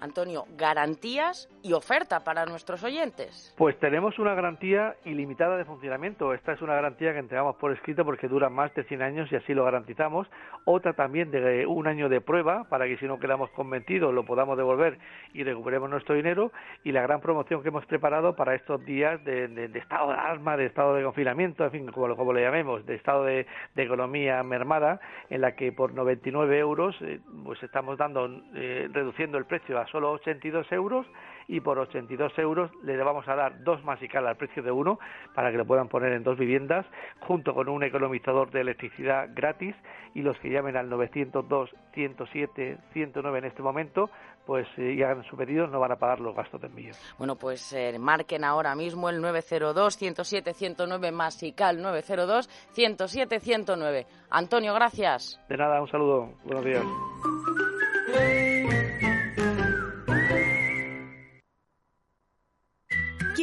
Antonio, 0.00 0.44
garantías 0.56 1.48
y 1.62 1.72
oferta 1.72 2.24
para 2.24 2.46
nuestros 2.46 2.82
oyentes. 2.84 3.54
Pues 3.56 3.78
tenemos 3.78 4.18
una 4.18 4.34
garantía 4.34 4.96
ilimitada 5.04 5.56
de 5.56 5.64
funcionamiento. 5.64 6.32
Esta 6.34 6.52
es 6.52 6.62
una 6.62 6.74
garantía 6.74 7.12
que 7.12 7.18
entregamos 7.18 7.56
por 7.56 7.72
escrito 7.72 8.04
porque 8.04 8.28
dura 8.28 8.48
más 8.48 8.74
de 8.74 8.84
100 8.84 9.02
años 9.02 9.32
y 9.32 9.36
así 9.36 9.54
lo 9.54 9.64
garantizamos. 9.64 10.28
Otra 10.64 10.92
también 10.92 11.30
de 11.30 11.66
un 11.66 11.86
año 11.86 12.08
de 12.08 12.20
prueba 12.20 12.64
para 12.64 12.86
que 12.86 12.96
si 12.98 13.06
no 13.06 13.18
quedamos 13.18 13.50
convencidos 13.50 14.12
lo 14.12 14.24
podamos 14.24 14.56
devolver 14.56 14.98
y 15.32 15.42
recuperemos 15.44 15.90
nuestro 15.90 16.14
dinero 16.14 16.52
y 16.84 16.92
la 16.92 17.02
gran 17.02 17.20
promoción 17.20 17.62
que 17.62 17.68
hemos 17.68 17.86
preparado 17.86 18.36
para 18.36 18.54
estos 18.54 18.84
días 18.84 19.22
de, 19.24 19.70
estado 19.74 20.08
de 20.08 20.14
alarma, 20.14 20.56
de 20.56 20.66
estado 20.66 20.94
de 20.94 21.02
confinamiento, 21.02 21.64
en 21.64 21.70
fin, 21.70 21.86
como, 21.86 22.14
como 22.16 22.32
le 22.32 22.42
llamemos, 22.42 22.84
de 22.86 22.94
estado 22.94 23.24
de, 23.24 23.46
economía 23.76 24.42
mermada, 24.42 25.00
en 25.30 25.40
la 25.40 25.54
que 25.54 25.72
por 25.72 25.94
99 25.94 26.58
euros 26.58 26.96
eh, 27.00 27.20
pues 27.44 27.62
estamos 27.62 27.96
dando, 27.96 28.28
eh, 28.54 28.88
reduciendo 28.92 29.38
el 29.38 29.46
precio 29.46 29.78
a 29.78 29.86
solo 29.90 30.12
82 30.12 30.70
euros 30.72 31.06
y 31.48 31.60
por 31.60 31.78
82 31.78 32.38
euros 32.38 32.70
le 32.82 32.96
vamos 32.98 33.26
a 33.26 33.34
dar 33.34 33.64
dos 33.64 33.82
masical 33.82 34.26
al 34.26 34.36
precio 34.36 34.62
de 34.62 34.70
uno 34.70 34.98
para 35.34 35.50
que 35.50 35.56
lo 35.56 35.64
puedan 35.64 35.88
poner 35.88 36.12
en 36.12 36.22
dos 36.22 36.38
viviendas 36.38 36.86
junto 37.20 37.54
con 37.54 37.68
un 37.68 37.82
economizador 37.82 38.50
de 38.50 38.60
electricidad 38.60 39.30
gratis 39.34 39.74
y 40.14 40.22
los 40.22 40.38
que 40.38 40.50
llamen 40.50 40.76
al 40.76 40.90
902 40.90 41.70
107 41.94 42.78
109 42.92 43.38
en 43.38 43.44
este 43.46 43.62
momento 43.62 44.10
pues 44.48 44.66
eh, 44.78 44.94
y 44.94 45.02
hagan 45.02 45.24
su 45.24 45.36
pedido 45.36 45.66
no 45.66 45.78
van 45.78 45.92
a 45.92 45.96
pagar 45.96 46.20
los 46.20 46.34
gastos 46.34 46.58
de 46.60 46.68
envío. 46.68 46.92
Bueno, 47.18 47.36
pues 47.36 47.70
eh, 47.74 47.98
marquen 47.98 48.44
ahora 48.44 48.74
mismo 48.74 49.10
el 49.10 49.20
902 49.20 49.94
107 49.96 50.54
109 50.54 51.12
masical 51.12 51.82
902 51.82 52.48
107 52.72 53.40
109. 53.40 54.06
Antonio, 54.30 54.72
gracias. 54.72 55.38
De 55.50 55.56
nada, 55.58 55.82
un 55.82 55.88
saludo. 55.88 56.30
Buenos 56.44 56.64
días. 56.64 56.82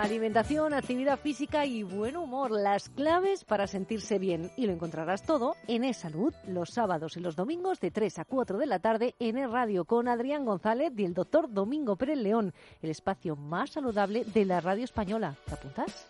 Alimentación, 0.00 0.72
actividad 0.72 1.18
física 1.18 1.66
y 1.66 1.82
buen 1.82 2.16
humor, 2.16 2.52
las 2.52 2.88
claves 2.88 3.44
para 3.44 3.66
sentirse 3.66 4.18
bien. 4.18 4.50
Y 4.56 4.66
lo 4.66 4.72
encontrarás 4.72 5.24
todo 5.24 5.56
en 5.68 5.84
E-Salud, 5.84 6.32
los 6.46 6.70
sábados 6.70 7.18
y 7.18 7.20
los 7.20 7.36
domingos 7.36 7.80
de 7.80 7.90
3 7.90 8.20
a 8.20 8.24
4 8.24 8.56
de 8.56 8.64
la 8.64 8.78
tarde 8.78 9.14
en 9.18 9.36
E-Radio 9.36 9.84
con 9.84 10.08
Adrián 10.08 10.46
González 10.46 10.94
y 10.96 11.04
el 11.04 11.12
doctor 11.12 11.52
Domingo 11.52 11.96
Pérez 11.96 12.16
León, 12.16 12.54
el 12.80 12.88
espacio 12.88 13.36
más 13.36 13.72
saludable 13.72 14.24
de 14.24 14.46
la 14.46 14.62
radio 14.62 14.84
española. 14.84 15.36
¿Te 15.44 15.52
apuntas? 15.52 16.08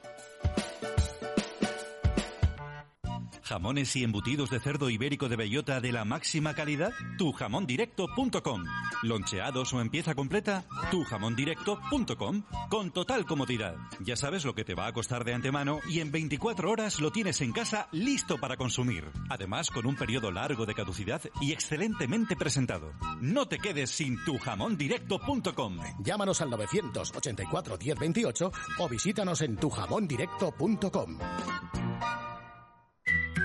Jamones 3.51 3.97
y 3.97 4.05
embutidos 4.05 4.49
de 4.49 4.61
cerdo 4.61 4.89
ibérico 4.91 5.29
de 5.29 5.35
bellota 5.35 5.81
de 5.81 5.91
la 5.91 6.05
máxima 6.05 6.55
calidad? 6.55 6.93
Tujamondirecto.com. 7.19 8.65
Loncheados 9.03 9.73
o 9.73 9.81
en 9.81 9.91
pieza 9.91 10.15
completa? 10.15 10.63
Tujamondirecto.com. 10.93 12.45
Con 12.71 12.93
total 12.93 13.27
comodidad. 13.27 13.75
Ya 13.99 14.15
sabes 14.15 14.45
lo 14.45 14.55
que 14.55 14.65
te 14.65 14.77
va 14.77 14.87
a 14.87 14.93
costar 14.93 15.25
de 15.25 15.35
antemano 15.35 15.81
y 15.89 15.99
en 15.99 16.13
24 16.13 16.71
horas 16.71 17.01
lo 17.01 17.11
tienes 17.11 17.41
en 17.41 17.51
casa 17.51 17.89
listo 17.91 18.39
para 18.39 18.57
consumir. 18.57 19.11
Además, 19.29 19.71
con 19.71 19.85
un 19.85 19.97
periodo 19.97 20.31
largo 20.31 20.65
de 20.65 20.75
caducidad 20.75 21.21
y 21.41 21.51
excelentemente 21.51 22.37
presentado. 22.37 22.93
No 23.21 23.49
te 23.49 23.59
quedes 23.59 23.91
sin 23.91 24.25
tujamondirecto.com. 24.25 25.79
Llámanos 25.99 26.41
al 26.41 26.51
984 26.51 27.79
1028 27.85 28.53
o 28.79 28.89
visítanos 28.89 29.43
en 29.43 29.57
tujamondirecto.com. 29.57 31.19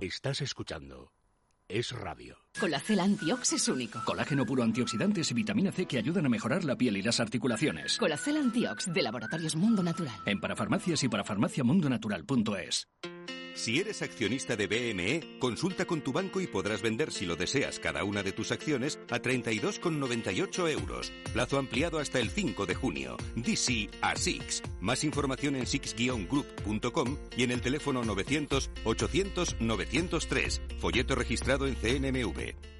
Estás 0.00 0.40
escuchando 0.40 1.12
Es 1.68 1.92
Radio. 1.92 2.38
Colacel 2.58 3.00
Antiox 3.00 3.52
es 3.52 3.68
único. 3.68 4.00
Colágeno 4.06 4.46
puro 4.46 4.62
antioxidantes 4.62 5.30
y 5.30 5.34
vitamina 5.34 5.72
C 5.72 5.84
que 5.84 5.98
ayudan 5.98 6.24
a 6.24 6.30
mejorar 6.30 6.64
la 6.64 6.74
piel 6.74 6.96
y 6.96 7.02
las 7.02 7.20
articulaciones. 7.20 7.98
Colacel 7.98 8.38
Antiox 8.38 8.90
de 8.90 9.02
Laboratorios 9.02 9.56
Mundo 9.56 9.82
Natural. 9.82 10.18
En 10.24 10.40
parafarmacias 10.40 11.04
y 11.04 11.08
parafarmaciamundonatural.es. 11.10 12.88
Si 13.54 13.78
eres 13.78 14.00
accionista 14.02 14.56
de 14.56 14.66
BME, 14.66 15.38
consulta 15.38 15.84
con 15.84 16.00
tu 16.00 16.12
banco 16.12 16.40
y 16.40 16.46
podrás 16.46 16.80
vender, 16.80 17.12
si 17.12 17.26
lo 17.26 17.36
deseas, 17.36 17.78
cada 17.78 18.04
una 18.04 18.22
de 18.22 18.32
tus 18.32 18.52
acciones 18.52 18.98
a 19.10 19.20
32,98 19.20 20.70
euros. 20.70 21.12
Plazo 21.32 21.58
ampliado 21.58 21.98
hasta 21.98 22.20
el 22.20 22.30
5 22.30 22.64
de 22.66 22.74
junio. 22.74 23.16
DC 23.36 23.90
a 24.00 24.16
SIX. 24.16 24.62
Más 24.80 25.04
información 25.04 25.56
en 25.56 25.66
six-group.com 25.66 27.18
y 27.36 27.42
en 27.42 27.50
el 27.50 27.60
teléfono 27.60 28.02
900 28.02 28.70
800 28.84 29.56
903. 29.60 30.62
Folleto 30.78 31.14
registrado 31.14 31.66
en 31.66 31.74
CNMV. 31.74 32.79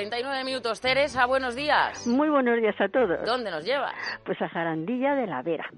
39 0.00 0.44
minutos. 0.44 0.80
Teresa, 0.80 1.26
buenos 1.26 1.54
días. 1.54 2.06
Muy 2.06 2.30
buenos 2.30 2.58
días 2.58 2.74
a 2.80 2.88
todos. 2.88 3.22
¿Dónde 3.26 3.50
nos 3.50 3.66
llevas? 3.66 3.92
Pues 4.24 4.40
a 4.40 4.48
Jarandilla 4.48 5.14
de 5.14 5.26
la 5.26 5.42
Vera. 5.42 5.68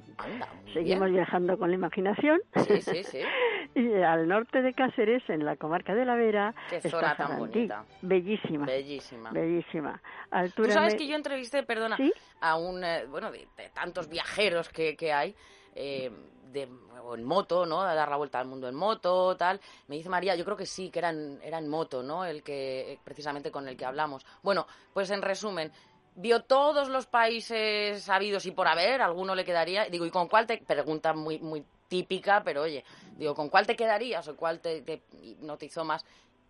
Seguimos 0.72 1.10
viajando 1.10 1.58
con 1.58 1.70
la 1.70 1.74
imaginación. 1.74 2.40
Sí, 2.68 2.80
sí, 2.82 3.02
sí. 3.02 3.18
y 3.74 3.94
al 4.00 4.28
norte 4.28 4.62
de 4.62 4.74
Cáceres, 4.74 5.28
en 5.28 5.44
la 5.44 5.56
comarca 5.56 5.92
de 5.96 6.04
la 6.04 6.14
Vera, 6.14 6.54
Qué 6.70 6.80
zona 6.88 7.16
tan 7.16 7.36
bonita. 7.36 7.84
Bellísima. 8.00 8.64
Bellísima. 8.64 9.32
Bellísima. 9.32 10.00
Altura 10.30 10.68
Tú 10.68 10.72
sabes 10.72 10.94
que 10.94 11.08
yo 11.08 11.16
entrevisté, 11.16 11.64
perdona, 11.64 11.98
a 12.40 12.56
un, 12.56 12.84
eh, 12.84 13.06
bueno, 13.06 13.32
de, 13.32 13.48
tantos 13.74 14.08
viajeros 14.08 14.68
que, 14.68 14.94
que 14.96 15.12
hay, 15.12 15.34
eh, 15.74 16.12
de, 16.52 16.68
o 17.02 17.14
en 17.14 17.24
moto, 17.24 17.66
¿no? 17.66 17.82
A 17.82 17.94
dar 17.94 18.08
la 18.08 18.16
vuelta 18.16 18.38
al 18.38 18.46
mundo 18.46 18.68
en 18.68 18.74
moto, 18.74 19.36
tal. 19.36 19.60
Me 19.88 19.96
dice 19.96 20.08
María, 20.08 20.34
yo 20.36 20.44
creo 20.44 20.56
que 20.56 20.66
sí, 20.66 20.90
que 20.90 20.98
era 20.98 21.10
en, 21.10 21.40
era 21.42 21.58
en 21.58 21.68
moto, 21.68 22.02
¿no? 22.02 22.24
El 22.24 22.42
que, 22.42 22.98
precisamente 23.04 23.50
con 23.50 23.68
el 23.68 23.76
que 23.76 23.84
hablamos. 23.84 24.24
Bueno, 24.42 24.66
pues 24.92 25.10
en 25.10 25.22
resumen, 25.22 25.72
vio 26.14 26.42
todos 26.42 26.88
los 26.88 27.06
países 27.06 28.08
habidos 28.08 28.46
y 28.46 28.52
por 28.52 28.68
haber, 28.68 29.02
alguno 29.02 29.34
le 29.34 29.44
quedaría. 29.44 29.86
Digo, 29.86 30.06
¿y 30.06 30.10
con 30.10 30.28
cuál 30.28 30.46
te...? 30.46 30.58
Pregunta 30.58 31.12
muy, 31.12 31.38
muy 31.38 31.64
típica, 31.88 32.42
pero 32.42 32.62
oye, 32.62 32.84
digo, 33.16 33.34
¿con 33.34 33.48
cuál 33.48 33.66
te 33.66 33.76
quedarías 33.76 34.26
o 34.28 34.36
cuál 34.36 34.60
te, 34.60 34.82
te 34.82 35.02
hipnotizó 35.22 35.84
más? 35.84 36.04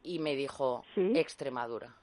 y 0.05 0.19
me 0.19 0.35
dijo 0.35 0.85
Extremadura. 0.97 1.95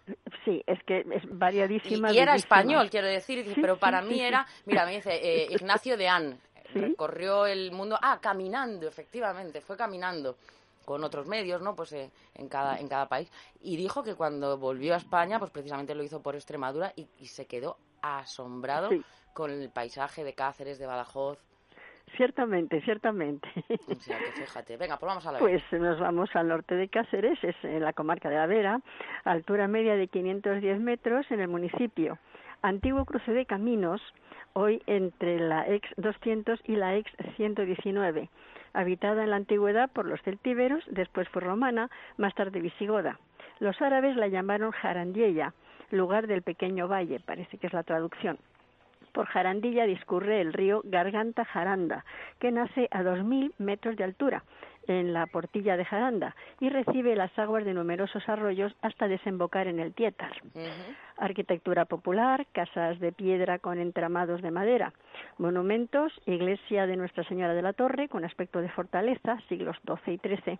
Sí, 0.46 0.64
es 0.66 0.82
que 0.84 1.00
es 1.00 1.24
variadísima. 1.28 2.12
Y, 2.12 2.20
era 2.20 2.36
español, 2.36 2.90
quiero 2.90 3.08
decir, 3.08 3.46
pero 3.56 3.78
para 3.78 4.02
mí 4.02 4.22
era, 4.22 4.46
mira, 4.66 4.86
me 4.86 4.96
dice 4.96 5.20
eh, 5.22 5.48
Ignacio 5.52 5.98
de 5.98 6.08
An, 6.08 6.40
recorrió 6.74 7.46
el 7.46 7.72
mundo, 7.72 7.98
ah, 8.02 8.20
caminando, 8.22 8.88
efectivamente, 8.88 9.62
fue 9.62 9.78
caminando 9.78 10.36
con 10.86 11.04
otros 11.04 11.28
medios, 11.28 11.62
¿no? 11.62 11.76
Pues 11.76 11.94
eh, 11.94 12.10
en 12.36 12.50
cada 12.50 12.80
en 12.80 12.88
cada 12.88 13.08
país 13.08 13.32
y 13.62 13.78
dijo 13.78 14.04
que 14.04 14.16
cuando 14.16 14.58
volvió 14.58 14.96
a 14.96 14.98
España, 14.98 15.38
pues 15.38 15.52
precisamente 15.52 15.94
lo 15.94 16.04
hizo 16.04 16.22
por 16.22 16.36
Extremadura 16.36 16.94
y, 16.96 17.06
se 17.28 17.46
quedó 17.46 17.78
asombrado 18.02 18.90
con 19.34 19.52
el 19.52 19.70
paisaje 19.70 20.24
de 20.24 20.34
Cáceres, 20.34 20.80
de 20.80 20.88
Badajoz. 20.88 21.38
Ciertamente, 22.18 22.82
ciertamente. 22.82 23.48
O 23.88 23.96
sea, 23.96 24.18
que 24.18 24.32
fíjate. 24.32 24.78
Venga, 24.78 24.98
pues 24.98 25.08
vamos 25.08 25.26
a 25.28 25.32
la 25.32 25.38
Pues 25.38 25.62
nos 25.72 26.00
vamos 26.00 26.30
al 26.34 26.48
norte 26.48 26.74
de 26.74 26.90
Cáceres, 26.90 27.38
es 27.44 27.56
en 27.62 27.84
la 27.84 27.94
comarca 27.94 28.30
de 28.30 28.38
la 28.38 28.48
Vera, 28.48 28.82
altura 29.26 29.68
media 29.68 29.96
de 29.96 30.08
510 30.08 30.80
metros 30.80 31.30
en 31.30 31.40
el 31.42 31.50
municipio 31.50 32.18
antiguo 32.62 33.06
cruce 33.06 33.32
de 33.32 33.46
caminos, 33.46 34.02
hoy 34.54 34.82
entre 34.88 35.40
la 35.40 35.68
ex 35.68 35.88
200 35.98 36.60
y 36.66 36.76
la 36.76 36.96
ex 36.96 37.12
119, 37.36 38.30
habitada 38.74 39.24
en 39.24 39.32
la 39.32 39.38
antigüedad 39.38 39.90
por 39.92 40.06
los 40.06 40.22
celtíberos, 40.22 40.84
después 40.88 41.28
fue 41.30 41.42
romana, 41.42 41.90
más 42.18 42.34
tarde 42.36 42.60
visigoda. 42.60 43.20
Los 43.60 43.82
árabes 43.82 44.16
la 44.16 44.28
llamaron 44.28 44.72
Jarandilla, 44.72 45.54
lugar 45.92 46.28
del 46.28 46.42
pequeño 46.42 46.88
valle, 46.88 47.20
parece 47.20 47.58
que 47.58 47.68
es 47.68 47.74
la 47.74 47.84
traducción. 47.84 48.38
Por 49.12 49.26
Jarandilla 49.26 49.86
discurre 49.86 50.40
el 50.40 50.54
río 50.54 50.82
Garganta 50.86 51.44
Jaranda, 51.44 52.06
que 52.40 52.52
nace 52.52 52.88
a 52.92 53.02
2.000 53.02 53.54
metros 53.58 53.96
de 53.96 54.04
altura 54.04 54.44
en 54.88 55.14
la 55.14 55.28
portilla 55.28 55.78
de 55.78 55.86
Jaranda 55.86 56.36
y 56.60 56.70
recibe 56.70 57.16
las 57.16 57.38
aguas 57.38 57.66
de 57.66 57.74
numerosos 57.74 58.28
arroyos 58.28 58.76
hasta 58.82 59.08
desembocar 59.08 59.68
en 59.68 59.80
el 59.80 59.94
Tietar. 59.94 60.34
Arquitectura 61.18 61.86
popular, 61.86 62.48
casas 62.52 63.00
de 63.00 63.12
piedra 63.12 63.60
con 63.60 63.80
entramados 63.80 64.42
de 64.42 64.52
madera, 64.52 64.94
monumentos, 65.38 66.14
iglesia 66.26 66.88
de 66.88 66.96
Nuestra 66.96 67.24
Señora 67.26 67.54
de 67.54 67.62
la 67.62 67.74
Torre 67.74 68.08
con 68.08 68.26
aspecto 68.26 68.62
de 68.62 68.70
fortaleza, 68.70 69.38
siglos 69.50 69.78
XII 69.86 70.14
y 70.14 70.18
XIII, 70.18 70.60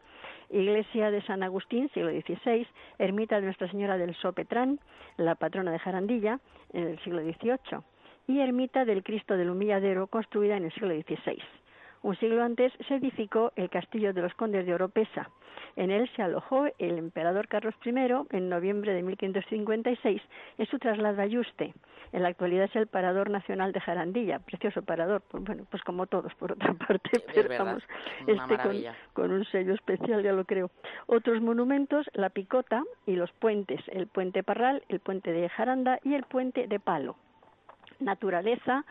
iglesia 0.50 1.12
de 1.12 1.22
San 1.24 1.44
Agustín, 1.44 1.90
siglo 1.94 2.12
XVI, 2.12 2.68
ermita 2.98 3.38
de 3.38 3.46
Nuestra 3.46 3.70
Señora 3.70 3.98
del 3.98 4.16
Sopetrán, 4.16 4.80
la 5.18 5.36
patrona 5.36 5.72
de 5.72 5.80
Jarandilla, 5.80 6.40
en 6.74 6.88
el 6.88 7.00
siglo 7.00 7.22
XVIII, 7.22 7.80
y 8.28 8.42
ermita 8.42 8.86
del 8.86 9.04
Cristo 9.04 9.38
del 9.38 9.50
Humilladero, 9.50 10.08
construida 10.08 10.58
en 10.58 10.66
el 10.66 10.74
siglo 10.74 10.94
XVI. 10.94 11.42
Un 12.02 12.16
siglo 12.18 12.44
antes 12.44 12.72
se 12.88 12.96
edificó 12.96 13.52
el 13.56 13.70
castillo 13.70 14.14
de 14.14 14.22
los 14.22 14.34
condes 14.36 14.66
de 14.66 14.74
Oropesa. 14.74 15.30
En 15.76 15.92
él 15.92 16.10
se 16.16 16.22
alojó 16.22 16.66
el 16.78 16.98
emperador 16.98 17.48
Carlos 17.48 17.76
I 17.86 17.94
en 18.32 18.50
noviembre 18.50 18.94
de 18.94 19.04
1556 19.04 20.22
en 20.58 20.66
su 20.68 20.80
traslado 20.80 21.22
a 21.22 21.26
Yuste. 21.26 21.74
En 22.12 22.24
la 22.24 22.30
actualidad 22.30 22.66
es 22.66 22.76
el 22.76 22.88
parador 22.88 23.30
nacional 23.30 23.72
de 23.72 23.82
Jarandilla, 23.82 24.40
precioso 24.40 24.82
parador, 24.82 25.22
pues, 25.30 25.44
bueno, 25.44 25.66
pues 25.70 25.84
como 25.84 26.08
todos 26.08 26.34
por 26.36 26.54
otra 26.54 26.74
parte, 26.88 27.22
pero 27.34 27.50
vamos, 27.64 27.84
este 28.26 28.58
con, 28.58 28.76
con, 29.14 29.32
un 29.32 29.46
sello 29.46 29.74
especial 29.74 30.24
ya 30.24 30.34
lo 30.34 30.46
creo. 30.46 30.72
Otros 31.06 31.42
monumentos, 31.42 32.10
la 32.14 32.30
Picota 32.30 32.84
y 33.06 33.16
los 33.16 33.32
puentes, 33.34 33.82
el 33.90 34.08
puente 34.08 34.42
Parral, 34.42 34.84
el 34.90 35.00
puente 35.00 35.32
de 35.32 35.50
Jaranda 35.50 36.00
y 36.04 36.16
el 36.16 36.24
puente 36.24 36.68
de 36.68 36.80
Palo. 36.80 37.16
Naturaleza, 38.00 38.86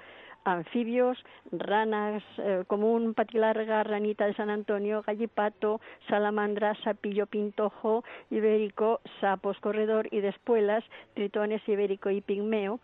anfibios, 0.52 1.18
ranas 1.52 2.22
eh, 2.38 2.64
común, 2.66 3.14
patilarga, 3.14 3.82
ranita 3.82 4.26
de 4.26 4.34
San 4.34 4.50
Antonio, 4.50 5.02
gallipato, 5.06 5.80
salamandra, 6.08 6.74
sapillo 6.82 7.26
pintojo, 7.26 8.04
ibérico, 8.30 9.00
sapos 9.20 9.58
corredor 9.60 10.08
y 10.10 10.20
despuelas, 10.20 10.84
tritones 11.14 11.66
ibérico 11.68 12.10
y 12.10 12.20
pigmeo, 12.20 12.80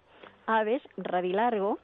aves, 0.47 0.83
rabilargo, 0.97 1.79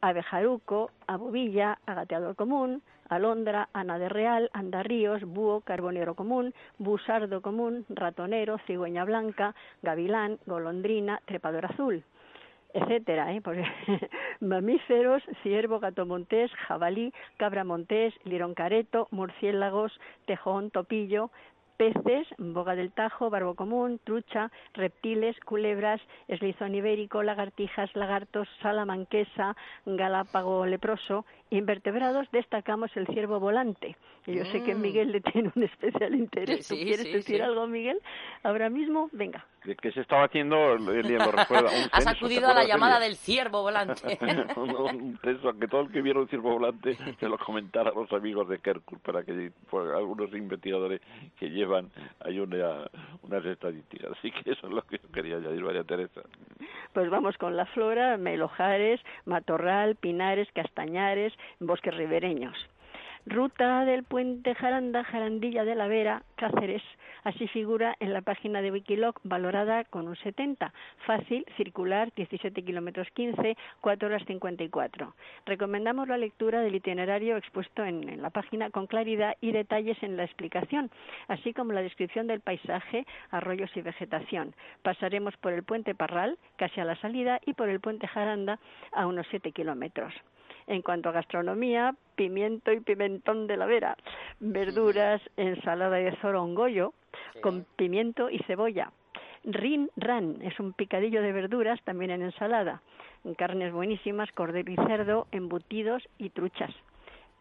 abejaruco, 0.00 0.90
abubilla, 1.06 1.78
agateador 1.86 2.36
común, 2.36 2.82
alondra, 3.08 3.68
ana 3.72 3.98
de 3.98 4.08
real, 4.08 4.50
andarríos, 4.52 5.22
búho, 5.24 5.60
carbonero 5.60 6.14
común, 6.14 6.54
busardo 6.78 7.42
común, 7.42 7.84
ratonero, 7.88 8.58
cigüeña 8.66 9.04
blanca, 9.04 9.54
gavilán, 9.82 10.38
golondrina, 10.46 11.20
trepador 11.26 11.66
azul 11.66 12.04
etcétera, 12.74 13.32
¿eh? 13.32 13.42
mamíferos, 14.40 15.22
ciervo, 15.42 15.80
gato 15.80 16.06
montés, 16.06 16.50
jabalí, 16.66 17.12
cabra 17.36 17.64
montés, 17.64 18.14
lirón 18.24 18.54
careto, 18.54 19.08
murciélagos, 19.10 19.92
tejón, 20.26 20.70
topillo, 20.70 21.30
peces, 21.80 22.28
boga 22.36 22.74
del 22.76 22.92
tajo, 22.92 23.30
barbo 23.30 23.54
común, 23.54 24.00
trucha, 24.04 24.50
reptiles, 24.74 25.34
culebras, 25.40 25.98
eslizón 26.28 26.74
ibérico, 26.74 27.22
lagartijas, 27.22 27.88
lagartos, 27.96 28.46
salamanquesa, 28.60 29.56
galápago 29.86 30.66
leproso, 30.66 31.24
invertebrados 31.48 32.30
destacamos 32.32 32.94
el 32.98 33.06
ciervo 33.06 33.40
volante. 33.40 33.96
Y 34.26 34.34
yo 34.34 34.44
sé 34.44 34.62
que 34.62 34.74
mm. 34.74 34.80
Miguel 34.82 35.12
le 35.12 35.20
tiene 35.22 35.50
un 35.56 35.62
especial 35.62 36.14
interés. 36.14 36.68
¿Tú 36.68 36.74
quieres 36.74 37.10
decir 37.10 37.42
algo, 37.42 37.66
Miguel? 37.66 37.98
Ahora 38.42 38.68
mismo, 38.68 39.08
venga. 39.12 39.46
¿Qué 39.62 39.92
se 39.92 40.00
estaba 40.00 40.24
haciendo? 40.24 40.76
lo 40.76 41.32
recuerda. 41.32 41.70
Un 41.70 41.88
Has 41.92 42.06
acudido 42.06 42.48
a 42.48 42.54
la 42.54 42.64
llamada 42.64 42.98
del 42.98 43.16
ciervo 43.16 43.62
volante. 43.62 44.18
un, 44.56 45.18
censo, 45.22 45.52
que 45.58 45.68
todo 45.68 45.82
el 45.82 45.92
que 45.92 46.00
viera 46.00 46.18
un 46.18 46.28
ciervo 46.28 46.52
volante 46.52 46.96
se 47.18 47.28
lo 47.28 47.36
comentara 47.38 47.90
a 47.90 47.94
los 47.94 48.10
amigos 48.12 48.48
de 48.48 48.58
Kerkul 48.58 48.98
para 49.00 49.22
que 49.22 49.52
pues, 49.68 49.90
algunos 49.94 50.32
investigadores 50.32 51.00
que 51.38 51.50
llevan 51.50 51.90
hay 52.20 52.40
una, 52.40 52.88
unas 53.22 53.44
estadísticas. 53.44 54.12
Así 54.18 54.30
que 54.30 54.50
eso 54.50 54.66
es 54.66 54.72
lo 54.72 54.82
que 54.82 54.98
yo 54.98 55.10
quería 55.12 55.36
añadir, 55.36 55.62
María 55.62 55.84
Teresa. 55.84 56.22
Pues 56.92 57.10
vamos 57.10 57.36
con 57.36 57.56
la 57.56 57.66
flora, 57.66 58.16
melojares, 58.16 59.00
matorral, 59.26 59.96
pinares, 59.96 60.48
castañares, 60.52 61.32
bosques 61.58 61.94
ribereños. 61.94 62.56
Ruta 63.26 63.84
del 63.84 64.04
puente 64.04 64.54
Jaranda, 64.54 65.04
Jarandilla 65.04 65.64
de 65.64 65.74
la 65.74 65.86
Vera, 65.88 66.22
Cáceres. 66.36 66.82
Así 67.22 67.46
figura 67.48 67.94
en 68.00 68.14
la 68.14 68.22
página 68.22 68.62
de 68.62 68.72
Wikiloc, 68.72 69.20
valorada 69.24 69.84
con 69.84 70.08
un 70.08 70.16
70. 70.16 70.72
Fácil, 71.04 71.44
circular, 71.58 72.10
17 72.16 72.62
kilómetros 72.64 73.08
15, 73.12 73.58
4 73.82 74.08
horas 74.08 74.24
54. 74.26 75.14
Recomendamos 75.44 76.08
la 76.08 76.16
lectura 76.16 76.62
del 76.62 76.74
itinerario 76.74 77.36
expuesto 77.36 77.84
en, 77.84 78.22
la 78.22 78.30
página 78.30 78.70
con 78.70 78.86
claridad 78.86 79.36
y 79.42 79.52
detalles 79.52 80.02
en 80.02 80.16
la 80.16 80.24
explicación, 80.24 80.90
así 81.28 81.52
como 81.52 81.72
la 81.72 81.82
descripción 81.82 82.26
del 82.26 82.40
paisaje, 82.40 83.04
arroyos 83.30 83.70
y 83.76 83.82
vegetación. 83.82 84.54
Pasaremos 84.82 85.36
por 85.36 85.52
el 85.52 85.62
puente 85.62 85.94
Parral, 85.94 86.38
casi 86.56 86.80
a 86.80 86.86
la 86.86 86.96
salida, 86.96 87.38
y 87.44 87.52
por 87.52 87.68
el 87.68 87.80
puente 87.80 88.08
Jaranda, 88.08 88.58
a 88.92 89.06
unos 89.06 89.26
7 89.30 89.52
kilómetros. 89.52 90.14
En 90.70 90.82
cuanto 90.82 91.08
a 91.08 91.12
gastronomía, 91.12 91.96
pimiento 92.14 92.70
y 92.70 92.78
pimentón 92.78 93.48
de 93.48 93.56
la 93.56 93.66
vera, 93.66 93.96
verduras, 94.38 95.20
ensalada 95.36 95.96
de 95.96 96.14
zorongollo 96.22 96.94
con 97.42 97.66
pimiento 97.74 98.30
y 98.30 98.38
cebolla. 98.46 98.92
Rin 99.42 99.90
ran 99.96 100.40
es 100.42 100.60
un 100.60 100.72
picadillo 100.72 101.22
de 101.22 101.32
verduras 101.32 101.82
también 101.82 102.12
en 102.12 102.22
ensalada. 102.22 102.82
Carnes 103.36 103.72
buenísimas, 103.72 104.30
cordero 104.30 104.70
y 104.70 104.76
cerdo, 104.76 105.26
embutidos 105.32 106.08
y 106.18 106.30
truchas 106.30 106.72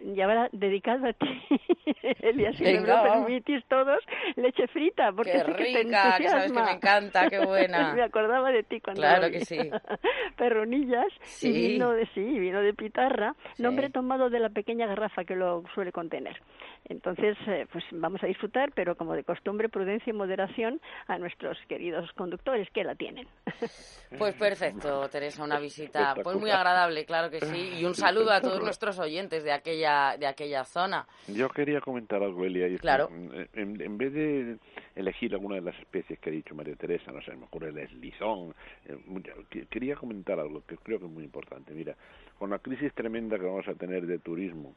y 0.01 0.21
ahora 0.21 0.49
dedicado 0.51 1.07
a 1.07 1.13
ti, 1.13 1.27
Elias, 2.21 2.55
si 2.55 2.63
me 2.63 2.79
lo 2.79 3.03
permitís 3.03 3.63
todos, 3.67 3.99
leche 4.35 4.67
frita, 4.67 5.11
porque 5.11 5.31
qué 5.31 5.43
rica, 5.43 5.57
que 5.57 5.73
te. 5.73 6.23
Que 6.23 6.29
sabes 6.29 6.51
que 6.51 6.61
me 6.61 6.71
encanta, 6.71 7.29
qué 7.29 7.39
buena. 7.45 7.93
me 7.95 8.01
acordaba 8.01 8.51
de 8.51 8.63
ti 8.63 8.79
cuando 8.79 9.01
Claro 9.01 9.29
que 9.29 9.45
sí. 9.45 9.57
Perronillas 10.37 11.07
y 11.41 11.51
vino 11.51 11.91
de 11.91 12.05
sí, 12.13 12.21
vino 12.21 12.61
de 12.61 12.73
pitarra, 12.73 13.35
nombre 13.57 13.89
tomado 13.89 14.29
de 14.29 14.39
la 14.39 14.49
pequeña 14.49 14.87
garrafa 14.87 15.25
que 15.25 15.35
lo 15.35 15.63
suele 15.73 15.91
contener. 15.91 16.41
Entonces, 16.85 17.37
eh, 17.47 17.67
pues 17.71 17.83
vamos 17.91 18.23
a 18.23 18.27
disfrutar, 18.27 18.71
pero 18.73 18.95
como 18.95 19.13
de 19.13 19.23
costumbre, 19.23 19.69
prudencia 19.69 20.09
y 20.09 20.13
moderación 20.13 20.81
a 21.07 21.17
nuestros 21.17 21.57
queridos 21.67 22.11
conductores 22.13 22.69
que 22.71 22.83
la 22.83 22.95
tienen. 22.95 23.27
Pues 24.17 24.33
perfecto, 24.33 25.07
Teresa, 25.09 25.43
una 25.43 25.59
visita 25.59 26.15
pues 26.23 26.35
muy 26.35 26.49
agradable, 26.49 27.05
claro 27.05 27.29
que 27.29 27.39
sí, 27.41 27.75
y 27.79 27.85
un 27.85 27.93
saludo 27.93 28.31
a 28.31 28.41
todos 28.41 28.59
nuestros 28.59 28.97
oyentes 28.97 29.43
de 29.43 29.51
aquella 29.51 30.17
de 30.17 30.25
aquella 30.25 30.65
zona. 30.65 31.07
Yo 31.27 31.47
quería 31.49 31.79
comentar 31.79 32.23
algo, 32.23 32.43
Elia. 32.43 32.67
Y 32.67 32.77
claro. 32.79 33.09
En, 33.53 33.97
vez 33.99 34.13
de 34.13 34.57
elegir 34.95 35.33
alguna 35.33 35.55
de 35.55 35.61
las 35.61 35.77
especies 35.79 36.17
que 36.19 36.29
ha 36.29 36.33
dicho 36.33 36.55
María 36.55 36.75
Teresa, 36.75 37.11
no 37.11 37.21
sé, 37.21 37.35
mejor 37.35 37.65
el 37.65 37.77
eslizón, 37.77 38.55
eh, 38.85 39.65
quería 39.69 39.95
comentar 39.95 40.39
algo 40.39 40.63
que 40.65 40.77
creo 40.77 40.99
que 40.99 41.05
es 41.05 41.11
muy 41.11 41.23
importante. 41.23 41.73
Mira, 41.73 41.95
con 42.39 42.49
la 42.49 42.59
crisis 42.59 42.91
tremenda 42.93 43.37
que 43.37 43.45
vamos 43.45 43.67
a 43.67 43.75
tener 43.75 44.07
de 44.07 44.17
turismo, 44.17 44.73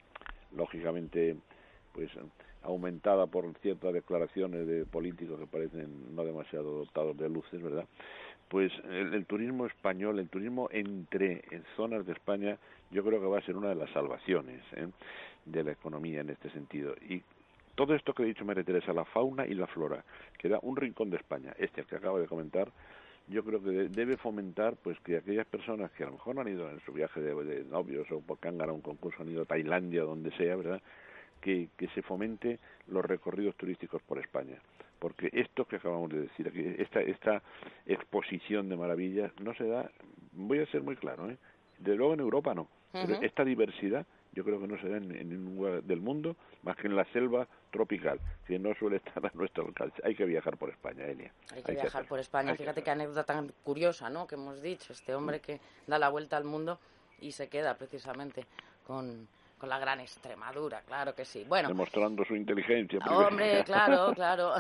lógicamente 0.55 1.37
pues 1.93 2.11
aumentada 2.63 3.27
por 3.27 3.53
ciertas 3.59 3.93
declaraciones 3.93 4.67
de 4.67 4.85
políticos 4.85 5.39
que 5.39 5.47
parecen 5.47 6.15
no 6.15 6.25
demasiado 6.25 6.85
dotados 6.85 7.17
de 7.17 7.29
luces, 7.29 7.63
¿verdad? 7.63 7.87
Pues 8.49 8.71
el, 8.91 9.25
turismo 9.25 9.67
español, 9.67 10.19
el 10.19 10.29
turismo 10.29 10.69
entre 10.73 11.43
en 11.51 11.65
zonas 11.75 12.05
de 12.05 12.13
España, 12.13 12.59
yo 12.91 13.03
creo 13.03 13.21
que 13.21 13.27
va 13.27 13.39
a 13.39 13.47
ser 13.47 13.57
una 13.57 13.71
de 13.71 13.75
las 13.75 13.91
salvaciones 13.91 14.61
¿eh? 14.77 14.89
de 15.47 15.65
la 15.65 15.73
economía 15.73 16.21
en 16.21 16.31
este 16.31 16.51
sentido. 16.51 16.95
Y 17.09 17.23
todo 17.75 17.95
esto 17.95 18.13
que 18.13 18.23
he 18.23 18.27
dicho 18.27 18.45
María 18.45 18.63
Teresa, 18.63 18.93
la 18.93 19.07
fauna 19.07 19.47
y 19.47 19.55
la 19.55 19.67
flora, 19.67 20.05
que 20.39 20.51
da 20.51 20.59
un 20.61 20.77
rincón 20.77 21.09
de 21.09 21.17
España, 21.17 21.55
este 21.59 21.85
que 21.85 21.97
acabo 21.97 22.21
de 22.21 22.27
comentar, 22.27 22.69
yo 23.29 23.43
creo 23.43 23.63
que 23.63 23.71
debe 23.89 24.19
fomentar 24.19 24.77
pues 24.77 25.01
que 25.01 25.17
aquellas 25.17 25.47
personas 25.47 25.91
que 25.93 26.03
a 26.03 26.07
lo 26.07 26.13
mejor 26.13 26.35
no 26.35 26.43
han 26.43 26.49
ido 26.49 26.69
en 26.69 26.81
su 26.81 26.93
viaje 26.93 27.21
de, 27.21 27.35
de 27.45 27.65
novios 27.65 28.07
o 28.11 28.21
porque 28.21 28.49
han 28.49 28.59
ganado 28.59 28.75
un 28.75 28.83
concurso, 28.83 29.23
han 29.23 29.31
ido 29.31 29.43
a 29.43 29.47
Tailandia 29.47 30.05
o 30.05 30.09
donde 30.09 30.31
sea, 30.37 30.57
¿verdad? 30.57 30.83
Que, 31.43 31.69
se 31.95 32.03
fomente 32.03 32.59
los 32.87 33.05
recorridos 33.05 33.55
turísticos 33.57 34.01
por 34.03 34.19
España. 34.19 34.57
Porque 34.99 35.29
esto 35.33 35.67
que 35.67 35.77
acabamos 35.77 36.11
de 36.11 36.23
decir 36.23 36.49
aquí, 36.49 36.65
esta, 36.79 37.01
esta 37.01 37.43
exposición 37.87 38.69
de 38.69 38.77
maravillas 38.77 39.33
no 39.41 39.53
se 39.55 39.67
da, 39.67 39.91
voy 40.33 40.61
a 40.61 40.67
ser 40.67 40.83
muy 40.83 40.97
claro, 40.97 41.29
¿eh? 41.29 41.37
de 41.79 41.97
luego 41.97 42.15
en 42.15 42.21
Europa 42.21 42.55
no, 42.55 42.69
pero 42.93 43.21
esta 43.21 43.45
diversidad 43.45 44.07
yo 44.33 44.45
creo 44.45 44.61
que 44.61 44.69
no 44.69 44.81
se 44.81 44.89
da 44.89 44.97
en, 44.97 45.09
ningún 45.09 45.57
lugar 45.57 45.83
del 45.83 46.01
mundo 46.01 46.37
más 46.63 46.77
que 46.77 46.87
en 46.87 46.97
la 46.97 47.05
selva 47.13 47.47
tropical, 47.71 48.21
que 48.47 48.59
no 48.59 48.75
suele 48.77 48.97
estar 49.05 49.27
a 49.27 49.31
nuestro 49.35 49.67
alcance. 49.67 50.01
Hay 50.05 50.15
que 50.15 50.25
viajar 50.25 50.57
por 50.57 50.71
España, 50.71 51.05
Elia. 51.05 51.33
Hay 51.55 51.63
que 51.63 51.73
viajar 51.73 52.07
por 52.07 52.21
España. 52.21 52.55
Fíjate 52.55 52.83
qué 52.83 52.91
anécdota 52.91 53.25
tan 53.25 53.53
curiosa, 53.65 54.09
¿no? 54.09 54.27
Que 54.27 54.37
hemos 54.37 54.63
dicho, 54.63 54.93
este 54.93 55.15
hombre 55.15 55.41
que 55.41 55.61
da 55.87 55.99
la 55.99 56.09
vuelta 56.09 56.37
al 56.37 56.45
mundo 56.45 56.79
y 57.21 57.33
se 57.33 57.49
queda 57.49 57.77
precisamente 57.77 58.47
con, 58.87 59.29
con 59.63 59.69
la 59.69 59.79
gran 59.79 60.01
Extremadura, 60.01 60.83
claro 60.85 61.15
que 61.15 61.25
sí. 61.25 61.45
Bueno, 61.49 61.69
demostrando 61.69 62.25
su 62.25 62.35
inteligencia. 62.35 62.99
Hombre, 63.09 63.63
claro, 63.65 64.13
claro. 64.13 64.55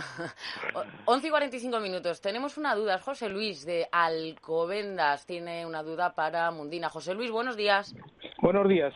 11 1.06 1.26
y 1.26 1.30
45 1.30 1.80
minutos. 1.80 2.20
Tenemos 2.20 2.56
una 2.56 2.72
duda. 2.76 2.98
José 2.98 3.28
Luis 3.28 3.66
de 3.66 3.88
Alcobendas 3.90 5.26
tiene 5.26 5.66
una 5.66 5.82
duda 5.82 6.14
para 6.14 6.48
Mundina. 6.52 6.88
José 6.88 7.16
Luis, 7.16 7.32
buenos 7.32 7.56
días. 7.56 7.96
Buenos 8.38 8.68
días. 8.68 8.94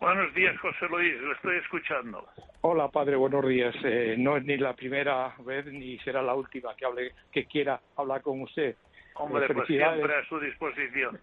Buenos 0.00 0.34
días, 0.34 0.54
José 0.60 0.86
Luis. 0.90 1.18
Lo 1.22 1.32
estoy 1.32 1.56
escuchando. 1.56 2.26
Hola, 2.60 2.88
padre. 2.88 3.16
Buenos 3.16 3.48
días. 3.48 3.74
Eh, 3.84 4.16
no 4.18 4.36
es 4.36 4.44
ni 4.44 4.58
la 4.58 4.74
primera 4.74 5.34
vez 5.46 5.64
ni 5.64 5.98
será 6.00 6.20
la 6.20 6.34
última 6.34 6.74
que 6.76 6.84
hable, 6.84 7.14
que 7.32 7.46
quiera 7.46 7.80
hablar 7.96 8.20
con 8.20 8.42
usted. 8.42 8.76
Hombre, 9.14 9.46
eh, 9.46 9.54
pues 9.54 9.66
siempre 9.66 10.14
a 10.14 10.28
su 10.28 10.38
disposición. 10.38 11.18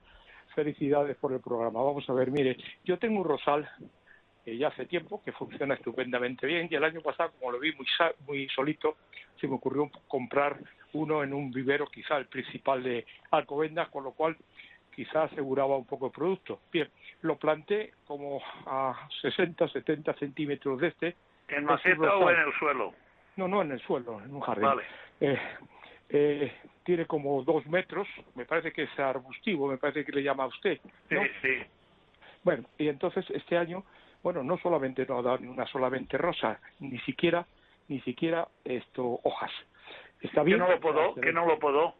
Felicidades 0.55 1.15
por 1.17 1.31
el 1.31 1.41
programa. 1.41 1.83
Vamos 1.83 2.09
a 2.09 2.13
ver, 2.13 2.31
mire, 2.31 2.57
yo 2.83 2.97
tengo 2.97 3.19
un 3.19 3.25
rosal 3.25 3.69
ya 4.57 4.69
hace 4.69 4.85
tiempo, 4.85 5.21
que 5.23 5.31
funciona 5.33 5.75
estupendamente 5.75 6.47
bien. 6.47 6.67
Y 6.69 6.75
el 6.75 6.83
año 6.83 7.01
pasado, 7.01 7.31
como 7.39 7.51
lo 7.51 7.59
vi 7.59 7.73
muy, 7.73 7.87
muy 8.27 8.47
solito, 8.49 8.97
se 9.39 9.47
me 9.47 9.55
ocurrió 9.55 9.89
comprar 10.07 10.57
uno 10.93 11.23
en 11.23 11.33
un 11.33 11.51
vivero, 11.51 11.85
quizá 11.87 12.17
el 12.17 12.25
principal 12.25 12.83
de 12.83 13.05
Alcobendas, 13.31 13.89
con 13.89 14.03
lo 14.03 14.11
cual 14.11 14.35
quizá 14.95 15.23
aseguraba 15.23 15.77
un 15.77 15.85
poco 15.85 16.07
el 16.07 16.11
producto. 16.11 16.61
Bien, 16.71 16.89
lo 17.21 17.37
planté 17.37 17.93
como 18.05 18.41
a 18.65 19.07
60, 19.21 19.67
70 19.69 20.13
centímetros 20.15 20.79
de 20.81 20.87
este. 20.87 21.15
¿En 21.47 21.65
maceta 21.65 22.15
o 22.15 22.29
en 22.29 22.39
el 22.39 22.53
suelo? 22.53 22.93
No, 23.37 23.47
no, 23.47 23.61
en 23.61 23.71
el 23.71 23.79
suelo, 23.81 24.21
en 24.21 24.33
un 24.33 24.41
jardín. 24.41 24.65
Vale. 24.65 24.83
Eh, 25.21 25.39
eh, 26.09 26.53
tiene 26.83 27.05
como 27.05 27.43
dos 27.43 27.65
metros, 27.67 28.07
me 28.35 28.45
parece 28.45 28.71
que 28.71 28.83
es 28.83 28.99
arbustivo, 28.99 29.67
me 29.67 29.77
parece 29.77 30.03
que 30.03 30.11
le 30.11 30.23
llama 30.23 30.43
a 30.43 30.47
usted. 30.47 30.79
Sí, 31.07 31.15
sí. 31.41 31.57
Bueno, 32.43 32.65
y 32.77 32.87
entonces 32.87 33.25
este 33.29 33.57
año 33.57 33.83
bueno, 34.23 34.43
no 34.43 34.57
solamente 34.57 35.05
no 35.07 35.19
ha 35.19 35.21
dado 35.21 35.39
ni 35.39 35.47
una 35.47 35.65
solamente 35.67 36.17
rosa, 36.17 36.59
ni 36.79 36.99
siquiera, 36.99 37.45
ni 37.87 38.01
siquiera 38.01 38.47
esto 38.63 39.19
hojas. 39.23 39.51
Está 40.21 40.43
bien. 40.43 40.57
¿Que 40.57 40.65
no 40.65 40.71
lo 40.71 40.79
puedo? 40.79 41.15
¿Que 41.15 41.33
no 41.33 41.45
lo 41.45 41.59
puedo? 41.59 41.95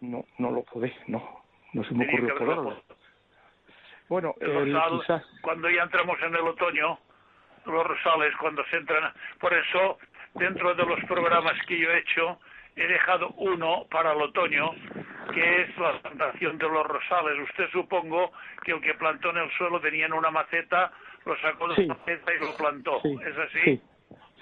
No, 0.00 0.24
no 0.38 0.50
lo 0.50 0.62
podé, 0.62 0.94
no, 1.08 1.42
no 1.72 1.84
se 1.84 1.94
me 1.94 2.06
ocurrió 2.06 2.38
poderlo. 2.38 2.82
Bueno, 4.08 4.34
el, 4.40 4.74
quizás... 5.00 5.22
cuando 5.42 5.68
ya 5.68 5.82
entramos 5.82 6.18
en 6.22 6.34
el 6.34 6.40
otoño, 6.40 6.98
los 7.66 7.86
rosales, 7.86 8.34
cuando 8.40 8.64
se 8.66 8.78
entran, 8.78 9.12
por 9.38 9.52
eso 9.52 9.98
dentro 10.34 10.74
de 10.74 10.84
los 10.84 11.04
programas 11.04 11.54
que 11.66 11.78
yo 11.78 11.90
he 11.90 11.98
hecho, 11.98 12.40
he 12.80 12.86
dejado 12.86 13.28
uno 13.36 13.86
para 13.90 14.12
el 14.12 14.22
otoño, 14.22 14.70
que 15.34 15.62
es 15.62 15.78
la 15.78 16.00
plantación 16.00 16.56
de 16.56 16.68
los 16.68 16.86
rosales. 16.86 17.38
Usted 17.50 17.68
supongo 17.70 18.32
que 18.64 18.72
el 18.72 18.80
que 18.80 18.94
plantó 18.94 19.30
en 19.30 19.38
el 19.38 19.50
suelo 19.52 19.80
tenía 19.80 20.06
en 20.06 20.14
una 20.14 20.30
maceta, 20.30 20.90
lo 21.26 21.38
sacó 21.40 21.68
de 21.68 21.86
la 21.86 21.94
maceta 21.94 22.34
y 22.34 22.40
lo 22.40 22.56
plantó. 22.56 23.00
¿Es 23.04 23.38
así? 23.38 23.82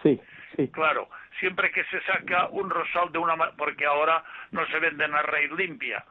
Sí. 0.03 0.21
sí. 0.57 0.69
Claro, 0.69 1.09
siempre 1.41 1.73
que 1.73 1.85
se 1.85 2.01
saca 2.03 2.49
un 2.51 2.71
rosal 2.71 3.11
de 3.11 3.19
una 3.19 3.37
porque 3.57 3.85
ahora 3.85 4.23
no 4.53 4.65
se 4.69 4.79
venden 4.79 5.15
a 5.15 5.23
raíz 5.23 5.51
limpia, 5.53 6.05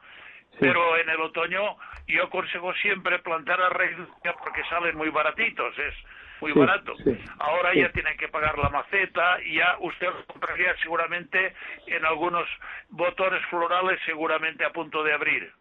pero 0.60 0.98
en 0.98 1.08
el 1.08 1.20
otoño 1.20 1.76
yo 2.06 2.24
aconsejo 2.24 2.74
siempre 2.74 3.18
plantar 3.20 3.60
a 3.60 3.70
raíz 3.70 3.96
limpia 3.96 4.34
porque 4.34 4.62
salen 4.64 4.96
muy 4.96 5.08
baratitos, 5.08 5.78
es 5.78 5.94
muy 6.40 6.52
barato. 6.52 6.94
Ahora 7.38 7.74
ya 7.74 7.90
tienen 7.92 8.16
que 8.16 8.28
pagar 8.28 8.58
la 8.58 8.68
maceta 8.68 9.42
y 9.42 9.56
ya 9.56 9.76
usted 9.80 10.06
lo 10.06 10.26
compraría 10.26 10.76
seguramente 10.82 11.54
en 11.86 12.04
algunos 12.04 12.48
botones 12.90 13.44
florales 13.46 14.00
seguramente 14.04 14.64
a 14.64 14.70
punto 14.70 15.02
de 15.02 15.12
abrir. 15.12 15.52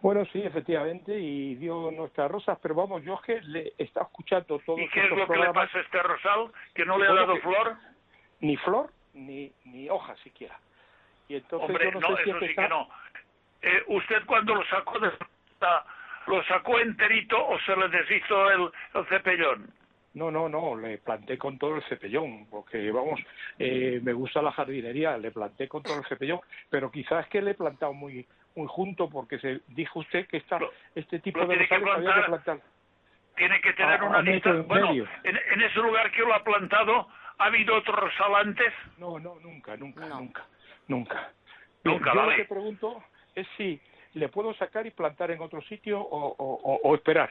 Bueno, 0.00 0.24
sí, 0.32 0.42
efectivamente, 0.42 1.16
y 1.16 1.54
dio 1.54 1.92
nuestras 1.92 2.28
rosas, 2.28 2.58
pero 2.60 2.74
vamos, 2.74 3.04
yo 3.04 3.14
es 3.14 3.20
que 3.20 3.40
le 3.42 3.72
está 3.78 4.02
escuchando 4.02 4.58
todo. 4.66 4.76
¿Y 4.76 4.88
qué 4.88 5.04
es 5.04 5.10
lo 5.10 5.28
que 5.28 5.36
le 5.36 5.52
pasa 5.52 5.78
a 5.78 5.80
este 5.80 6.02
rosal? 6.02 6.50
¿Que 6.74 6.84
no 6.84 6.98
le 6.98 7.06
ha 7.06 7.14
dado 7.14 7.36
flor? 7.36 7.76
Ni 8.40 8.56
flor, 8.56 8.90
ni, 9.14 9.52
ni 9.64 9.88
hoja 9.88 10.16
siquiera. 10.16 10.58
Y 11.28 11.36
entonces 11.36 11.68
Hombre, 11.68 11.92
no, 11.92 12.18
eso 12.18 12.40
sí 12.40 12.54
que 12.54 12.68
no. 12.68 12.88
Eh, 13.62 13.84
¿Usted 13.86 14.24
cuando 14.26 14.56
lo 14.56 14.64
sacó 14.66 14.98
de 14.98 15.12
lo 16.26 16.42
sacó 16.44 16.78
enterito 16.80 17.36
o 17.46 17.58
se 17.60 17.76
le 17.76 17.88
deshizo 17.88 18.50
el, 18.50 18.70
el 18.94 19.06
cepellón? 19.06 19.72
No, 20.14 20.30
no, 20.30 20.48
no, 20.48 20.76
le 20.76 20.98
planté 20.98 21.38
con 21.38 21.58
todo 21.58 21.76
el 21.76 21.82
cepellón, 21.84 22.46
porque 22.50 22.90
vamos, 22.90 23.18
eh, 23.58 23.98
me 24.02 24.12
gusta 24.12 24.42
la 24.42 24.52
jardinería, 24.52 25.16
le 25.16 25.30
planté 25.30 25.68
con 25.68 25.82
todo 25.82 25.98
el 25.98 26.04
cepellón, 26.04 26.40
pero 26.68 26.90
quizás 26.90 27.24
es 27.24 27.30
que 27.30 27.40
le 27.40 27.52
he 27.52 27.54
plantado 27.54 27.94
muy 27.94 28.26
muy 28.54 28.66
junto 28.68 29.08
porque 29.08 29.38
se 29.38 29.60
dijo 29.68 30.00
usted 30.00 30.26
que 30.26 30.38
esta, 30.38 30.58
este 30.94 31.18
tipo 31.20 31.44
de 31.46 31.56
rosales 31.56 31.88
había 31.88 32.14
que 32.14 32.22
plantar. 32.22 32.60
Tiene 33.36 33.60
que 33.60 33.72
tener 33.72 34.02
una 34.02 34.22
distancia. 34.22 34.62
Bueno, 34.68 34.90
en, 35.24 35.62
ese 35.62 35.78
lugar 35.80 36.10
que 36.12 36.20
lo 36.20 36.34
ha 36.34 36.44
plantado, 36.44 37.08
¿ha 37.38 37.44
habido 37.44 37.76
otro 37.76 37.96
rosal 37.96 38.34
antes? 38.34 38.72
No, 38.98 39.18
no, 39.18 39.36
nunca, 39.40 39.76
nunca, 39.76 40.06
nunca, 40.06 40.46
nunca. 40.88 41.30
Nunca, 41.84 42.14
yo 42.14 42.22
lo 42.22 42.36
que 42.36 42.44
pregunto 42.44 43.02
es 43.34 43.46
si 43.56 43.80
le 44.14 44.28
puedo 44.28 44.54
sacar 44.54 44.86
y 44.86 44.92
plantar 44.92 45.32
en 45.32 45.40
otro 45.40 45.60
sitio 45.62 46.00
o, 46.00 46.36
o, 46.38 46.80
o 46.84 46.94
esperar. 46.94 47.30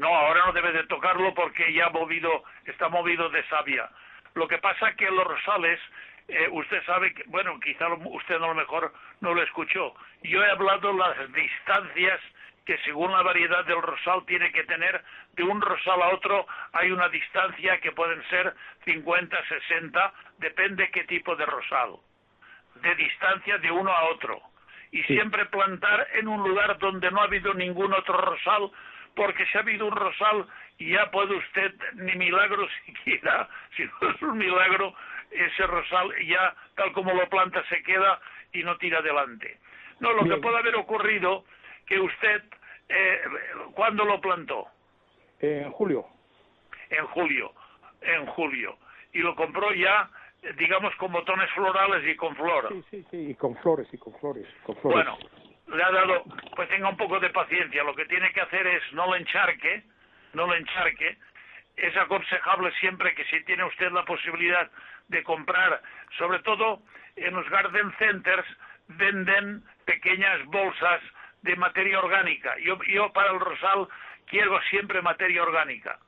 No, 0.00 0.08
ahora 0.08 0.46
no 0.46 0.52
debe 0.54 0.72
de 0.72 0.84
tocarlo 0.84 1.34
porque 1.34 1.74
ya 1.74 1.90
movido, 1.90 2.42
está 2.64 2.88
movido 2.88 3.28
de 3.28 3.46
savia. 3.48 3.86
Lo 4.34 4.48
que 4.48 4.56
pasa 4.56 4.88
es 4.88 4.96
que 4.96 5.10
los 5.10 5.26
rosales, 5.26 5.78
eh, 6.26 6.48
usted 6.50 6.82
sabe 6.86 7.12
que, 7.12 7.22
bueno, 7.26 7.60
quizá 7.60 7.86
usted 7.88 8.36
a 8.36 8.46
lo 8.46 8.54
mejor 8.54 8.94
no 9.20 9.34
lo 9.34 9.42
escuchó. 9.42 9.94
Yo 10.22 10.42
he 10.42 10.50
hablado 10.50 10.94
las 10.94 11.30
distancias 11.34 12.18
que 12.64 12.78
según 12.78 13.12
la 13.12 13.20
variedad 13.20 13.62
del 13.66 13.82
rosal 13.82 14.24
tiene 14.24 14.50
que 14.52 14.64
tener, 14.64 15.04
de 15.34 15.42
un 15.42 15.60
rosal 15.60 16.00
a 16.00 16.14
otro 16.14 16.46
hay 16.72 16.90
una 16.92 17.10
distancia 17.10 17.78
que 17.80 17.92
pueden 17.92 18.26
ser 18.30 18.54
50, 18.86 19.36
60, 19.68 20.14
depende 20.38 20.90
qué 20.92 21.04
tipo 21.04 21.36
de 21.36 21.44
rosal, 21.44 21.96
de 22.76 22.94
distancia 22.94 23.58
de 23.58 23.70
uno 23.70 23.92
a 23.92 24.04
otro. 24.04 24.40
Y 24.92 25.02
siempre 25.02 25.44
plantar 25.44 26.08
en 26.14 26.26
un 26.26 26.48
lugar 26.48 26.78
donde 26.78 27.10
no 27.10 27.20
ha 27.20 27.24
habido 27.24 27.52
ningún 27.52 27.92
otro 27.92 28.16
rosal 28.16 28.70
porque 29.14 29.46
si 29.46 29.58
ha 29.58 29.60
habido 29.60 29.86
un 29.86 29.96
rosal 29.96 30.46
ya 30.78 31.10
puede 31.10 31.36
usted, 31.36 31.74
ni 31.94 32.14
milagro 32.16 32.66
siquiera, 32.86 33.48
si 33.76 33.84
no 33.84 34.10
es 34.10 34.22
un 34.22 34.38
milagro, 34.38 34.94
ese 35.30 35.66
rosal 35.66 36.10
ya 36.26 36.54
tal 36.74 36.92
como 36.92 37.12
lo 37.14 37.28
planta 37.28 37.62
se 37.68 37.82
queda 37.82 38.20
y 38.52 38.62
no 38.62 38.76
tira 38.78 38.98
adelante. 38.98 39.58
No, 40.00 40.12
lo 40.12 40.24
que 40.24 40.40
puede 40.40 40.58
haber 40.58 40.76
ocurrido 40.76 41.44
que 41.86 42.00
usted, 42.00 42.42
eh, 42.88 43.20
¿cuándo 43.74 44.04
lo 44.04 44.20
plantó? 44.20 44.66
En 45.40 45.70
julio. 45.72 46.06
En 46.88 47.06
julio, 47.06 47.52
en 48.00 48.26
julio. 48.26 48.78
Y 49.12 49.18
lo 49.18 49.36
compró 49.36 49.72
ya, 49.74 50.08
digamos, 50.56 50.94
con 50.96 51.12
botones 51.12 51.50
florales 51.50 52.08
y 52.08 52.16
con 52.16 52.34
flor. 52.34 52.68
Sí, 52.70 52.84
sí, 52.90 53.06
sí, 53.10 53.16
y 53.30 53.34
con 53.34 53.56
flores, 53.56 53.88
y 53.92 53.98
con 53.98 54.14
flores, 54.14 54.46
con 54.64 54.76
flores. 54.76 55.04
Bueno, 55.04 55.18
le 55.72 55.82
ha 55.82 55.90
dado, 55.90 56.24
pues 56.54 56.68
tenga 56.68 56.88
un 56.88 56.96
poco 56.96 57.20
de 57.20 57.30
paciencia. 57.30 57.84
Lo 57.84 57.94
que 57.94 58.06
tiene 58.06 58.32
que 58.32 58.40
hacer 58.40 58.66
es 58.66 58.82
no 58.92 59.06
lo 59.06 59.16
encharque, 59.16 59.82
no 60.32 60.46
lo 60.46 60.54
encharque. 60.54 61.16
Es 61.76 61.96
aconsejable 61.96 62.72
siempre 62.80 63.14
que 63.14 63.24
si 63.26 63.42
tiene 63.44 63.64
usted 63.64 63.90
la 63.92 64.04
posibilidad 64.04 64.70
de 65.08 65.22
comprar, 65.22 65.80
sobre 66.18 66.40
todo 66.40 66.82
en 67.16 67.34
los 67.34 67.48
garden 67.48 67.92
centers, 67.98 68.46
venden 68.88 69.62
pequeñas 69.84 70.44
bolsas 70.46 71.00
de 71.42 71.56
materia 71.56 71.98
orgánica. 72.00 72.56
Yo, 72.58 72.78
yo 72.84 73.12
para 73.12 73.30
el 73.30 73.40
rosal 73.40 73.88
quiero 74.26 74.60
siempre 74.62 75.02
materia 75.02 75.42
orgánica. 75.42 75.98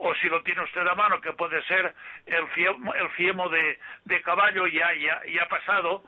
O 0.00 0.14
si 0.16 0.28
lo 0.28 0.42
tiene 0.42 0.62
usted 0.62 0.86
a 0.86 0.94
mano, 0.94 1.20
que 1.20 1.32
puede 1.32 1.62
ser 1.64 1.94
el 2.26 2.48
fiemo, 2.48 2.94
el 2.94 3.08
fiemo 3.10 3.48
de, 3.48 3.78
de 4.04 4.22
caballo 4.22 4.66
ya, 4.66 4.92
ya, 4.94 5.22
ya 5.26 5.46
pasado, 5.48 6.02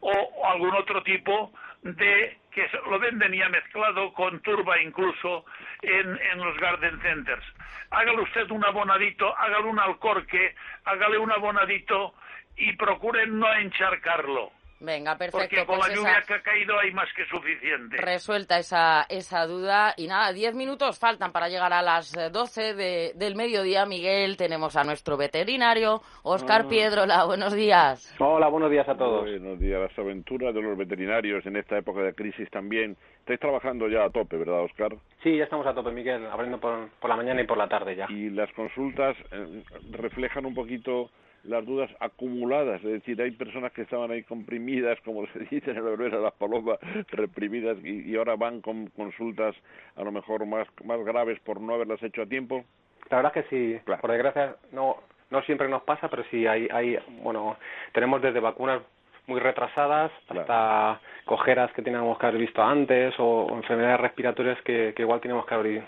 o 0.00 0.46
algún 0.46 0.74
otro 0.74 1.02
tipo 1.02 1.52
de 1.82 2.38
que 2.50 2.68
lo 2.90 2.98
venden 2.98 3.32
ya 3.32 3.48
mezclado 3.48 4.12
con 4.12 4.40
turba 4.40 4.80
incluso 4.80 5.44
en, 5.82 6.18
en 6.32 6.38
los 6.38 6.56
garden 6.58 7.00
centers. 7.00 7.44
Hágale 7.90 8.20
usted 8.22 8.50
un 8.50 8.64
abonadito, 8.64 9.36
hágale 9.38 9.66
un 9.66 9.78
alcorque, 9.78 10.54
hágale 10.84 11.18
un 11.18 11.30
abonadito 11.30 12.14
y 12.56 12.72
procuren 12.76 13.38
no 13.38 13.52
encharcarlo. 13.54 14.52
Venga, 14.80 15.16
perfecto. 15.16 15.38
Porque 15.38 15.66
con 15.66 15.78
pues 15.78 15.88
la 15.88 15.94
lluvia 15.94 16.22
que 16.26 16.34
ha 16.34 16.42
caído 16.42 16.78
hay 16.78 16.92
más 16.92 17.08
que 17.14 17.24
suficiente. 17.26 17.96
Resuelta 17.96 18.58
esa, 18.58 19.06
esa 19.08 19.44
duda. 19.46 19.94
Y 19.96 20.06
nada, 20.06 20.32
diez 20.32 20.54
minutos 20.54 20.98
faltan 20.98 21.32
para 21.32 21.48
llegar 21.48 21.72
a 21.72 21.82
las 21.82 22.12
doce 22.32 22.74
de, 22.74 23.12
del 23.16 23.34
mediodía. 23.34 23.86
Miguel, 23.86 24.36
tenemos 24.36 24.76
a 24.76 24.84
nuestro 24.84 25.16
veterinario, 25.16 26.00
Oscar 26.22 26.62
ah. 26.64 26.68
Piedrola. 26.68 27.24
Buenos 27.24 27.54
días. 27.54 28.14
Hola, 28.20 28.48
buenos 28.48 28.70
días 28.70 28.88
a 28.88 28.96
todos. 28.96 29.22
Buenos 29.22 29.58
días. 29.58 29.80
Las 29.80 29.98
aventuras 29.98 30.54
de 30.54 30.62
los 30.62 30.78
veterinarios 30.78 31.44
en 31.46 31.56
esta 31.56 31.76
época 31.78 32.00
de 32.02 32.14
crisis 32.14 32.48
también 32.50 32.96
estáis 33.20 33.40
trabajando 33.40 33.88
ya 33.88 34.04
a 34.04 34.10
tope, 34.10 34.36
¿verdad, 34.36 34.62
Oscar? 34.62 34.96
Sí, 35.22 35.36
ya 35.36 35.44
estamos 35.44 35.66
a 35.66 35.74
tope, 35.74 35.90
Miguel, 35.90 36.24
abriendo 36.26 36.58
por, 36.58 36.88
por 37.00 37.10
la 37.10 37.16
mañana 37.16 37.42
y 37.42 37.46
por 37.46 37.58
la 37.58 37.68
tarde 37.68 37.96
ya. 37.96 38.06
Y 38.08 38.30
las 38.30 38.50
consultas 38.52 39.16
eh, 39.32 39.62
reflejan 39.90 40.46
un 40.46 40.54
poquito 40.54 41.10
las 41.44 41.64
dudas 41.64 41.90
acumuladas, 42.00 42.82
es 42.84 42.90
decir, 42.90 43.20
hay 43.20 43.30
personas 43.30 43.72
que 43.72 43.82
estaban 43.82 44.10
ahí 44.10 44.22
comprimidas, 44.22 45.00
como 45.02 45.26
se 45.32 45.40
dice 45.50 45.70
en 45.70 45.78
el 45.78 45.86
hebreo, 45.88 46.20
las 46.20 46.34
palomas 46.34 46.78
reprimidas, 47.10 47.78
y, 47.82 48.10
y, 48.10 48.16
ahora 48.16 48.36
van 48.36 48.60
con 48.60 48.88
consultas 48.88 49.54
a 49.96 50.02
lo 50.02 50.12
mejor 50.12 50.46
más, 50.46 50.66
más 50.84 51.02
graves 51.04 51.38
por 51.40 51.60
no 51.60 51.74
haberlas 51.74 52.02
hecho 52.02 52.22
a 52.22 52.26
tiempo. 52.26 52.64
La 53.10 53.18
verdad 53.18 53.32
es 53.36 53.44
que 53.44 53.50
sí, 53.50 53.80
claro. 53.84 54.02
por 54.02 54.10
desgracia 54.10 54.56
no 54.72 54.96
no 55.30 55.42
siempre 55.42 55.68
nos 55.68 55.82
pasa, 55.82 56.08
pero 56.08 56.24
sí 56.30 56.46
hay, 56.46 56.68
hay 56.72 56.98
bueno, 57.22 57.56
tenemos 57.92 58.22
desde 58.22 58.40
vacunas 58.40 58.82
muy 59.26 59.40
retrasadas 59.40 60.10
hasta 60.28 61.00
cojeras 61.26 61.70
que 61.72 61.82
teníamos 61.82 62.18
que 62.18 62.26
haber 62.26 62.40
visto 62.40 62.62
antes 62.62 63.14
o, 63.18 63.48
enfermedades 63.52 64.00
respiratorias 64.00 64.60
que, 64.62 64.94
que 64.96 65.02
igual 65.02 65.20
tenemos 65.20 65.44
que 65.44 65.54
haber, 65.54 65.84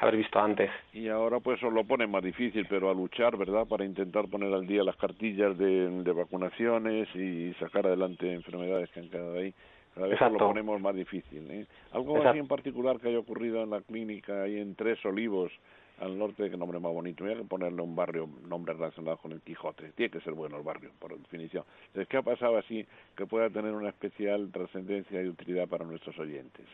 haber 0.00 0.16
visto 0.16 0.40
antes. 0.40 0.70
Y 0.92 1.08
ahora 1.08 1.40
pues 1.40 1.62
os 1.62 1.72
lo 1.72 1.84
pone 1.84 2.06
más 2.06 2.22
difícil, 2.22 2.66
pero 2.68 2.90
a 2.90 2.94
luchar, 2.94 3.36
¿verdad? 3.36 3.66
Para 3.66 3.84
intentar 3.84 4.28
poner 4.28 4.52
al 4.52 4.66
día 4.66 4.82
las 4.82 4.96
cartillas 4.96 5.56
de, 5.56 6.02
de 6.02 6.12
vacunaciones 6.12 7.08
y 7.14 7.52
sacar 7.60 7.86
adelante 7.86 8.32
enfermedades 8.32 8.90
que 8.90 9.00
han 9.00 9.10
quedado 9.10 9.38
ahí. 9.38 9.54
Cada 9.94 10.06
vez 10.06 10.20
lo 10.20 10.38
ponemos 10.38 10.80
más 10.80 10.94
difícil. 10.94 11.50
¿eh? 11.50 11.66
Algo 11.92 12.16
Exacto. 12.16 12.30
así 12.30 12.38
en 12.38 12.48
particular 12.48 13.00
que 13.00 13.08
haya 13.08 13.18
ocurrido 13.18 13.62
en 13.62 13.70
la 13.70 13.80
clínica 13.80 14.42
ahí 14.42 14.58
en 14.58 14.74
Tres 14.74 15.04
Olivos, 15.04 15.52
al 16.00 16.18
norte, 16.18 16.48
que 16.50 16.56
nombre 16.56 16.78
más 16.78 16.92
bonito. 16.92 17.24
Voy 17.24 17.34
a 17.34 17.42
ponerle 17.42 17.82
un 17.82 17.94
barrio, 17.94 18.28
nombre 18.48 18.72
relacionado 18.72 19.18
con 19.18 19.32
el 19.32 19.40
Quijote. 19.42 19.92
Tiene 19.92 20.10
que 20.10 20.20
ser 20.20 20.32
bueno 20.32 20.56
el 20.56 20.62
barrio, 20.62 20.90
por 20.98 21.16
definición. 21.18 21.64
Entonces, 21.88 22.08
¿qué 22.08 22.16
ha 22.16 22.22
pasado 22.22 22.56
así 22.56 22.86
que 23.16 23.26
pueda 23.26 23.50
tener 23.50 23.72
una 23.72 23.90
especial 23.90 24.50
trascendencia 24.50 25.20
y 25.22 25.28
utilidad 25.28 25.68
para 25.68 25.84
nuestros 25.84 26.18
oyentes? 26.18 26.66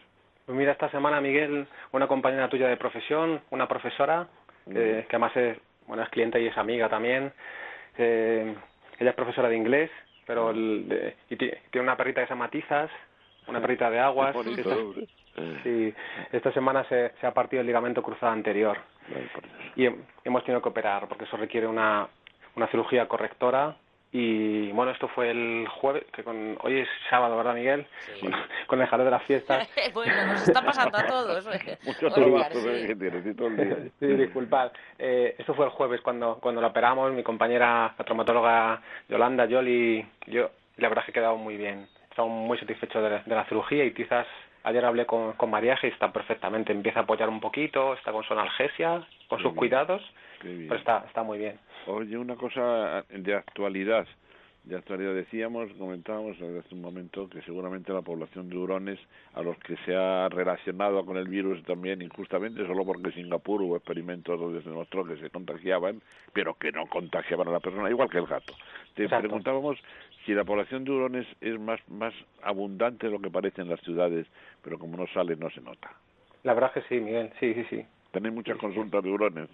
Pues 0.47 0.57
mira, 0.57 0.73
esta 0.73 0.89
semana, 0.91 1.21
Miguel, 1.21 1.67
una 1.91 2.07
compañera 2.07 2.49
tuya 2.49 2.69
de 2.69 2.77
profesión, 2.77 3.41
una 3.51 3.67
profesora, 3.67 4.29
eh, 4.71 5.05
que 5.09 5.17
además 5.17 5.37
es, 5.37 5.59
bueno, 5.89 6.05
es 6.05 6.09
cliente 6.09 6.41
y 6.41 6.47
es 6.47 6.57
amiga 6.57 6.89
también. 6.89 7.33
Eh, 7.99 8.55
ella 9.01 9.11
es 9.11 9.17
profesora 9.17 9.49
de 9.49 9.57
inglés, 9.57 9.91
pero 10.25 10.51
el, 10.51 10.89
de, 10.89 11.17
y 11.31 11.37
tiene 11.37 11.59
una 11.81 11.97
perrita 11.97 12.21
que 12.21 12.29
se 12.29 12.35
llama 12.35 12.49
Tizas, 12.49 12.89
una 13.49 13.61
perrita 13.63 13.91
de 13.91 13.99
aguas. 13.99 14.35
bonito, 14.35 14.61
esta, 14.61 15.63
sí, 15.65 15.93
esta 16.31 16.53
semana 16.53 16.85
se, 16.85 17.11
se 17.21 17.27
ha 17.27 17.35
partido 17.35 17.61
el 17.61 17.67
ligamento 17.67 18.01
cruzado 18.01 18.31
anterior. 18.31 18.79
Y 19.75 19.89
hemos 20.25 20.45
tenido 20.45 20.63
que 20.63 20.69
operar 20.69 21.09
porque 21.09 21.25
eso 21.25 21.37
requiere 21.37 21.67
una, 21.67 22.07
una 22.55 22.69
cirugía 22.69 23.09
correctora 23.09 23.77
y 24.13 24.71
bueno 24.73 24.93
esto 24.93 25.09
fue 25.09 25.31
el 25.31 25.67
jueves 25.69 26.05
que 26.13 26.23
con 26.23 26.57
hoy 26.63 26.81
es 26.81 26.89
sábado 27.11 27.37
verdad 27.37 27.55
Miguel 27.55 27.87
sí. 27.99 28.21
con, 28.21 28.33
con, 28.67 28.81
el 28.81 28.87
jaleo 28.87 29.05
de 29.05 29.11
las 29.11 29.23
fiestas 29.25 29.69
bueno 29.95 30.27
nos 30.27 30.49
está 30.49 30.63
pasando 30.63 30.97
a 30.97 31.07
todos 31.07 31.47
mucho 31.85 32.11
trabajo 32.11 32.51
que 32.51 32.97
tienes 32.97 33.37
todo 33.37 33.49
el 33.49 33.57
día. 33.57 33.77
Sí 33.99 34.07
disculpad. 34.07 34.73
Eh, 34.99 35.35
esto 35.39 35.55
fue 35.55 35.67
el 35.67 35.71
jueves 35.71 36.01
cuando 36.01 36.39
cuando 36.41 36.61
lo 36.61 36.69
operamos. 36.69 37.13
Mi 37.13 37.23
compañera 37.23 37.95
la 37.99 38.05
traumatóloga 38.05 38.81
Yolanda 39.09 39.47
Yoli 39.47 40.07
yo 40.27 40.51
la 40.77 40.89
verdad 40.89 41.03
es 41.03 41.07
que 41.07 41.11
he 41.11 41.21
quedado 41.23 41.37
muy 41.37 41.57
bien. 41.57 41.89
Estamos 42.11 42.47
muy 42.47 42.59
satisfechos 42.59 43.03
de, 43.03 43.21
de 43.25 43.35
la 43.35 43.45
cirugía 43.45 43.85
y 43.85 43.93
quizás 43.93 44.27
Ayer 44.67 44.85
hablé 44.85 45.07
con, 45.07 45.35
con 45.35 45.49
Mariaje 45.49 45.87
y 45.87 45.91
está 45.91 46.13
perfectamente. 46.13 46.73
Empieza 46.73 46.99
a 46.99 47.03
apoyar 47.05 47.29
un 47.29 47.39
poquito, 47.39 47.95
está 47.95 48.11
con 48.11 48.25
su 48.25 48.33
analgesia, 48.33 49.01
con 49.29 49.41
sus 49.41 49.55
cuidados, 49.55 50.03
pero 50.69 50.77
está, 50.77 51.05
está 51.07 51.23
muy 51.23 51.39
bien. 51.39 51.59
Oye, 51.87 52.17
una 52.17 52.37
cosa 52.37 53.05
de 53.09 53.35
actualidad. 53.35 54.07
De 54.65 54.75
actualidad 54.75 55.15
decíamos, 55.15 55.71
comentábamos 55.79 56.37
hace 56.39 56.75
un 56.75 56.81
momento 56.81 57.29
que 57.29 57.41
seguramente 57.43 57.93
la 57.93 58.03
población 58.03 58.49
de 58.49 58.57
hurones 58.57 58.99
a 59.35 59.43
los 59.43 59.57
que 59.59 59.77
se 59.85 59.95
ha 59.95 60.29
relacionado 60.29 61.07
con 61.07 61.17
el 61.17 61.29
virus 61.29 61.63
también 61.63 62.03
injustamente, 62.03 62.67
solo 62.67 62.85
porque 62.85 63.13
Singapur 63.13 63.63
hubo 63.63 63.77
experimentos 63.77 64.41
donde 64.41 64.61
se 64.63 64.69
demostró 64.69 65.05
que 65.05 65.19
se 65.19 65.31
contagiaban, 65.31 66.03
pero 66.33 66.55
que 66.55 66.73
no 66.73 66.87
contagiaban 66.87 67.47
a 67.47 67.53
la 67.53 67.61
persona, 67.61 67.89
igual 67.89 68.11
que 68.11 68.19
el 68.19 68.27
gato. 68.27 68.55
Te 68.95 69.05
Exacto. 69.05 69.29
preguntábamos 69.29 69.79
si 70.25 70.35
la 70.35 70.43
población 70.43 70.83
de 70.83 70.91
hurones 70.91 71.27
es 71.41 71.61
más, 71.61 71.79
más 71.89 72.13
abundante 72.43 73.07
de 73.07 73.13
lo 73.13 73.21
que 73.21 73.31
parece 73.31 73.63
en 73.63 73.69
las 73.69 73.81
ciudades, 73.83 74.27
pero 74.65 74.81
como 74.81 74.97
no 74.97 75.07
sale 75.07 75.37
no 75.37 75.49
se 75.51 75.61
nota. 75.61 75.93
La 76.43 76.55
verdad 76.55 76.73
es 76.75 76.83
que 76.83 76.89
sí, 76.89 77.01
Miguel, 77.01 77.31
sí, 77.39 77.55
sí, 77.55 77.65
sí. 77.71 77.87
Tenéis 78.11 78.35
muchas 78.35 78.59
consultas 78.59 79.05
de 79.05 79.11
hurones. 79.11 79.49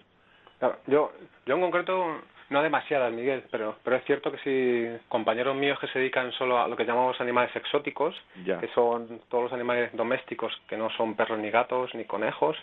Claro, 0.59 0.77
yo, 0.87 1.11
yo 1.45 1.55
en 1.55 1.61
concreto 1.61 2.21
no 2.49 2.61
demasiadas, 2.61 3.11
Miguel, 3.11 3.43
pero, 3.51 3.77
pero 3.83 3.95
es 3.95 4.05
cierto 4.05 4.31
que 4.31 4.37
si 4.39 5.05
compañeros 5.09 5.55
míos 5.55 5.79
que 5.79 5.87
se 5.87 5.99
dedican 5.99 6.31
solo 6.33 6.59
a 6.59 6.67
lo 6.67 6.75
que 6.75 6.85
llamamos 6.85 7.19
animales 7.19 7.53
exóticos, 7.55 8.15
ya. 8.45 8.59
que 8.59 8.67
son 8.69 9.21
todos 9.29 9.45
los 9.45 9.53
animales 9.53 9.91
domésticos 9.93 10.53
que 10.67 10.77
no 10.77 10.89
son 10.91 11.15
perros 11.15 11.39
ni 11.39 11.49
gatos 11.49 11.93
ni 11.95 12.05
conejos, 12.05 12.55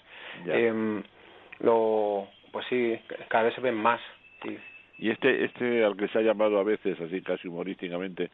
eh, 0.46 1.02
lo, 1.58 2.28
pues 2.52 2.66
sí, 2.68 2.98
cada 3.28 3.44
vez 3.44 3.54
se 3.54 3.60
ven 3.60 3.74
más. 3.74 4.00
Sí. 4.42 4.58
Y 4.98 5.10
este, 5.10 5.44
este 5.44 5.84
al 5.84 5.96
que 5.96 6.08
se 6.08 6.18
ha 6.18 6.22
llamado 6.22 6.58
a 6.58 6.62
veces, 6.62 7.00
así 7.00 7.22
casi 7.22 7.48
humorísticamente, 7.48 8.30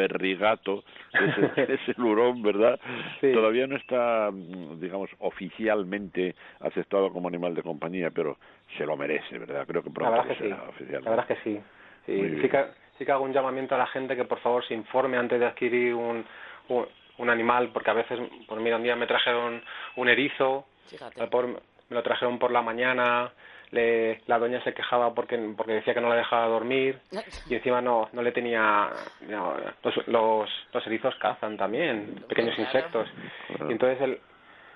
perrigato, 0.00 0.84
es 1.12 1.38
el, 1.38 1.70
es 1.74 1.80
el 1.88 2.02
hurón, 2.02 2.42
¿verdad? 2.42 2.80
Sí. 3.20 3.32
Todavía 3.32 3.66
no 3.66 3.76
está, 3.76 4.30
digamos, 4.32 5.10
oficialmente 5.18 6.34
aceptado 6.60 7.12
como 7.12 7.28
animal 7.28 7.54
de 7.54 7.62
compañía, 7.62 8.10
pero 8.10 8.38
se 8.78 8.86
lo 8.86 8.96
merece, 8.96 9.38
¿verdad? 9.38 9.66
Creo 9.66 9.82
que 9.82 9.90
pronto 9.90 10.16
la 10.16 10.22
verdad 10.22 10.36
que 10.36 10.42
será 10.42 10.56
sí. 10.56 10.68
oficial. 10.68 11.04
La 11.04 11.10
verdad 11.10 11.26
es 11.28 11.36
que 11.36 11.44
sí. 11.44 11.60
Sí, 12.06 12.40
sí 12.40 12.48
que, 12.48 12.64
sí 12.96 13.04
que 13.04 13.12
hago 13.12 13.24
un 13.24 13.32
llamamiento 13.32 13.74
a 13.74 13.78
la 13.78 13.86
gente 13.88 14.16
que 14.16 14.24
por 14.24 14.40
favor 14.40 14.64
se 14.64 14.74
informe 14.74 15.18
antes 15.18 15.38
de 15.38 15.46
adquirir 15.46 15.94
un, 15.94 16.24
un, 16.68 16.86
un 17.18 17.30
animal, 17.30 17.68
porque 17.72 17.90
a 17.90 17.94
veces, 17.94 18.18
pues 18.48 18.60
mira, 18.60 18.76
un 18.76 18.82
día 18.82 18.96
me 18.96 19.06
trajeron 19.06 19.62
un 19.96 20.08
erizo, 20.08 20.66
por, 21.30 21.46
me 21.46 21.60
lo 21.90 22.02
trajeron 22.02 22.38
por 22.38 22.50
la 22.50 22.62
mañana, 22.62 23.30
le, 23.70 24.20
la 24.26 24.38
doña 24.38 24.62
se 24.64 24.74
quejaba 24.74 25.14
porque 25.14 25.38
porque 25.56 25.74
decía 25.74 25.94
que 25.94 26.00
no 26.00 26.08
la 26.08 26.16
dejaba 26.16 26.46
dormir 26.46 26.98
y 27.48 27.54
encima 27.54 27.80
no 27.80 28.08
no 28.12 28.22
le 28.22 28.32
tenía 28.32 28.90
no, 29.28 29.54
los, 29.82 30.08
los, 30.08 30.50
los 30.72 30.86
erizos 30.86 31.14
cazan 31.16 31.56
también 31.56 32.24
pequeños 32.28 32.58
insectos. 32.58 33.08
Y 33.68 33.72
entonces 33.72 34.00
el, 34.00 34.18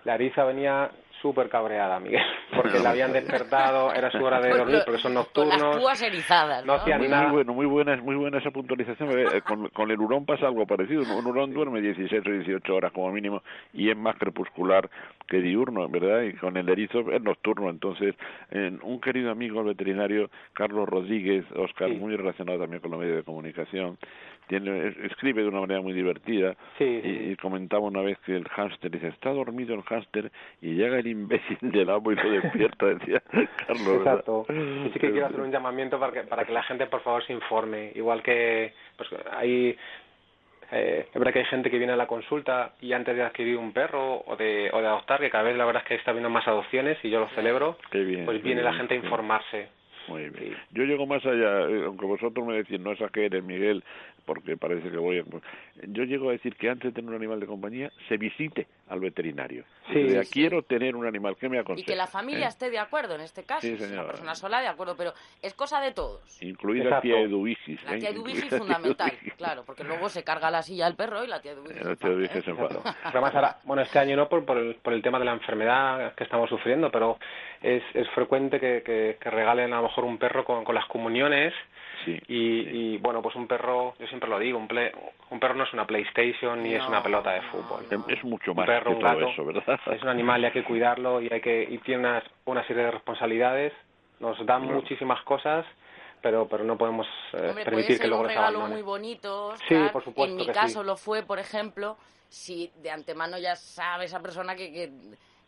la 0.05 0.15
eriza 0.15 0.45
venía 0.45 0.91
súper 1.25 1.49
cabreada, 1.49 1.99
Miguel, 2.01 2.21
porque 2.55 2.79
la 2.81 2.91
habían 2.91 3.11
despertado, 3.11 3.95
era 3.95 4.11
su 4.11 4.23
hora 4.23 4.43
de 4.43 4.51
dormir, 4.51 4.83
porque 4.85 5.01
son 5.01 5.15
nocturnos. 5.15 5.57
Con 5.57 5.71
las 5.71 5.79
púas 5.79 6.03
erizadas, 6.03 6.67
¿no? 6.67 6.75
hacían 6.75 6.99
muy, 6.99 7.09
nada. 7.09 7.23
muy 7.23 7.33
bueno, 7.33 7.55
muy 7.55 7.65
buena, 7.65 7.97
muy 7.97 8.15
buena 8.15 8.39
esa 8.39 8.51
puntualización. 8.51 9.19
Eh, 9.19 9.41
con, 9.41 9.69
con, 9.69 9.91
el 9.91 9.99
hurón 9.99 10.27
pasa 10.27 10.47
algo 10.47 10.67
parecido. 10.67 11.01
Un 11.17 11.27
hurón 11.27 11.55
duerme 11.55 11.81
16 11.81 12.23
o 12.27 12.31
18 12.31 12.75
horas 12.75 12.93
como 12.93 13.11
mínimo 13.11 13.43
y 13.73 13.89
es 13.89 13.97
más 13.97 14.17
crepuscular 14.17 14.91
que 15.27 15.39
diurno, 15.41 15.89
¿verdad? 15.89 16.21
Y 16.25 16.35
con 16.35 16.59
el 16.59 16.69
erizo 16.69 17.11
es 17.11 17.23
nocturno. 17.23 17.71
Entonces, 17.71 18.15
eh, 18.51 18.77
un 18.83 19.01
querido 19.01 19.31
amigo 19.31 19.61
el 19.61 19.69
veterinario, 19.69 20.29
Carlos 20.53 20.87
Rodríguez, 20.87 21.47
Oscar, 21.57 21.89
Sí. 21.89 21.97
muy 21.97 22.15
relacionado 22.15 22.59
también 22.59 22.83
con 22.83 22.91
los 22.91 23.01
medios 23.01 23.17
de 23.17 23.23
comunicación, 23.23 23.97
tiene, 24.49 24.89
es- 24.89 24.97
escribe 25.11 25.43
de 25.43 25.49
una 25.49 25.61
manera 25.61 25.81
muy 25.81 25.93
divertida 25.93 26.55
Sí, 26.79 27.01
sí, 27.03 27.09
y, 27.09 27.33
y 27.33 27.37
comentaba 27.37 27.83
una 27.87 28.03
vez 28.03 28.19
que 28.21 28.37
el 28.37 28.49
hámster 28.49 28.91
dice, 28.91 29.09
está 29.09 29.31
dormido 29.31 29.75
el 29.75 29.83
hámster 29.83 30.31
y 30.61 30.75
llega 30.75 30.99
el 30.99 31.07
imbécil 31.07 31.59
del 31.63 31.91
amo 31.91 32.13
y 32.13 32.17
lo 32.17 32.31
despierta, 32.31 32.87
decía 32.95 33.23
Carlos. 33.67 33.99
¿verdad? 33.99 34.15
Exacto. 34.21 34.47
Y 34.49 34.91
sí 34.93 34.99
que 34.99 35.11
quiero 35.11 35.27
hacer 35.27 35.41
un 35.41 35.51
llamamiento 35.51 35.99
para 35.99 36.13
que, 36.13 36.21
para 36.23 36.45
que 36.45 36.53
la 36.53 36.63
gente, 36.63 36.87
por 36.87 37.01
favor, 37.03 37.25
se 37.25 37.33
informe. 37.33 37.93
Igual 37.95 38.23
que 38.23 38.73
pues 38.97 39.09
hay... 39.33 39.77
Eh, 40.73 41.07
es 41.07 41.15
verdad 41.15 41.33
que 41.33 41.41
hay 41.41 41.45
gente 41.45 41.71
que 41.71 41.77
viene 41.79 41.93
a 41.93 41.97
la 41.97 42.07
consulta 42.07 42.73
y 42.81 42.93
antes 42.95 43.15
de 43.15 43.23
adquirir 43.23 43.57
un 43.59 43.73
perro 43.73 44.25
o 44.27 44.35
de, 44.37 44.71
o 44.73 44.81
de 44.81 44.87
adoptar, 44.87 45.21
que 45.21 45.31
cada 45.31 45.45
vez 45.45 45.57
la 45.57 45.67
verdad 45.67 45.83
es 45.83 45.89
que 45.89 45.95
está 45.97 46.11
habiendo 46.11 46.31
más 46.31 46.49
adopciones 46.49 46.99
y 47.05 47.11
yo 47.11 47.21
lo 47.21 47.29
celebro, 47.29 47.77
bien, 47.93 48.25
pues 48.25 48.43
viene 48.43 48.63
la 48.63 48.73
gente 48.73 48.95
a 48.95 48.97
informarse. 48.97 49.69
Muy 50.09 50.29
bien. 50.31 50.57
Yo 50.73 50.85
llego 50.85 51.07
más 51.07 51.25
allá, 51.25 51.61
eh, 51.69 51.83
aunque 51.87 52.07
vosotros 52.07 52.47
me 52.47 52.55
decís, 52.57 52.81
no 52.81 52.93
exageres, 52.93 53.43
Miguel, 53.45 53.85
porque 54.25 54.57
parece 54.57 54.91
que 54.91 54.97
voy 54.97 55.19
a... 55.19 55.25
Yo 55.89 56.05
llego 56.05 56.29
a 56.29 56.33
decir 56.33 56.57
que 56.57 56.69
antes 56.71 56.93
de 56.93 56.95
tener 56.95 57.11
un 57.11 57.17
animal 57.17 57.41
de 57.41 57.47
compañía, 57.47 57.93
se 58.09 58.17
visite 58.17 58.67
al 58.89 59.01
veterinario. 59.01 59.65
Sí. 59.93 59.99
Y 59.99 60.03
diga, 60.05 60.23
quiero 60.31 60.63
tener 60.63 60.97
un 60.97 61.07
animal, 61.07 61.37
¿qué 61.39 61.49
me 61.49 61.57
Y 61.57 61.61
aconseja? 61.61 61.87
que 61.87 61.97
la 61.97 62.07
familia 62.07 62.47
¿Eh? 62.47 62.49
esté 62.49 62.71
de 62.71 62.79
acuerdo 62.79 63.15
en 63.15 63.21
este 63.23 63.45
caso. 63.45 63.63
Sí, 63.63 63.77
si 63.77 63.83
es 63.85 63.93
una 63.93 64.07
persona 64.07 64.35
sola, 64.35 64.61
de 64.61 64.69
acuerdo, 64.69 64.97
pero 64.97 65.13
es 65.43 65.55
cosa 65.55 65.81
de 65.81 65.93
todos. 65.93 66.43
Incluida 66.43 66.85
Exacto. 66.85 67.03
tía 67.03 67.21
Eduvigis. 67.21 67.83
La 67.85 67.97
¿eh? 67.97 68.01
tía 68.01 68.11
Eduvigis 68.11 68.45
Incluida 68.45 68.57
es 68.57 68.63
fundamental, 68.63 69.13
claro, 69.37 69.65
porque 69.65 69.85
luego 69.85 70.09
se 70.09 70.25
carga 70.25 70.51
la 70.51 70.63
silla 70.63 70.87
del 70.87 70.97
perro 70.97 71.25
y 71.25 71.29
la 71.29 71.41
tía 71.41 71.53
Eduvigis. 71.53 71.85
La 71.85 71.97
tía 71.97 72.11
Eduvigis 72.11 72.45
se 72.45 72.51
enfada. 72.51 72.81
Además 73.05 73.35
ahora, 73.35 73.59
bueno, 73.65 73.83
este 73.83 73.99
año 73.99 74.17
no 74.17 74.29
por, 74.29 74.45
por, 74.45 74.59
el, 74.59 74.75
por 74.77 74.93
el 74.93 75.03
tema 75.03 75.19
de 75.19 75.25
la 75.25 75.33
enfermedad 75.33 76.15
que 76.15 76.25
estamos 76.25 76.49
sufriendo, 76.49 76.91
pero 76.91 77.19
es, 77.63 77.83
es 77.95 78.09
frecuente 78.11 78.61
que, 78.61 78.83
que, 78.83 79.19
que 79.21 79.31
regalen 79.31 79.73
a 79.73 79.77
lo 79.77 79.85
mejor 79.85 80.05
un 80.05 80.19
perro 80.19 80.45
con, 80.45 80.65
con 80.65 80.75
las 80.75 80.87
comuniones 80.87 81.53
Sí, 82.05 82.19
y, 82.29 82.95
y 82.95 82.99
bueno, 82.99 83.23
pues 83.23 83.35
un 83.37 83.47
perro, 83.47 83.95
yo 83.99 84.07
siempre 84.07 84.29
lo 84.29 84.39
digo, 84.39 84.59
un, 84.59 84.69
play- 84.69 84.91
un 85.31 85.41
perro 85.41 85.55
no 85.55 85.65
es 85.65 85.73
una 85.73 85.87
PlayStation 85.87 86.63
ni 86.63 86.75
es 86.75 86.81
No, 86.83 86.89
una 86.89 87.03
pelota 87.03 87.33
de 87.33 87.41
no, 87.43 87.51
fútbol. 87.51 87.87
no. 87.91 88.05
Es 88.09 88.23
mucho 88.25 88.51
Un 88.53 88.57
más 88.59 88.67
perro, 88.67 88.91
que 88.91 88.95
un 88.97 89.01
todo 89.01 89.19
gato, 89.19 89.31
eso, 89.31 89.45
¿verdad? 89.45 89.81
Es 89.93 90.03
un 90.03 90.09
animal 90.09 90.43
y 90.43 90.45
hay 90.47 90.53
que 90.53 90.65
cuidarlo 90.65 91.21
y 91.21 91.29
hay 91.33 91.41
que 91.41 91.63
y 91.71 91.79
tiene 91.79 92.01
unas, 92.09 92.25
una 92.45 92.67
serie 92.67 92.85
de 92.85 92.91
responsabilidades. 92.91 93.73
Nos 94.21 94.37
dan 94.47 94.63
Claro. 94.63 94.77
muchísimas 94.77 95.21
cosas, 95.23 95.67
pero 96.23 96.47
pero 96.49 96.65
no 96.65 96.77
podemos 96.79 97.07
eh, 97.33 97.49
Hombre, 97.49 97.65
permitir 97.65 97.87
puede 97.97 98.01
que 98.01 98.07
luego 98.09 98.23
un 98.23 98.29
regalo 98.29 98.45
abandonen. 98.59 98.73
muy 98.73 98.83
bonito. 98.83 99.57
Sí, 99.69 99.77
por 99.93 100.05
supuesto 100.05 100.31
En 100.33 100.37
mi 100.37 100.47
que 100.47 100.53
caso 100.53 100.81
sí. 100.81 100.87
lo 100.87 100.97
fue, 100.97 101.23
por 101.25 101.39
ejemplo, 101.39 101.97
si 102.29 102.71
de 102.77 102.91
antemano 102.91 103.39
ya 103.39 103.57
sabe 103.57 104.05
esa 104.07 104.21
persona 104.21 104.55
que, 104.55 104.73
que, 104.73 104.93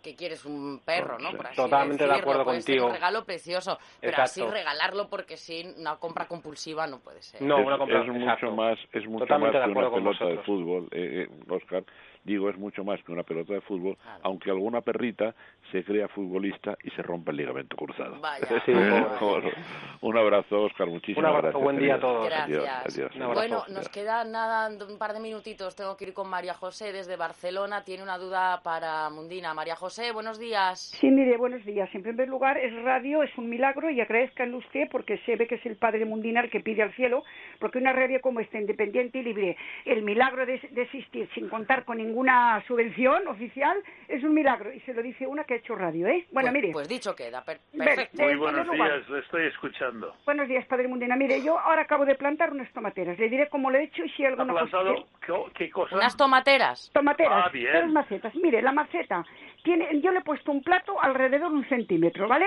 que 0.06 0.14
quieres 0.14 0.44
un 0.44 0.80
perro, 0.84 1.18
¿no? 1.18 1.32
Por 1.32 1.48
así 1.48 1.56
Totalmente 1.56 2.06
de 2.06 2.12
acuerdo 2.14 2.44
Puede 2.44 2.60
ser 2.62 2.74
contigo. 2.76 2.86
un 2.86 2.92
regalo 2.92 3.24
precioso, 3.24 3.76
pero 4.00 4.12
Exacto. 4.12 4.44
así 4.44 4.52
regalarlo 4.52 5.08
porque 5.08 5.36
sí, 5.36 5.66
una 5.78 5.96
compra 5.96 6.26
compulsiva 6.28 6.86
no 6.86 7.00
puede 7.00 7.20
ser. 7.22 7.42
No, 7.42 7.58
es, 7.58 7.66
una 7.66 7.76
compra- 7.76 8.02
es 8.02 8.06
mucho 8.08 8.22
exacto. 8.22 8.52
más 8.52 8.78
es 8.92 9.04
mucho 9.06 9.24
Totalmente 9.24 9.58
más 9.58 9.66
de 9.66 9.72
que 9.72 9.78
una 9.78 9.86
acuerdo 9.88 9.90
con 9.90 10.04
pelota 10.04 10.24
de 10.26 10.36
vosotros. 10.36 10.46
fútbol 10.46 10.88
eh, 10.92 11.26
eh, 11.28 11.52
Oscar 11.52 11.84
digo 12.26 12.50
es 12.50 12.58
mucho 12.58 12.84
más 12.84 13.02
que 13.04 13.12
una 13.12 13.22
pelota 13.22 13.54
de 13.54 13.60
fútbol 13.62 13.96
aunque 14.22 14.50
alguna 14.50 14.80
perrita 14.82 15.34
se 15.72 15.84
crea 15.84 16.08
futbolista 16.08 16.76
y 16.82 16.90
se 16.90 17.02
rompe 17.02 17.30
el 17.30 17.38
ligamento 17.38 17.76
cruzado 17.76 18.20
Vaya. 18.20 18.46
Sí, 18.64 18.72
pobre. 19.18 19.52
un 20.02 20.16
abrazo 20.16 20.62
Oscar 20.64 20.86
muchísimas 20.86 21.30
Un 21.30 21.36
abrazo, 21.36 21.58
gracias 21.58 21.64
buen 21.64 21.78
día 21.78 21.94
a 21.94 22.00
todos. 22.00 22.26
Gracias. 22.26 22.86
adiós. 22.86 23.16
Un 23.16 23.22
abrazo. 23.22 23.40
Bueno, 23.40 23.64
nos 23.68 23.88
queda 23.88 24.24
nada, 24.24 24.68
un 24.68 24.98
par 24.98 25.12
de 25.12 25.20
minutitos. 25.20 25.76
Tengo 25.76 25.96
que 25.96 26.06
ir 26.06 26.14
con 26.14 26.28
María 26.28 26.54
José 26.54 26.92
desde 26.92 27.16
Barcelona. 27.16 27.84
Tiene 27.84 28.02
una 28.02 28.18
duda 28.18 28.60
para 28.62 29.08
Mundina. 29.10 29.54
María 29.54 29.76
José, 29.76 30.12
buenos 30.12 30.38
días. 30.38 30.80
Sí, 31.00 31.10
mire, 31.10 31.36
buenos 31.36 31.64
días. 31.64 31.88
En 31.94 32.02
primer 32.02 32.28
lugar, 32.28 32.58
es 32.58 32.74
radio, 32.82 33.22
es 33.22 33.36
un 33.36 33.48
milagro 33.48 33.90
y 33.90 34.00
agradezcanle 34.00 34.56
usted 34.56 34.88
porque 34.90 35.18
se 35.26 35.36
ve 35.36 35.46
que 35.46 35.56
es 35.56 35.66
el 35.66 35.76
Padre 35.76 36.04
Mundina 36.04 36.40
el 36.40 36.50
que 36.50 36.60
pide 36.60 36.82
al 36.82 36.92
cielo, 36.94 37.24
porque 37.58 37.78
una 37.78 37.92
radio 37.92 38.20
como 38.20 38.40
esta, 38.40 38.58
independiente 38.58 39.18
y 39.18 39.22
libre, 39.22 39.56
el 39.84 40.02
milagro 40.02 40.46
de, 40.46 40.58
de 40.70 40.82
existir 40.82 41.28
sin 41.34 41.48
contar 41.48 41.84
con 41.84 42.00
ninguna 42.16 42.62
subvención 42.66 43.28
oficial, 43.28 43.76
es 44.08 44.22
un 44.24 44.32
milagro. 44.32 44.72
Y 44.72 44.80
se 44.80 44.94
lo 44.94 45.02
dice 45.02 45.26
una 45.26 45.44
que 45.44 45.54
ha 45.54 45.56
hecho 45.58 45.74
radio, 45.74 46.06
¿eh? 46.06 46.26
Bueno, 46.32 46.50
pues, 46.50 46.62
mire. 46.62 46.72
pues 46.72 46.88
dicho 46.88 47.14
queda. 47.14 47.44
per- 47.44 47.60
perfecto. 47.76 48.22
Muy 48.22 48.32
en 48.32 48.38
buenos 48.38 48.70
días, 48.70 49.08
le 49.10 49.18
estoy 49.18 49.46
escuchando. 49.46 50.14
Buenos 50.24 50.48
días, 50.48 50.64
Padre 50.66 50.88
Mundina. 50.88 51.14
Mire, 51.16 51.42
yo 51.42 51.58
ahora 51.58 51.82
acabo 51.82 52.06
de 52.06 52.14
plantar 52.14 52.52
unas 52.52 52.72
tomateras. 52.72 53.18
Le 53.18 53.28
diré 53.28 53.48
cómo 53.50 53.70
lo 53.70 53.76
he 53.78 53.84
hecho 53.84 54.02
y 54.04 54.08
si 54.10 54.22
hay 54.24 54.28
¿Ha 54.28 54.30
alguna 54.30 54.54
cosa 54.54 54.78
plantado 54.80 54.94
que- 55.20 55.26
qué, 55.26 55.64
qué 55.66 55.70
cosa? 55.70 55.94
Unas 55.96 56.16
tomateras. 56.16 56.90
Tomateras, 56.94 57.44
Ah, 57.46 57.50
bien. 57.52 57.70
tres 57.72 57.88
macetas. 57.92 58.34
Mire, 58.36 58.62
la 58.62 58.72
maceta 58.72 59.22
tiene, 59.62 60.00
yo 60.00 60.10
le 60.10 60.20
he 60.20 60.22
puesto 60.24 60.50
un 60.52 60.62
plato 60.62 61.00
alrededor 61.02 61.50
de 61.50 61.56
un 61.56 61.68
centímetro, 61.68 62.28
¿vale? 62.28 62.46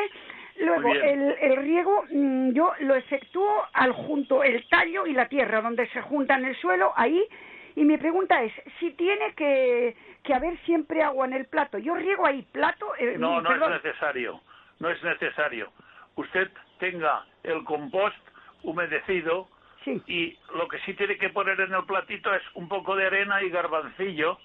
Luego 0.57 0.93
el, 0.93 1.35
el 1.41 1.55
riego 1.57 2.03
mm, 2.11 2.51
yo 2.53 2.73
lo 2.79 2.95
efectúo 2.95 3.65
al 3.73 3.91
junto 3.93 4.43
el 4.43 4.67
tallo 4.67 5.05
y 5.05 5.13
la 5.13 5.27
tierra 5.27 5.61
donde 5.61 5.87
se 5.89 6.01
juntan 6.01 6.43
el 6.43 6.55
suelo 6.57 6.91
ahí. 6.95 7.23
Y 7.75 7.85
mi 7.85 7.97
pregunta 7.97 8.41
es 8.43 8.51
si 8.79 8.91
tiene 8.91 9.33
que, 9.35 9.95
que 10.23 10.33
haber 10.33 10.57
siempre 10.59 11.01
agua 11.03 11.25
en 11.25 11.33
el 11.33 11.45
plato. 11.45 11.77
Yo 11.77 11.95
riego 11.95 12.25
ahí 12.25 12.41
plato. 12.51 12.93
eh, 12.97 13.15
No, 13.17 13.41
no 13.41 13.53
es 13.53 13.83
necesario. 13.83 14.41
No 14.79 14.89
es 14.89 15.01
necesario. 15.03 15.71
Usted 16.15 16.49
tenga 16.79 17.25
el 17.43 17.63
compost 17.63 18.17
humedecido 18.63 19.47
y 20.07 20.37
lo 20.55 20.67
que 20.67 20.79
sí 20.79 20.93
tiene 20.93 21.17
que 21.17 21.29
poner 21.29 21.59
en 21.61 21.73
el 21.73 21.85
platito 21.85 22.33
es 22.33 22.43
un 22.53 22.67
poco 22.67 22.95
de 22.95 23.05
arena 23.07 23.41
y 23.41 23.49
garbancillo 23.49 24.37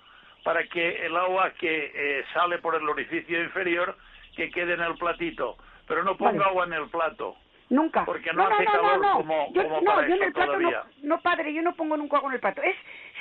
para 0.43 0.64
que 0.64 1.07
el 1.07 1.16
agua 1.16 1.51
que 1.55 1.93
eh, 1.95 2.25
sale 2.33 2.59
por 2.59 2.75
el 2.75 2.89
orificio 2.89 3.43
inferior 3.43 3.97
que 4.37 4.51
quede 4.51 4.75
en 4.75 4.81
el 4.83 4.95
platito. 4.97 5.57
Pero 5.87 6.03
no 6.05 6.16
ponga 6.16 6.33
Vale. 6.33 6.45
agua 6.45 6.64
en 6.66 6.72
el 6.75 6.89
plato. 6.89 7.37
Nunca. 7.71 8.05
Porque 8.05 8.31
no 8.35 8.47
hace 8.47 8.65
calor 8.67 9.01
como- 9.12 9.53
yo, 9.55 9.62
como 9.62 9.81
no, 9.81 9.95
para 9.95 10.07
yo 10.09 10.15
en 10.17 10.23
el 10.23 10.33
plato 10.33 10.53
no, 10.53 10.59
todavía. 10.59 10.83
no, 11.03 11.21
padre, 11.21 11.55
yo 11.55 11.62
no 11.62 11.75
pongo 11.75 11.97
nunca 11.97 12.19
agua 12.19 12.29
en 12.31 12.35
el 12.35 12.41
plato. 12.41 12.61
Es 12.62 12.77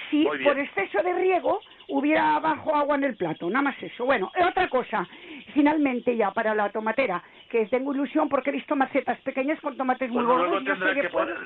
si 0.09 0.25
por 0.25 0.59
exceso 0.59 1.01
de 1.01 1.13
riego 1.13 1.61
hubiera 1.87 2.35
abajo 2.35 2.75
agua 2.75 2.95
en 2.97 3.05
el 3.05 3.15
plato, 3.15 3.49
nada 3.49 3.61
más 3.63 3.81
eso. 3.81 4.05
Bueno, 4.05 4.31
eh, 4.35 4.43
otra 4.43 4.67
cosa, 4.67 5.07
finalmente 5.53 6.15
ya 6.17 6.31
para 6.31 6.53
la 6.53 6.69
tomatera, 6.71 7.23
que 7.49 7.65
tengo 7.67 7.93
ilusión 7.93 8.27
porque 8.29 8.49
he 8.49 8.53
visto 8.53 8.75
macetas 8.75 9.19
pequeñas 9.21 9.59
con 9.61 9.77
tomates 9.77 10.09
muy 10.09 10.23
Bueno, 10.25 10.45
luego 10.47 10.59
gordos. 10.65 10.77
yo 10.95 11.01
que 11.01 11.09
poner- 11.09 11.37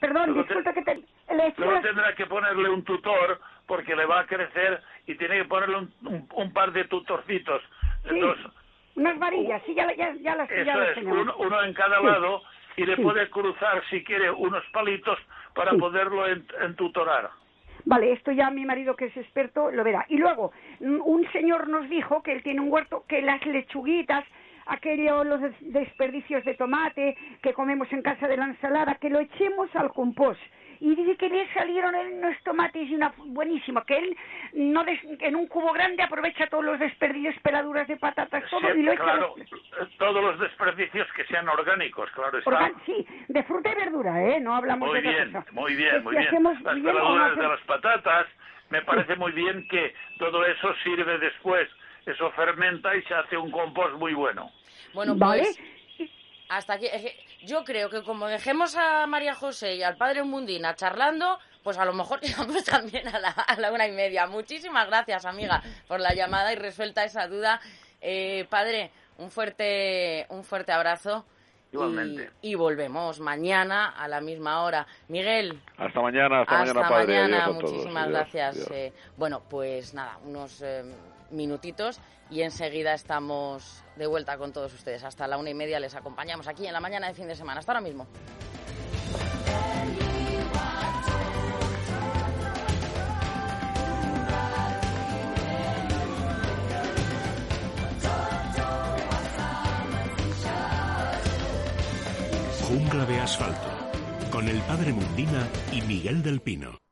Perdón, 0.00 0.30
luego 0.34 0.62
te- 0.62 0.74
que 0.74 0.82
te... 0.82 0.94
le 1.34 1.54
Luego 1.56 1.80
tendrá 1.80 2.14
que 2.14 2.26
ponerle 2.26 2.68
un 2.68 2.82
tutor 2.84 3.40
porque 3.66 3.94
le 3.96 4.04
va 4.04 4.20
a 4.20 4.26
crecer 4.26 4.82
y 5.06 5.14
tiene 5.14 5.38
que 5.38 5.44
ponerle 5.44 5.76
un, 5.78 5.94
un- 6.04 6.28
un 6.34 6.52
par 6.52 6.72
de 6.72 6.84
tutorcitos. 6.84 7.62
Sí, 8.08 8.18
Dos, 8.20 8.36
unas 8.96 9.18
varillas, 9.18 9.62
sí, 9.66 9.74
ya, 9.74 9.92
ya, 9.94 10.12
ya 10.14 10.34
las 10.36 10.48
ya 10.48 10.56
eso 10.56 10.78
las 10.78 10.88
es, 10.88 10.94
tenemos. 10.94 11.18
uno, 11.22 11.34
uno 11.38 11.62
en 11.62 11.72
cada 11.74 12.00
Sí. 12.00 12.06
lado 12.06 12.42
y 12.76 12.84
le 12.86 12.96
Sí. 12.96 13.02
puede 13.02 13.28
cruzar 13.30 13.82
si 13.90 14.02
quiere 14.02 14.30
unos 14.30 14.64
palitos 14.72 15.18
para 15.54 15.72
Sí. 15.72 15.76
poderlo 15.78 16.26
en- 16.26 16.46
entutorar. 16.62 17.30
Vale, 17.84 18.12
esto 18.12 18.32
ya 18.32 18.50
mi 18.50 18.64
marido 18.64 18.96
que 18.96 19.06
es 19.06 19.16
experto 19.16 19.70
lo 19.70 19.84
verá. 19.84 20.04
Y 20.08 20.16
luego, 20.18 20.52
un 20.80 21.26
señor 21.30 21.68
nos 21.68 21.88
dijo 21.88 22.22
que 22.22 22.32
él 22.32 22.42
tiene 22.42 22.60
un 22.60 22.72
huerto, 22.72 23.04
que 23.08 23.22
las 23.22 23.44
lechuguitas, 23.46 24.24
aquellos 24.66 25.24
los 25.24 25.40
des- 25.40 25.72
desperdicios 25.72 26.44
de 26.44 26.54
tomate 26.54 27.16
que 27.42 27.52
comemos 27.52 27.92
en 27.92 28.02
casa 28.02 28.26
de 28.26 28.36
la 28.36 28.46
ensalada, 28.46 28.96
que 28.96 29.10
lo 29.10 29.20
echemos 29.20 29.68
al 29.76 29.92
compost. 29.92 30.40
Y 30.80 30.94
dice 30.94 31.16
que 31.16 31.28
le 31.28 31.52
salieron 31.54 31.94
unos 31.94 32.36
tomates 32.42 32.88
y 32.88 32.94
una 32.94 33.12
buenísima, 33.16 33.84
que 33.84 33.96
él 33.96 34.16
no 34.54 34.84
des- 34.84 35.00
en 35.20 35.36
un 35.36 35.46
cubo 35.46 35.72
grande 35.72 36.02
aprovecha 36.02 36.46
todos 36.48 36.64
los 36.64 36.78
desperdicios, 36.78 37.34
peladuras 37.42 37.88
de 37.88 37.96
patatas, 37.96 38.44
todo 38.50 38.74
y 38.74 38.82
lo 38.82 38.92
echa 38.92 39.02
claro, 39.02 39.34
todos 39.98 40.22
los 40.22 40.38
desperdicios 40.40 41.06
que 41.14 41.24
sean 41.26 41.48
orgánicos, 41.48 42.10
claro 42.12 42.38
está. 42.38 42.50
Organ- 42.50 42.74
sí, 42.84 43.06
de 43.28 43.42
fruta 43.44 43.72
y 43.72 43.74
verdura, 43.74 44.22
¿eh? 44.22 44.40
No 44.40 44.54
hablamos 44.54 44.88
Muy 44.88 45.00
de 45.00 45.08
bien, 45.10 45.32
cosa. 45.32 45.46
muy 45.52 45.74
bien, 45.74 46.04
muy 46.04 46.14
si 46.16 46.20
bien. 46.30 46.42
Las 46.62 46.74
bien 46.74 46.84
no 46.86 46.92
peladuras 46.92 47.36
de 47.36 47.48
las 47.48 47.60
patatas, 47.62 48.26
me 48.70 48.82
parece 48.82 49.16
muy 49.16 49.32
bien 49.32 49.66
que 49.68 49.94
todo 50.18 50.44
eso 50.44 50.74
sirve 50.84 51.18
después. 51.18 51.68
Eso 52.04 52.30
fermenta 52.32 52.94
y 52.94 53.02
se 53.02 53.14
hace 53.14 53.36
un 53.36 53.50
compost 53.50 53.94
muy 53.94 54.14
bueno. 54.14 54.52
Bueno, 54.94 55.14
Vale. 55.16 55.42
Hasta 56.48 56.74
aquí. 56.74 56.86
es 56.86 57.02
que 57.02 57.16
Yo 57.44 57.64
creo 57.64 57.88
que 57.90 58.02
como 58.02 58.26
dejemos 58.26 58.76
a 58.76 59.06
María 59.06 59.34
José 59.34 59.76
y 59.76 59.82
al 59.82 59.96
padre 59.96 60.22
Mundina 60.22 60.74
charlando, 60.74 61.38
pues 61.62 61.78
a 61.78 61.84
lo 61.84 61.92
mejor 61.92 62.20
llegamos 62.22 62.64
también 62.64 63.06
a 63.08 63.18
la, 63.18 63.28
a 63.30 63.56
la 63.60 63.72
una 63.72 63.86
y 63.86 63.92
media. 63.92 64.26
Muchísimas 64.26 64.86
gracias, 64.86 65.24
amiga, 65.24 65.62
por 65.88 66.00
la 66.00 66.14
llamada 66.14 66.52
y 66.52 66.56
resuelta 66.56 67.04
esa 67.04 67.26
duda. 67.28 67.60
Eh, 68.00 68.46
padre, 68.50 68.90
un 69.18 69.30
fuerte, 69.30 70.26
un 70.30 70.44
fuerte 70.44 70.72
abrazo. 70.72 71.24
y- 71.72 71.76
Igualmente. 71.76 72.30
Y, 72.42 72.54
volvemos 72.54 73.18
mañana 73.20 73.88
a 73.90 74.06
la 74.08 74.20
misma 74.20 74.62
hora. 74.62 74.86
Miguel, 75.08 75.60
Hasta 75.76 76.00
mañana, 76.00 76.40
hasta, 76.42 76.62
hasta 76.62 76.74
mañana, 76.74 76.88
padre. 76.88 77.06
mañana. 77.22 77.36
Adiós 77.44 77.56
a 77.56 77.58
todos. 77.60 77.72
Muchísimas 77.72 78.02
Adiós, 78.04 78.18
gracias. 78.18 78.56
adiós. 78.56 78.70
eh. 78.70 78.92
bueno, 79.16 79.42
pues 79.50 79.92
nada, 79.94 80.18
unos 80.24 80.62
eh, 80.62 80.84
minutitos 81.30 82.00
y 82.30 82.42
enseguida 82.42 82.94
estamos 82.94 83.82
de 83.96 84.06
vuelta 84.06 84.36
con 84.38 84.52
todos 84.52 84.72
ustedes. 84.72 85.04
Hasta 85.04 85.26
la 85.26 85.38
una 85.38 85.50
y 85.50 85.54
media 85.54 85.80
les 85.80 85.94
acompañamos 85.94 86.48
aquí 86.48 86.66
en 86.66 86.72
la 86.72 86.80
mañana 86.80 87.08
de 87.08 87.14
fin 87.14 87.28
de 87.28 87.36
semana. 87.36 87.60
Hasta 87.60 87.72
ahora 87.72 87.80
mismo. 87.80 88.06
Jungla 102.66 103.04
de 103.04 103.20
asfalto. 103.20 103.68
Con 104.30 104.48
el 104.48 104.60
padre 104.62 104.92
Mundina 104.92 105.48
y 105.72 105.82
Miguel 105.82 106.22
del 106.22 106.40
Pino. 106.40 106.85